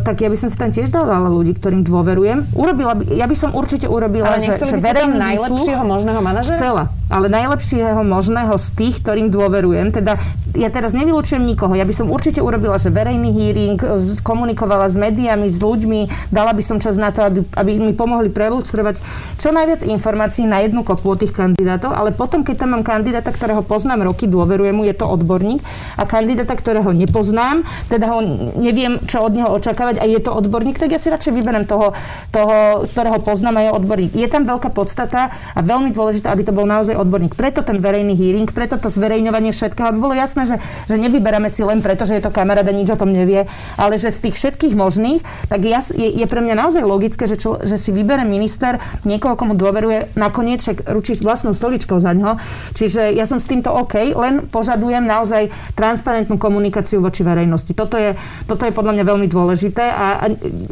tak 0.00 0.24
ja 0.24 0.32
by 0.32 0.36
som 0.40 0.48
si 0.48 0.56
tam 0.56 0.72
tiež 0.72 0.88
dala 0.88 1.28
ľudí, 1.28 1.52
ktorým 1.60 1.84
dôverujem. 1.84 2.56
Urobila 2.56 2.96
by, 2.96 3.20
ja 3.20 3.28
by 3.28 3.36
som 3.36 3.52
určite 3.52 3.84
urobila, 3.84 4.32
ale 4.32 4.48
že, 4.48 4.56
že 4.64 4.80
verejný 4.80 5.20
najlepšieho 5.20 5.84
možného 5.84 6.24
manažera? 6.24 6.56
Chcela, 6.56 6.84
ale 7.12 7.28
najlepšieho 7.28 8.00
možného 8.00 8.56
z 8.56 8.66
tých, 8.80 9.04
ktorým 9.04 9.28
dôverujem. 9.28 9.92
Teda 9.92 10.16
ja 10.54 10.70
teraz 10.70 10.94
nevylučujem 10.94 11.42
nikoho. 11.42 11.74
Ja 11.74 11.82
by 11.82 11.94
som 11.94 12.06
určite 12.10 12.38
urobila, 12.38 12.78
že 12.78 12.94
verejný 12.94 13.30
hearing, 13.34 13.78
komunikovala 14.22 14.86
s 14.86 14.94
médiami, 14.94 15.50
s 15.50 15.58
ľuďmi, 15.58 16.30
dala 16.30 16.54
by 16.54 16.62
som 16.62 16.78
čas 16.78 16.94
na 16.94 17.10
to, 17.10 17.26
aby, 17.26 17.42
aby 17.58 17.70
mi 17.82 17.92
pomohli 17.92 18.30
prelustrovať 18.30 19.02
čo 19.38 19.50
najviac 19.50 19.82
informácií 19.82 20.46
na 20.46 20.62
jednu 20.62 20.86
kopu 20.86 21.10
od 21.10 21.18
tých 21.20 21.34
kandidátov, 21.34 21.90
ale 21.90 22.14
potom, 22.14 22.46
keď 22.46 22.64
tam 22.64 22.78
mám 22.78 22.84
kandidáta, 22.86 23.34
ktorého 23.34 23.66
poznám 23.66 24.06
roky, 24.06 24.30
dôverujem 24.30 24.74
mu, 24.74 24.86
je 24.86 24.94
to 24.94 25.10
odborník, 25.10 25.60
a 25.98 26.06
kandidáta, 26.06 26.54
ktorého 26.54 26.94
nepoznám, 26.94 27.66
teda 27.90 28.06
ho 28.14 28.22
neviem, 28.54 29.02
čo 29.10 29.26
od 29.26 29.34
neho 29.34 29.50
očakávať 29.50 29.98
a 29.98 30.06
je 30.06 30.20
to 30.22 30.30
odborník, 30.30 30.78
tak 30.78 30.94
ja 30.94 31.00
si 31.02 31.10
radšej 31.10 31.34
vyberiem 31.34 31.66
toho, 31.66 31.92
toho 32.30 32.86
ktorého 32.94 33.18
poznám 33.22 33.58
a 33.58 33.62
je 33.66 33.70
odborník. 33.74 34.12
Je 34.14 34.28
tam 34.30 34.46
veľká 34.46 34.70
podstata 34.70 35.34
a 35.54 35.60
veľmi 35.60 35.90
dôležité, 35.90 36.30
aby 36.30 36.46
to 36.46 36.54
bol 36.54 36.64
naozaj 36.64 36.94
odborník. 36.94 37.34
Preto 37.34 37.66
ten 37.66 37.82
verejný 37.82 38.14
hearing, 38.14 38.46
preto 38.46 38.78
to 38.78 38.86
zverejňovanie 38.86 39.50
všetkého, 39.50 39.90
aby 39.90 39.98
bolo 39.98 40.14
jasné, 40.14 40.43
že, 40.44 40.56
že 40.88 40.96
nevyberáme 40.96 41.48
si 41.48 41.64
len 41.64 41.80
preto, 41.84 42.04
že 42.08 42.16
je 42.16 42.24
to 42.24 42.32
kamaráda, 42.32 42.72
nič 42.72 42.92
o 42.92 43.00
tom 43.00 43.10
nevie, 43.10 43.48
ale 43.76 43.94
že 43.96 44.12
z 44.12 44.28
tých 44.28 44.36
všetkých 44.40 44.74
možných, 44.76 45.20
tak 45.48 45.64
ja, 45.64 45.80
je, 45.80 46.08
je 46.08 46.26
pre 46.28 46.40
mňa 46.40 46.54
naozaj 46.56 46.82
logické, 46.84 47.24
že, 47.28 47.36
čo, 47.36 47.60
že 47.60 47.76
si 47.76 47.90
vybere 47.94 48.22
minister 48.26 48.80
niekoho, 49.06 49.36
komu 49.36 49.54
dôveruje, 49.54 50.14
nakoniec 50.18 50.60
však 50.64 50.90
ručí 50.90 51.16
vlastnou 51.20 51.54
stoličkou 51.54 52.00
za 52.00 52.12
ňo. 52.16 52.36
Čiže 52.74 53.14
ja 53.14 53.24
som 53.28 53.38
s 53.38 53.46
týmto 53.46 53.70
OK, 53.70 54.14
len 54.16 54.44
požadujem 54.50 55.04
naozaj 55.06 55.52
transparentnú 55.78 56.40
komunikáciu 56.40 56.98
voči 56.98 57.22
verejnosti. 57.22 57.70
Toto 57.76 57.94
je, 57.94 58.18
toto 58.50 58.66
je 58.66 58.72
podľa 58.74 58.98
mňa 58.98 59.04
veľmi 59.04 59.28
dôležité 59.30 59.84
a, 59.84 60.06
a 60.20 60.24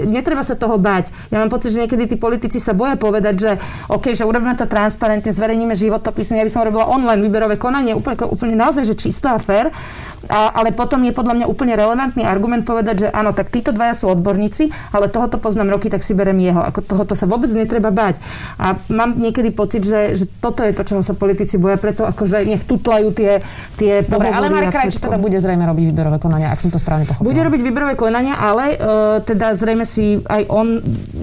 netreba 0.02 0.42
sa 0.42 0.58
toho 0.58 0.80
báť. 0.80 1.14
Ja 1.30 1.38
mám 1.38 1.52
pocit, 1.52 1.70
že 1.70 1.87
niekedy 1.87 2.11
tí 2.11 2.16
politici 2.18 2.58
sa 2.58 2.74
boja 2.74 2.98
povedať, 2.98 3.35
že 3.38 3.50
OK, 3.87 4.16
že 4.16 4.26
urobíme 4.26 4.58
to 4.58 4.66
transparentne, 4.66 5.30
zverejníme 5.30 5.78
životopisy, 5.78 6.35
ja 6.35 6.46
by 6.46 6.52
som 6.52 6.66
robila 6.66 6.90
online 6.90 7.22
výberové 7.22 7.56
konanie, 7.61 7.94
úplne, 7.94 8.18
úplne 8.26 8.58
naozaj, 8.58 8.82
že 8.82 8.98
čisto 8.98 9.30
a 9.30 9.38
fér, 9.38 9.62
a, 9.70 10.55
ale 10.55 10.70
potom 10.72 11.03
je 11.03 11.12
podľa 11.12 11.35
mňa 11.42 11.46
úplne 11.51 11.75
relevantný 11.75 12.22
argument 12.25 12.62
povedať, 12.62 13.07
že 13.07 13.09
áno, 13.11 13.35
tak 13.35 13.51
títo 13.51 13.75
dvaja 13.75 13.94
sú 13.94 14.11
odborníci, 14.14 14.70
ale 14.94 15.11
tohoto 15.11 15.37
poznám 15.37 15.79
roky, 15.79 15.90
tak 15.90 16.07
si 16.07 16.14
berem 16.14 16.38
jeho. 16.38 16.62
Ako 16.62 16.81
tohoto 16.83 17.12
sa 17.18 17.27
vôbec 17.27 17.51
netreba 17.51 17.90
bať. 17.90 18.22
A 18.59 18.79
mám 18.88 19.18
niekedy 19.18 19.51
pocit, 19.51 19.83
že, 19.83 20.14
že 20.14 20.25
toto 20.40 20.62
je 20.62 20.72
to, 20.72 20.87
čoho 20.87 21.03
sa 21.03 21.18
politici 21.18 21.59
boja, 21.59 21.77
preto 21.77 22.07
akože 22.07 22.46
nech 22.46 22.62
tutlajú 22.64 23.11
tie, 23.12 23.42
tie 23.77 24.07
Dobre, 24.07 24.31
ale 24.31 24.48
Marek 24.51 24.72
Krajč 24.72 24.98
teda 24.98 25.18
bude 25.18 25.38
zrejme 25.42 25.66
robiť 25.66 25.85
výberové 25.90 26.18
konania, 26.22 26.55
ak 26.55 26.61
som 26.62 26.70
to 26.70 26.79
správne 26.79 27.05
pochopila. 27.05 27.29
Bude 27.29 27.42
robiť 27.42 27.61
výberové 27.61 27.94
konania, 27.98 28.38
ale 28.38 28.79
uh, 28.79 29.18
teda 29.20 29.53
zrejme 29.59 29.85
si 29.85 30.22
aj 30.22 30.48
on 30.48 30.81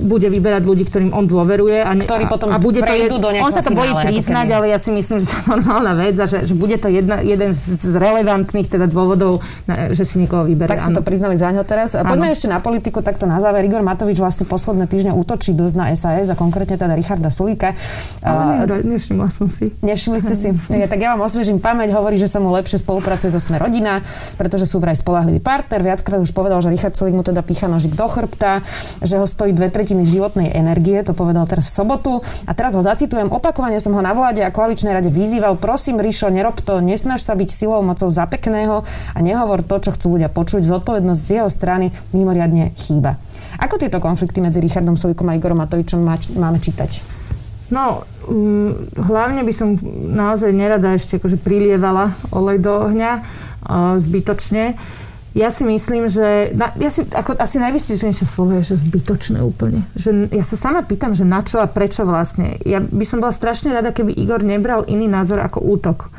bude 0.10 0.28
vyberať 0.28 0.63
ľudí, 0.67 0.84
ktorým 0.88 1.12
on 1.15 1.25
dôveruje. 1.25 1.82
A, 1.82 1.91
ne, 1.95 2.04
Ktorí 2.04 2.28
potom 2.28 2.52
a 2.52 2.60
bude 2.60 2.84
to 2.84 2.93
je, 2.93 3.08
do 3.08 3.30
On 3.39 3.52
sa 3.54 3.63
to 3.63 3.71
bojí 3.71 3.91
priznať, 3.95 4.47
ale 4.54 4.71
ja 4.73 4.80
si 4.82 4.91
myslím, 4.91 5.17
že 5.23 5.25
to 5.30 5.36
je 5.36 5.45
normálna 5.47 5.93
vec 5.95 6.15
a 6.19 6.25
že, 6.28 6.43
že 6.43 6.54
bude 6.54 6.75
to 6.78 6.91
jedna, 6.91 7.23
jeden 7.23 7.49
z, 7.54 7.60
z 7.80 7.95
relevantných 8.29 8.69
teda 8.69 8.85
dôvodov, 8.85 9.41
že 9.65 10.05
si 10.05 10.21
niekoho 10.21 10.45
vyberie. 10.45 10.69
Tak 10.69 10.85
si 10.85 10.93
to 10.93 11.01
priznali 11.01 11.33
za 11.33 11.49
ňo 11.49 11.65
teraz. 11.65 11.97
Ano. 11.97 12.13
Poďme 12.13 12.29
ešte 12.29 12.45
na 12.45 12.61
politiku, 12.61 13.01
takto 13.01 13.25
na 13.25 13.41
záver. 13.41 13.65
Igor 13.65 13.81
Matovič 13.81 14.21
vlastne 14.21 14.45
posledné 14.45 14.85
týždne 14.85 15.17
útočí 15.17 15.57
dosť 15.57 15.73
na 15.73 15.89
SAS 15.97 16.29
a 16.29 16.37
konkrétne 16.37 16.77
teda 16.77 16.93
Richarda 16.93 17.33
Sulíka. 17.33 17.73
Ale 18.21 18.69
uh, 18.69 18.85
nevšimla 18.85 19.27
som 19.33 19.49
si. 19.49 19.73
Nevšimli 19.81 20.19
ste 20.21 20.35
si? 20.37 20.49
Ja, 20.69 20.87
tak 20.87 21.01
ja 21.01 21.17
vám 21.17 21.27
osviežím 21.27 21.59
pamäť. 21.59 21.91
Hovorí, 21.91 22.15
že 22.15 22.29
sa 22.29 22.39
mu 22.39 22.53
lepšie 22.53 22.79
spolupracuje 22.79 23.33
so 23.33 23.41
Sme 23.41 23.57
rodina, 23.59 23.99
pretože 24.37 24.63
sú 24.69 24.77
vraj 24.79 24.95
spolahlivý 24.95 25.41
partner. 25.41 25.81
Viackrát 25.81 26.21
už 26.21 26.31
povedal, 26.31 26.61
že 26.61 26.71
Richard 26.71 26.95
Sulík 26.95 27.17
mu 27.17 27.25
teda 27.25 27.41
pícha 27.41 27.67
nožik 27.67 27.97
do 27.97 28.07
chrbta, 28.07 28.63
že 29.01 29.17
ho 29.17 29.25
stojí 29.25 29.51
dve 29.51 29.73
tretiny 29.73 30.05
životnej 30.07 30.53
energie. 30.53 31.01
To 31.03 31.11
povedal 31.11 31.49
teraz 31.49 31.73
v 31.73 31.83
sobotu. 31.83 32.23
A 32.47 32.51
teraz 32.53 32.77
ho 32.77 32.83
zacitujem. 32.85 33.27
Opakovane 33.27 33.81
som 33.81 33.91
ho 33.97 33.99
na 33.99 34.15
vláde 34.15 34.39
a 34.45 34.53
koaličnej 34.53 34.93
rade 34.93 35.09
vyzýval. 35.11 35.59
Prosím, 35.59 35.99
Rišo, 35.99 36.31
nerob 36.31 36.61
to, 36.63 36.79
nesnaž 36.79 37.25
sa 37.25 37.35
byť 37.35 37.49
silou 37.49 37.81
mocou 37.83 38.09
za 38.10 38.26
pekného 38.30 38.84
a 39.13 39.19
nehovor 39.22 39.63
to, 39.63 39.80
čo 39.80 39.95
chcú 39.95 40.17
ľudia 40.17 40.30
počuť. 40.30 40.65
Zodpovednosť 40.65 41.22
z 41.24 41.32
jeho 41.41 41.50
strany 41.50 41.93
mimoriadne 42.12 42.74
chýba. 42.76 43.17
Ako 43.62 43.78
tieto 43.80 44.02
konflikty 44.04 44.43
medzi 44.43 44.60
Richardom 44.60 44.98
Solikom 44.98 45.30
a 45.30 45.38
Igorom 45.38 45.62
Matovičom 45.62 46.02
máme 46.36 46.60
čítať? 46.60 47.19
No, 47.69 48.02
um, 48.26 48.74
hlavne 48.98 49.45
by 49.45 49.54
som 49.54 49.78
naozaj 50.10 50.50
nerada 50.50 50.98
ešte 50.98 51.22
akože 51.22 51.38
prilievala 51.38 52.10
olej 52.34 52.65
do 52.65 52.74
ohňa 52.89 53.22
uh, 53.22 53.93
zbytočne. 54.02 54.74
Ja 55.38 55.54
si 55.54 55.62
myslím, 55.62 56.10
že... 56.10 56.50
Na, 56.58 56.74
ja 56.82 56.89
si, 56.89 57.06
ako, 57.06 57.38
asi 57.38 57.62
najvystižnejšie 57.62 58.26
slovo 58.26 58.58
je, 58.58 58.74
že 58.74 58.82
zbytočné 58.82 59.45
úplne. 59.45 59.86
Že, 59.93 60.34
ja 60.34 60.41
sa 60.41 60.58
sama 60.58 60.82
pýtam, 60.82 61.13
že 61.13 61.22
na 61.22 61.45
čo 61.45 61.62
a 61.62 61.69
prečo 61.69 62.02
vlastne. 62.02 62.58
Ja 62.65 62.82
by 62.82 63.06
som 63.06 63.22
bola 63.22 63.30
strašne 63.30 63.69
rada, 63.69 63.93
keby 63.93 64.17
Igor 64.17 64.41
nebral 64.41 64.89
iný 64.89 65.06
názor 65.06 65.38
ako 65.45 65.62
útok 65.62 66.10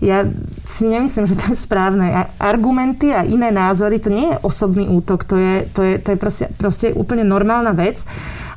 ja 0.00 0.28
si 0.66 0.84
nemyslím, 0.88 1.24
že 1.24 1.38
to 1.38 1.44
je 1.52 1.56
správne. 1.56 2.12
Argumenty 2.36 3.14
a 3.16 3.24
iné 3.24 3.48
názory, 3.48 3.96
to 3.96 4.12
nie 4.12 4.28
je 4.28 4.40
osobný 4.44 4.88
útok, 4.88 5.24
to 5.24 5.36
je, 5.40 5.54
to 5.72 5.80
je, 5.80 5.94
to 5.98 6.08
je 6.12 6.18
proste, 6.18 6.46
proste 6.60 6.86
úplne 6.92 7.24
normálna 7.24 7.72
vec. 7.72 8.04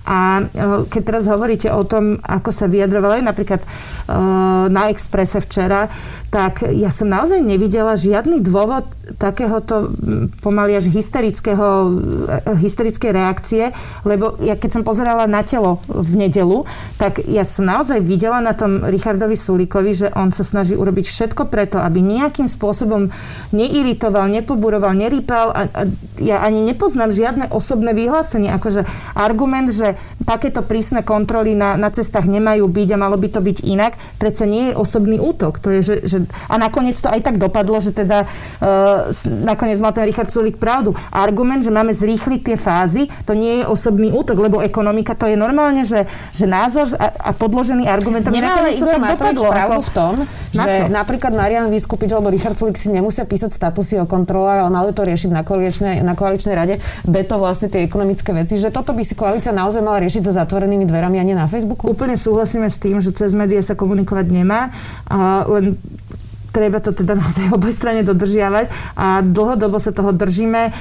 A 0.09 0.41
e, 0.41 0.43
keď 0.89 1.01
teraz 1.05 1.29
hovoríte 1.29 1.69
o 1.69 1.85
tom, 1.85 2.17
ako 2.25 2.49
sa 2.49 2.65
vyjadrovali 2.65 3.21
napríklad 3.21 3.61
e, 3.61 3.67
na 4.73 4.89
Exprese 4.89 5.37
včera, 5.37 5.85
tak 6.33 6.65
ja 6.65 6.89
som 6.89 7.05
naozaj 7.05 7.45
nevidela 7.45 7.93
žiadny 7.93 8.41
dôvod 8.41 8.89
takéhoto 9.21 9.93
pomaly 10.41 10.81
až 10.81 10.89
hysterického, 10.89 11.93
e, 12.25 12.57
hysterickej 12.57 13.11
reakcie, 13.13 13.63
lebo 14.01 14.33
ja 14.41 14.57
keď 14.57 14.81
som 14.81 14.83
pozerala 14.85 15.29
na 15.29 15.45
telo 15.45 15.77
v 15.85 16.25
nedelu, 16.25 16.65
tak 16.97 17.21
ja 17.29 17.45
som 17.45 17.69
naozaj 17.69 18.01
videla 18.01 18.41
na 18.41 18.57
tom 18.57 18.81
Richardovi 18.81 19.37
Sulíkovi, 19.37 19.93
že 19.93 20.07
on 20.17 20.33
sa 20.33 20.41
snaží 20.41 20.73
urobiť 20.73 21.05
všetko 21.05 21.53
preto, 21.53 21.77
aby 21.77 22.01
nejakým 22.01 22.49
spôsobom 22.49 23.13
neiritoval, 23.53 24.25
nepoburoval, 24.25 24.97
nerýpal 24.97 25.53
a, 25.53 25.61
a 25.69 25.81
ja 26.17 26.41
ani 26.41 26.65
nepoznám 26.65 27.13
žiadne 27.13 27.53
osobné 27.53 27.93
vyhlásenie, 27.93 28.49
akože 28.57 28.89
argument, 29.13 29.69
že 29.69 29.98
takéto 30.23 30.63
prísne 30.63 31.03
kontroly 31.03 31.57
na, 31.57 31.75
na 31.75 31.91
cestách 31.91 32.29
nemajú 32.29 32.69
byť 32.69 32.95
a 32.95 32.97
malo 33.01 33.19
by 33.19 33.27
to 33.27 33.43
byť 33.43 33.57
inak, 33.67 33.99
predsa 34.21 34.47
nie 34.47 34.71
je 34.71 34.73
osobný 34.77 35.17
útok. 35.19 35.59
To 35.59 35.75
je, 35.75 35.79
že, 35.83 35.95
že, 36.07 36.17
a 36.47 36.55
nakoniec 36.55 36.95
to 36.95 37.11
aj 37.11 37.25
tak 37.25 37.35
dopadlo, 37.41 37.83
že 37.83 37.91
teda 37.91 38.23
uh, 38.23 39.11
nakoniec 39.43 39.81
mal 39.83 39.91
ten 39.91 40.07
Richard 40.07 40.31
Sulik 40.31 40.61
pravdu. 40.61 40.95
Argument, 41.11 41.65
že 41.65 41.73
máme 41.73 41.91
zrýchliť 41.91 42.41
tie 42.53 42.57
fázy, 42.59 43.11
to 43.27 43.35
nie 43.35 43.59
je 43.59 43.65
osobný 43.67 44.13
útok, 44.15 44.39
lebo 44.39 44.63
ekonomika 44.63 45.17
to 45.17 45.27
je 45.27 45.35
normálne, 45.35 45.83
že, 45.83 46.07
že 46.31 46.45
názor 46.47 46.87
a, 46.95 47.11
a 47.11 47.31
podložený 47.35 47.89
argumentom. 47.89 48.31
Nemá 48.31 48.63
ale 48.63 48.77
Igor 48.77 49.01
Matovič 49.01 49.41
pravdu 49.41 49.81
v 49.81 49.91
tom, 49.91 50.13
že 50.53 50.71
na 50.87 50.99
napríklad 50.99 51.31
Marian 51.31 51.71
Vyskupič 51.71 52.11
alebo 52.11 52.27
Richard 52.29 52.59
Sulik 52.59 52.75
si 52.75 52.91
nemusia 52.91 53.23
písať 53.23 53.55
statusy 53.55 53.97
o 53.97 54.05
kontrolách, 54.05 54.67
ale 54.67 54.69
mali 54.69 54.91
to 54.91 55.07
riešiť 55.07 55.31
na 55.31 55.47
koaličnej, 55.47 56.03
na 56.03 56.13
koaličnej 56.13 56.53
rade. 56.53 56.75
Be 57.07 57.23
to 57.23 57.39
vlastne 57.39 57.71
tie 57.71 57.87
ekonomické 57.87 58.35
veci, 58.35 58.59
že 58.59 58.69
toto 58.69 58.91
by 58.91 59.01
si 59.01 59.15
koalícia 59.15 59.55
naozaj 59.55 59.78
mala 59.81 60.03
riešiť 60.03 60.29
za 60.29 60.33
zatvorenými 60.43 60.85
dverami 60.85 61.17
a 61.19 61.23
nie 61.23 61.35
na 61.37 61.49
Facebooku? 61.49 61.89
Úplne 61.89 62.15
súhlasíme 62.15 62.67
s 62.67 62.77
tým, 62.79 62.99
že 62.99 63.15
cez 63.15 63.31
médiá 63.33 63.59
sa 63.63 63.77
komunikovať 63.77 64.27
nemá. 64.31 64.71
A 65.09 65.43
len 65.47 65.79
treba 66.49 66.81
to 66.81 66.91
teda 66.91 67.13
naozaj 67.21 67.53
oboj 67.53 67.73
strane 67.73 68.01
dodržiavať 68.01 68.97
a 68.97 69.21
dlhodobo 69.21 69.77
sa 69.77 69.93
toho 69.93 70.11
držíme. 70.11 70.61
E, 70.69 70.71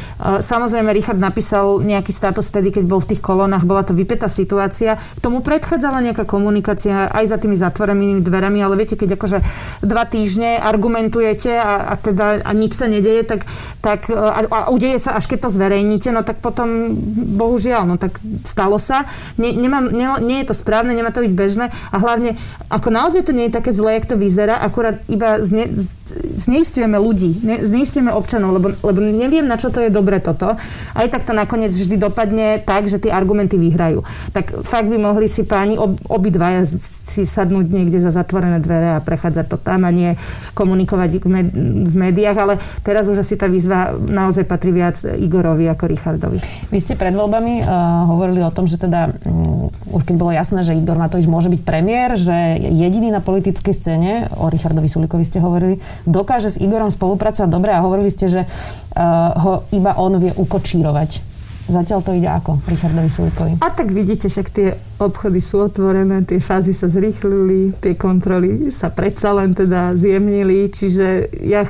samozrejme, 0.41 0.91
Richard 0.93 1.21
napísal 1.21 1.85
nejaký 1.85 2.11
status 2.11 2.49
vtedy, 2.51 2.75
keď 2.75 2.85
bol 2.89 3.01
v 3.05 3.15
tých 3.15 3.23
kolónach, 3.23 3.69
bola 3.69 3.85
to 3.85 3.93
vypetá 3.93 4.27
situácia. 4.27 4.97
K 4.97 5.21
tomu 5.21 5.45
predchádzala 5.45 6.01
nejaká 6.03 6.25
komunikácia 6.25 7.09
aj 7.13 7.25
za 7.29 7.37
tými 7.39 7.55
zatvorenými 7.55 8.25
dverami, 8.25 8.59
ale 8.65 8.79
viete, 8.81 8.97
keď 8.97 9.21
akože 9.21 9.39
dva 9.85 10.05
týždne 10.09 10.59
argumentujete 10.59 11.53
a, 11.55 11.93
a 11.93 11.95
teda 11.97 12.41
a 12.43 12.51
nič 12.57 12.73
sa 12.77 12.89
nedeje, 12.89 13.25
tak, 13.29 13.45
tak 13.85 14.09
e, 14.09 14.17
a, 14.17 14.41
a 14.49 14.59
udeje 14.73 14.99
sa, 14.99 15.15
až 15.15 15.29
keď 15.29 15.49
to 15.49 15.55
zverejníte, 15.55 16.09
no 16.11 16.25
tak 16.25 16.41
potom, 16.41 16.97
bohužiaľ, 17.37 17.85
no 17.85 17.97
tak 18.01 18.17
stalo 18.43 18.81
sa. 18.81 19.05
Nie, 19.37 19.53
nemám, 19.53 19.93
nie, 19.93 20.09
nie 20.25 20.39
je 20.43 20.49
to 20.51 20.55
správne, 20.57 20.97
nemá 20.97 21.13
to 21.13 21.25
byť 21.25 21.33
bežné 21.35 21.67
a 21.93 21.97
hlavne, 22.01 22.39
ako 22.73 22.89
naozaj 22.89 23.29
to 23.29 23.37
nie 23.37 23.49
je 23.49 23.57
také 23.59 23.71
zlé, 23.75 24.01
jak 24.01 24.09
to 24.09 24.17
vyzerá, 24.17 24.57
akurát 24.61 25.01
iba 25.11 25.41
z 25.43 25.58
It's. 25.59 26.28
Zneistujeme 26.39 26.95
ľudí, 26.95 27.43
ne, 27.43 27.61
zneistujeme 27.67 28.15
občanov, 28.15 28.55
lebo, 28.55 28.67
lebo 28.79 28.99
neviem, 29.03 29.45
na 29.45 29.59
čo 29.59 29.75
to 29.75 29.83
je 29.83 29.91
dobre 29.91 30.23
toto. 30.23 30.55
Aj 30.95 31.07
tak 31.11 31.27
to 31.27 31.35
nakoniec 31.35 31.75
vždy 31.75 31.99
dopadne 31.99 32.63
tak, 32.63 32.87
že 32.87 33.03
tie 33.03 33.11
argumenty 33.11 33.59
vyhrajú. 33.59 34.07
Tak 34.31 34.63
fakt 34.63 34.87
by 34.87 34.97
mohli 34.97 35.27
si 35.27 35.43
páni 35.43 35.75
ob, 35.75 35.99
obidvaja 36.07 36.63
si 36.65 37.27
sadnúť 37.27 37.67
niekde 37.75 37.99
za 37.99 38.15
zatvorené 38.15 38.63
dvere 38.63 38.97
a 38.97 39.03
prechádzať 39.03 39.47
to 39.51 39.57
tam 39.59 39.83
a 39.83 39.91
nie 39.91 40.15
komunikovať 40.55 41.11
v, 41.19 41.29
med, 41.29 41.47
v 41.91 41.95
médiách, 41.99 42.39
ale 42.39 42.55
teraz 42.87 43.11
už 43.11 43.27
asi 43.27 43.35
tá 43.35 43.51
výzva 43.51 43.93
naozaj 43.99 44.47
patrí 44.47 44.71
viac 44.71 45.03
Igorovi 45.03 45.67
ako 45.67 45.85
Richardovi. 45.91 46.39
Vy 46.71 46.79
ste 46.79 46.95
pred 46.95 47.13
voľbami 47.13 47.67
uh, 47.67 48.07
hovorili 48.07 48.41
o 48.47 48.55
tom, 48.55 48.71
že 48.71 48.79
teda 48.79 49.11
um, 49.27 49.69
už 49.93 50.05
keď 50.05 50.17
bolo 50.21 50.33
jasné, 50.33 50.61
že 50.63 50.77
Igor 50.77 51.01
Matovič 51.01 51.27
môže 51.27 51.49
byť 51.49 51.63
premiér, 51.65 52.15
že 52.15 52.61
jediný 52.61 53.09
na 53.09 53.25
politickej 53.25 53.75
scéne, 53.75 54.29
o 54.37 54.53
Richardovi 54.53 54.89
Sulikovi 54.89 55.25
ste 55.25 55.41
hovorili, 55.41 55.81
dokáže 56.29 56.53
s 56.53 56.61
Igorom 56.61 56.93
spolupracovať 56.93 57.49
dobre 57.49 57.73
a 57.73 57.81
hovorili 57.81 58.13
ste, 58.13 58.29
že 58.29 58.45
uh, 58.45 59.33
ho 59.33 59.65
iba 59.73 59.97
on 59.97 60.21
vie 60.21 60.29
ukočírovať. 60.37 61.25
Zatiaľ 61.69 62.01
to 62.05 62.17
ide 62.17 62.29
ako 62.29 62.61
Richardovi 62.69 63.09
Sulikovi? 63.09 63.53
A 63.65 63.69
tak 63.73 63.93
vidíte, 63.93 64.29
však 64.29 64.49
tie 64.53 64.77
obchody 65.01 65.41
sú 65.41 65.65
otvorené, 65.65 66.25
tie 66.25 66.41
fázy 66.41 66.77
sa 66.77 66.89
zrýchlili, 66.89 67.77
tie 67.81 67.97
kontroly 67.97 68.69
sa 68.69 68.93
predsa 68.93 69.33
len 69.33 69.57
teda 69.57 69.97
zjemnili, 69.97 70.69
čiže 70.69 71.33
ja, 71.45 71.65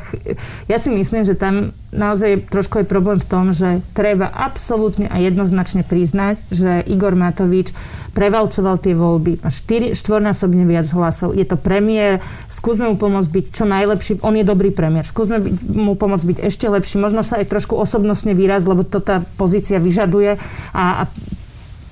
ja 0.70 0.78
si 0.78 0.90
myslím, 0.90 1.22
že 1.22 1.38
tam 1.38 1.70
naozaj 1.92 2.52
trošku 2.52 2.82
je 2.82 2.86
problém 2.86 3.16
v 3.16 3.28
tom, 3.28 3.50
že 3.56 3.80
treba 3.96 4.28
absolútne 4.28 5.08
a 5.08 5.16
jednoznačne 5.20 5.84
priznať, 5.84 6.40
že 6.52 6.84
Igor 6.84 7.16
Matovič 7.16 7.72
prevalcoval 8.12 8.82
tie 8.82 8.98
voľby. 8.98 9.40
Má 9.40 9.50
4, 9.52 9.94
štvornásobne 9.94 10.66
viac 10.66 10.90
hlasov. 10.90 11.38
Je 11.38 11.46
to 11.46 11.54
premiér, 11.54 12.18
skúsme 12.50 12.90
mu 12.90 12.96
pomôcť 12.98 13.30
byť 13.30 13.46
čo 13.54 13.64
najlepší. 13.64 14.12
On 14.26 14.34
je 14.34 14.44
dobrý 14.44 14.74
premiér. 14.74 15.06
Skúsme 15.06 15.38
mu 15.70 15.94
pomôcť 15.94 16.26
byť 16.26 16.38
ešte 16.42 16.66
lepší. 16.66 16.98
Možno 16.98 17.22
sa 17.22 17.40
aj 17.40 17.48
trošku 17.48 17.78
osobnostne 17.78 18.34
výraz, 18.34 18.66
lebo 18.66 18.82
to 18.82 18.98
tá 18.98 19.22
pozícia 19.38 19.78
vyžaduje 19.78 20.36
a, 20.74 20.84
a 20.84 21.02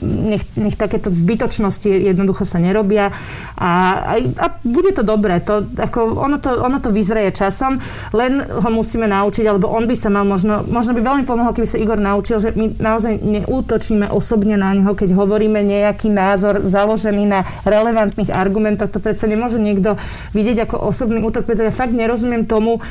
nech, 0.03 0.44
nech 0.57 0.76
takéto 0.76 1.09
zbytočnosti 1.09 1.88
jednoducho 1.88 2.44
sa 2.44 2.61
nerobia 2.61 3.12
a, 3.57 3.70
a, 3.97 4.12
a 4.20 4.47
bude 4.61 4.92
to 4.92 5.01
dobré. 5.01 5.40
To, 5.44 5.64
ako, 5.64 6.20
ono, 6.20 6.36
to, 6.36 6.53
ono 6.61 6.78
to 6.80 6.92
vyzreje 6.92 7.32
časom, 7.32 7.80
len 8.12 8.44
ho 8.44 8.70
musíme 8.72 9.09
naučiť, 9.09 9.44
alebo 9.49 9.72
on 9.72 9.88
by 9.88 9.97
sa 9.97 10.12
mal 10.12 10.28
možno, 10.28 10.66
možno 10.68 10.92
by 10.92 11.01
veľmi 11.01 11.24
pomohol, 11.24 11.57
keby 11.57 11.68
sa 11.68 11.80
Igor 11.80 11.97
naučil, 11.97 12.36
že 12.42 12.53
my 12.53 12.76
naozaj 12.76 13.20
neútočíme 13.20 14.12
osobne 14.12 14.61
na 14.61 14.76
neho, 14.76 14.92
keď 14.92 15.16
hovoríme 15.16 15.64
nejaký 15.64 16.12
názor 16.12 16.61
založený 16.61 17.24
na 17.24 17.40
relevantných 17.64 18.32
argumentoch. 18.32 18.92
To 18.92 19.01
predsa 19.01 19.24
nemôže 19.28 19.57
niekto 19.57 19.97
vidieť 20.36 20.68
ako 20.68 20.76
osobný 20.92 21.24
útok, 21.24 21.49
pretože 21.49 21.72
ja 21.72 21.74
fakt 21.74 21.97
nerozumiem 21.97 22.44
tomu, 22.44 22.84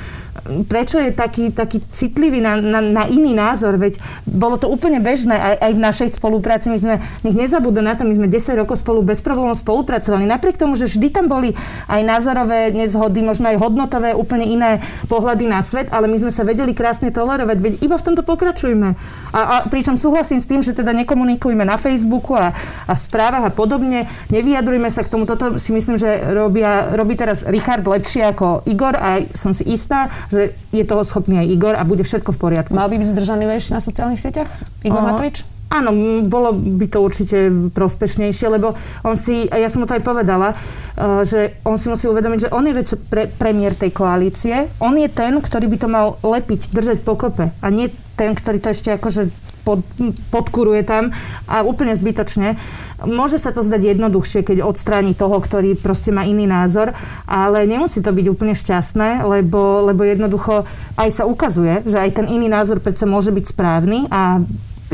prečo 0.68 1.00
je 1.00 1.16
taký, 1.16 1.50
taký 1.50 1.82
citlivý 1.90 2.44
na, 2.44 2.60
na, 2.60 2.80
na 2.84 3.04
iný 3.08 3.32
názor, 3.32 3.80
veď 3.80 3.98
bolo 4.28 4.60
to 4.60 4.68
úplne 4.68 5.00
bežné 5.00 5.34
aj, 5.34 5.56
aj 5.64 5.72
v 5.74 5.82
našej 5.82 6.10
spolupráci. 6.20 6.68
My 6.70 6.80
sme, 6.80 6.96
nech 7.24 7.36
nezabúda 7.36 7.80
na 7.80 7.96
to, 7.96 8.04
my 8.04 8.14
sme 8.14 8.28
10 8.28 8.62
rokov 8.62 8.84
spolu 8.84 9.02
bez 9.02 9.24
problémov 9.24 9.58
spolupracovali. 9.58 10.28
Napriek 10.28 10.60
tomu, 10.60 10.76
že 10.76 10.92
vždy 10.92 11.08
tam 11.10 11.26
boli 11.32 11.56
aj 11.88 12.02
názorové 12.04 12.76
nezhody, 12.76 13.24
možno 13.24 13.50
aj 13.50 13.58
hodnotové, 13.58 14.12
úplne 14.12 14.46
iné 14.46 14.84
pohľady 15.08 15.48
na 15.48 15.64
svet, 15.64 15.90
ale 15.90 16.12
my 16.12 16.18
sme 16.20 16.32
sa 16.32 16.44
vedeli 16.44 16.76
krásne 16.76 17.10
tolerovať, 17.10 17.58
veď 17.58 17.74
iba 17.82 17.96
v 17.96 18.06
tomto 18.06 18.22
pokračujme. 18.22 18.90
A, 19.32 19.40
a 19.40 19.56
pričom 19.72 19.96
súhlasím 19.96 20.38
s 20.38 20.50
tým, 20.50 20.62
že 20.62 20.76
teda 20.76 20.92
nekomunikujme 20.94 21.64
na 21.64 21.80
Facebooku 21.80 22.36
a, 22.38 22.52
a 22.86 22.94
v 22.94 23.02
správach 23.02 23.48
a 23.48 23.52
podobne, 23.52 24.06
nevyjadrujme 24.30 24.92
sa 24.92 25.02
k 25.02 25.12
tomu. 25.12 25.24
Toto 25.24 25.58
si 25.58 25.72
myslím, 25.72 25.96
že 25.96 26.36
robia, 26.36 26.94
robí 26.94 27.16
teraz 27.16 27.48
Richard 27.48 27.88
lepšie 27.88 28.36
ako 28.36 28.68
Igor 28.68 29.00
a 29.00 29.24
som 29.34 29.56
si 29.56 29.64
istá, 29.72 30.12
že 30.32 30.56
je 30.72 30.84
toho 30.86 31.04
schopný 31.06 31.42
aj 31.42 31.48
Igor 31.52 31.74
a 31.78 31.84
bude 31.88 32.06
všetko 32.06 32.34
v 32.34 32.40
poriadku. 32.40 32.72
Mal 32.74 32.90
by 32.90 32.98
byť 33.02 33.10
zdržanlivejší 33.12 33.76
na 33.76 33.82
sociálnych 33.82 34.22
sieťach? 34.22 34.50
Igor 34.86 35.02
uh-huh. 35.02 35.12
Matovič? 35.16 35.46
Áno, 35.66 35.92
bolo 36.30 36.54
by 36.54 36.88
to 36.88 37.02
určite 37.02 37.50
prospešnejšie, 37.74 38.48
lebo 38.54 38.78
on 39.02 39.18
si, 39.18 39.50
a 39.50 39.58
ja 39.58 39.66
som 39.66 39.82
mu 39.82 39.90
to 39.90 39.98
aj 39.98 40.06
povedala, 40.06 40.54
uh, 40.54 41.26
že 41.26 41.58
on 41.66 41.76
si 41.76 41.90
musí 41.90 42.06
uvedomiť, 42.06 42.48
že 42.48 42.54
on 42.54 42.70
je 42.70 42.74
vec 42.78 42.90
pre, 43.10 43.26
premiér 43.26 43.74
tej 43.74 43.90
koalície, 43.90 44.70
on 44.78 44.94
je 44.94 45.10
ten, 45.10 45.34
ktorý 45.42 45.66
by 45.66 45.78
to 45.82 45.88
mal 45.90 46.08
lepiť, 46.22 46.70
držať 46.70 47.02
pokope 47.02 47.50
a 47.50 47.68
nie 47.74 47.90
ten, 48.16 48.38
ktorý 48.38 48.62
to 48.62 48.72
ešte 48.72 48.94
akože 48.94 49.28
pod, 49.66 49.82
podkuruje 50.30 50.86
tam 50.86 51.10
a 51.50 51.66
úplne 51.66 51.98
zbytočne. 51.98 52.56
Môže 53.04 53.42
sa 53.42 53.52
to 53.52 53.66
zdať 53.66 53.98
jednoduchšie, 53.98 54.46
keď 54.46 54.64
odstráni 54.64 55.18
toho, 55.18 55.36
ktorý 55.42 55.76
proste 55.76 56.14
má 56.14 56.24
iný 56.24 56.46
názor, 56.46 56.94
ale 57.26 57.68
nemusí 57.68 58.00
to 58.00 58.14
byť 58.14 58.26
úplne 58.30 58.54
šťastné, 58.54 59.26
lebo, 59.26 59.90
lebo 59.90 60.06
jednoducho 60.06 60.64
aj 60.96 61.10
sa 61.12 61.24
ukazuje, 61.28 61.84
že 61.84 62.00
aj 62.00 62.24
ten 62.24 62.28
iný 62.30 62.48
názor 62.48 62.80
predsa 62.80 63.10
môže 63.10 63.34
byť 63.34 63.46
správny 63.52 64.08
a 64.14 64.40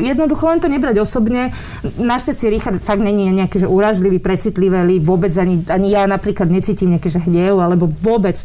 jednoducho 0.00 0.48
len 0.48 0.60
to 0.60 0.68
nebrať 0.68 1.02
osobne. 1.02 1.52
Našťastie 1.82 2.48
Richard 2.48 2.80
fakt 2.80 3.02
není 3.04 3.28
nejaký, 3.32 3.64
že 3.64 3.68
uražlivý, 3.68 4.18
precitlivý, 4.22 5.00
vôbec 5.04 5.32
ani, 5.36 5.60
ani 5.68 5.92
ja 5.92 6.08
napríklad 6.08 6.48
necítim 6.48 6.92
nejaký, 6.92 7.08
že 7.12 7.20
hnev, 7.24 7.60
alebo 7.60 7.88
vôbec. 8.00 8.40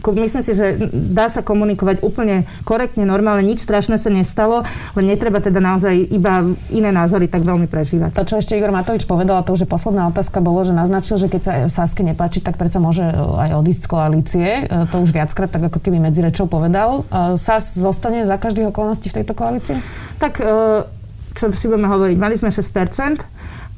Myslím 0.00 0.42
si, 0.44 0.52
že 0.52 0.76
dá 0.92 1.32
sa 1.32 1.40
komunikovať 1.40 2.04
úplne 2.04 2.44
korektne, 2.68 3.08
normálne, 3.08 3.46
nič 3.46 3.64
strašné 3.64 3.96
sa 3.96 4.12
nestalo, 4.12 4.64
len 4.98 5.04
netreba 5.08 5.40
teda 5.40 5.60
naozaj 5.62 5.96
iba 6.10 6.44
iné 6.72 6.90
názory 6.92 7.30
tak 7.30 7.44
veľmi 7.46 7.70
prežívať. 7.70 8.16
To, 8.16 8.24
čo 8.26 8.38
ešte 8.40 8.56
Igor 8.56 8.74
Matovič 8.74 9.08
povedal, 9.08 9.40
to, 9.46 9.56
že 9.56 9.64
posledná 9.64 10.08
otázka 10.10 10.44
bolo, 10.44 10.64
že 10.66 10.76
naznačil, 10.76 11.16
že 11.16 11.28
keď 11.32 11.42
sa 11.42 11.52
Saske 11.68 12.04
nepáči, 12.04 12.44
tak 12.44 12.60
predsa 12.60 12.82
môže 12.82 13.02
aj 13.16 13.56
odísť 13.56 13.82
z 13.86 13.88
koalície. 13.88 14.48
E, 14.66 14.84
to 14.90 15.00
už 15.00 15.16
viackrát 15.16 15.48
tak 15.48 15.72
ako 15.72 15.80
keby 15.80 15.96
medzi 15.96 16.20
rečou 16.20 16.44
povedal. 16.44 17.06
E, 17.08 17.40
Sas 17.40 17.72
zostane 17.78 18.28
za 18.28 18.36
každých 18.36 18.68
okolností 18.68 19.08
v 19.08 19.22
tejto 19.22 19.32
koalícii? 19.32 19.78
Tak 20.20 20.44
e, 20.44 20.99
čo 21.34 21.50
si 21.54 21.66
budeme 21.70 21.88
hovoriť, 21.88 22.16
mali 22.18 22.34
sme 22.36 22.50
6% 22.50 23.24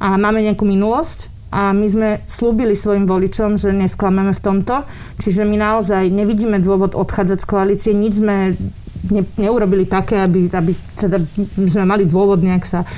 a 0.03 0.18
máme 0.18 0.42
nejakú 0.42 0.66
minulosť 0.66 1.32
a 1.53 1.76
my 1.76 1.84
sme 1.84 2.09
slúbili 2.24 2.72
svojim 2.72 3.05
voličom, 3.05 3.61
že 3.61 3.76
nesklameme 3.76 4.32
v 4.32 4.40
tomto. 4.40 4.88
Čiže 5.20 5.44
my 5.44 5.61
naozaj 5.61 6.09
nevidíme 6.09 6.57
dôvod 6.57 6.96
odchádzať 6.96 7.38
z 7.44 7.46
koalície, 7.46 7.92
nič 7.92 8.24
sme 8.24 8.57
ne, 9.12 9.22
neurobili 9.36 9.84
také, 9.84 10.16
aby, 10.24 10.48
aby 10.48 10.72
teda 10.96 11.20
sme 11.68 11.84
mali 11.84 12.09
dôvod 12.09 12.40
nejak 12.40 12.64
sa 12.64 12.88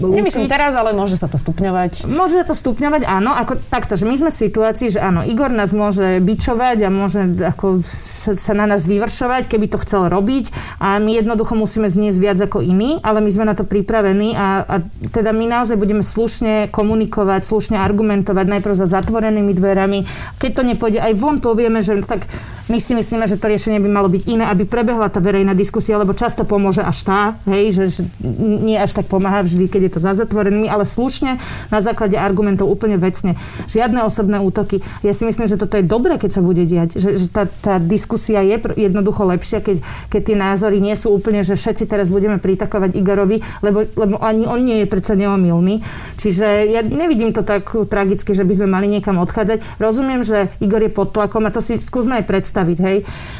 Nemyslím 0.00 0.46
teraz, 0.46 0.72
ale 0.78 0.94
môže 0.94 1.18
sa 1.18 1.26
to 1.26 1.36
stupňovať. 1.36 2.06
Môže 2.06 2.40
to 2.46 2.54
stupňovať, 2.54 3.02
áno. 3.04 3.34
Ako, 3.34 3.58
takto, 3.68 3.98
že 3.98 4.06
my 4.06 4.14
sme 4.14 4.30
v 4.30 4.38
situácii, 4.48 4.88
že 4.94 5.00
áno, 5.02 5.26
Igor 5.26 5.50
nás 5.50 5.74
môže 5.74 6.22
bičovať 6.22 6.86
a 6.86 6.88
môže 6.88 7.20
ako 7.42 7.82
sa, 7.84 8.32
sa 8.38 8.52
na 8.54 8.70
nás 8.70 8.86
vyvršovať, 8.86 9.50
keby 9.50 9.66
to 9.70 9.78
chcel 9.82 10.06
robiť 10.06 10.54
a 10.80 10.96
my 11.02 11.18
jednoducho 11.18 11.58
musíme 11.58 11.90
zniesť 11.90 12.18
viac 12.18 12.38
ako 12.40 12.62
iní, 12.62 13.02
ale 13.02 13.20
my 13.20 13.30
sme 13.30 13.44
na 13.44 13.54
to 13.58 13.66
pripravení 13.66 14.38
a, 14.38 14.64
a 14.64 14.74
teda 15.10 15.34
my 15.34 15.44
naozaj 15.50 15.76
budeme 15.76 16.06
slušne 16.06 16.70
komunikovať, 16.70 17.42
slušne 17.44 17.76
argumentovať 17.80 18.46
najprv 18.58 18.74
za 18.78 18.86
zatvorenými 18.86 19.52
dverami. 19.52 20.06
Keď 20.38 20.50
to 20.54 20.62
nepôjde, 20.62 20.98
aj 21.02 21.12
von 21.18 21.42
povieme, 21.42 21.82
že 21.82 22.00
tak 22.06 22.26
my 22.64 22.80
si 22.80 22.96
myslíme, 22.96 23.28
že 23.28 23.36
to 23.36 23.52
riešenie 23.52 23.76
by 23.76 23.90
malo 23.92 24.08
byť 24.08 24.22
iné, 24.24 24.48
aby 24.48 24.64
prebehla 24.64 25.12
tá 25.12 25.20
verejná 25.20 25.52
diskusia, 25.52 26.00
lebo 26.00 26.16
často 26.16 26.48
pomôže 26.48 26.80
až 26.80 26.98
tá, 27.04 27.20
hej, 27.44 27.76
že, 27.76 27.84
že 27.92 28.02
nie 28.40 28.80
až 28.80 28.96
tak 28.96 29.04
pomáha 29.24 29.40
vždy, 29.40 29.72
keď 29.72 29.80
je 29.88 29.92
to 29.96 30.00
za 30.04 30.12
zatvorenými, 30.12 30.68
ale 30.68 30.84
slušne 30.84 31.40
na 31.72 31.80
základe 31.80 32.12
argumentov 32.20 32.68
úplne 32.68 33.00
vecne. 33.00 33.40
Žiadne 33.72 34.04
osobné 34.04 34.36
útoky. 34.36 34.84
Ja 35.00 35.16
si 35.16 35.24
myslím, 35.24 35.48
že 35.48 35.56
toto 35.56 35.80
je 35.80 35.84
dobré, 35.88 36.20
keď 36.20 36.28
sa 36.36 36.42
bude 36.44 36.68
diať. 36.68 37.00
Že, 37.00 37.10
že 37.16 37.26
tá, 37.32 37.48
tá 37.48 37.80
diskusia 37.80 38.44
je 38.44 38.60
jednoducho 38.76 39.24
lepšia, 39.24 39.64
keď, 39.64 39.80
keď 40.12 40.20
tie 40.28 40.36
názory 40.36 40.76
nie 40.76 40.92
sú 40.92 41.16
úplne, 41.16 41.40
že 41.40 41.56
všetci 41.56 41.88
teraz 41.88 42.12
budeme 42.12 42.36
pritakovať 42.36 43.00
Igorovi, 43.00 43.40
lebo, 43.64 43.88
lebo 43.96 44.20
ani 44.20 44.44
on 44.44 44.60
nie 44.60 44.84
je 44.84 44.92
predsa 44.92 45.16
neomilný. 45.16 45.80
Čiže 46.20 46.68
ja 46.68 46.84
nevidím 46.84 47.32
to 47.32 47.40
tak 47.40 47.72
tragicky, 47.88 48.36
že 48.36 48.44
by 48.44 48.52
sme 48.60 48.68
mali 48.68 48.92
niekam 48.92 49.16
odchádzať. 49.24 49.80
Rozumiem, 49.80 50.20
že 50.20 50.52
Igor 50.60 50.84
je 50.84 50.92
pod 50.92 51.16
tlakom 51.16 51.48
a 51.48 51.54
to 51.54 51.64
si 51.64 51.80
skúsme 51.80 52.20
aj 52.20 52.28
predstaviť. 52.28 52.78
Hej. 52.84 52.96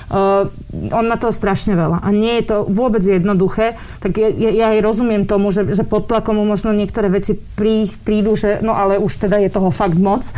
Uh, 0.09 0.49
on 0.97 1.05
má 1.13 1.21
toho 1.21 1.35
strašne 1.35 1.77
veľa 1.77 2.01
a 2.01 2.09
nie 2.09 2.41
je 2.41 2.45
to 2.49 2.57
vôbec 2.65 3.05
jednoduché. 3.05 3.77
Tak 4.01 4.17
ja, 4.17 4.33
ja 4.33 4.73
aj 4.73 4.81
rozumiem 4.81 5.29
tomu, 5.29 5.53
že, 5.53 5.64
že 5.73 5.87
pod 5.87 6.11
tlakom 6.11 6.37
možno 6.43 6.75
niektoré 6.75 7.09
veci 7.09 7.37
prí, 7.37 7.89
prídu, 8.05 8.37
že 8.37 8.61
no 8.61 8.77
ale 8.77 9.01
už 9.01 9.17
teda 9.17 9.41
je 9.41 9.49
toho 9.49 9.73
fakt 9.73 9.97
moc. 9.97 10.29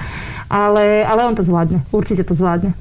Ale, 0.47 1.03
ale 1.03 1.27
on 1.27 1.35
to 1.35 1.43
zvládne. 1.43 1.83
Určite 1.91 2.23
to 2.23 2.37
zvládne. 2.37 2.77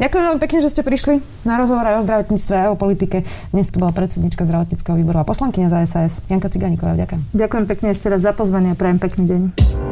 Ďakujem 0.00 0.24
veľmi 0.24 0.42
pekne, 0.42 0.58
že 0.64 0.72
ste 0.72 0.82
prišli 0.82 1.22
na 1.44 1.60
rozhovor 1.60 1.84
aj 1.86 2.00
o 2.00 2.04
zdravotníctve 2.08 2.54
a 2.58 2.72
o 2.72 2.80
politike. 2.80 3.22
Dnes 3.54 3.68
tu 3.70 3.78
bola 3.78 3.92
predsednička 3.94 4.42
zdravotníckého 4.48 4.96
výboru 4.98 5.22
a 5.22 5.28
poslankyňa 5.28 5.68
za 5.68 5.78
SAS 5.86 6.24
Janka 6.26 6.50
Ciganíková. 6.50 6.96
Ďakujem. 6.96 7.22
Ďakujem 7.36 7.64
pekne 7.68 7.88
ešte 7.94 8.10
raz 8.10 8.24
za 8.24 8.32
pozvanie 8.34 8.72
a 8.72 8.78
prajem 8.78 8.98
pekný 8.98 9.24
deň. 9.28 9.91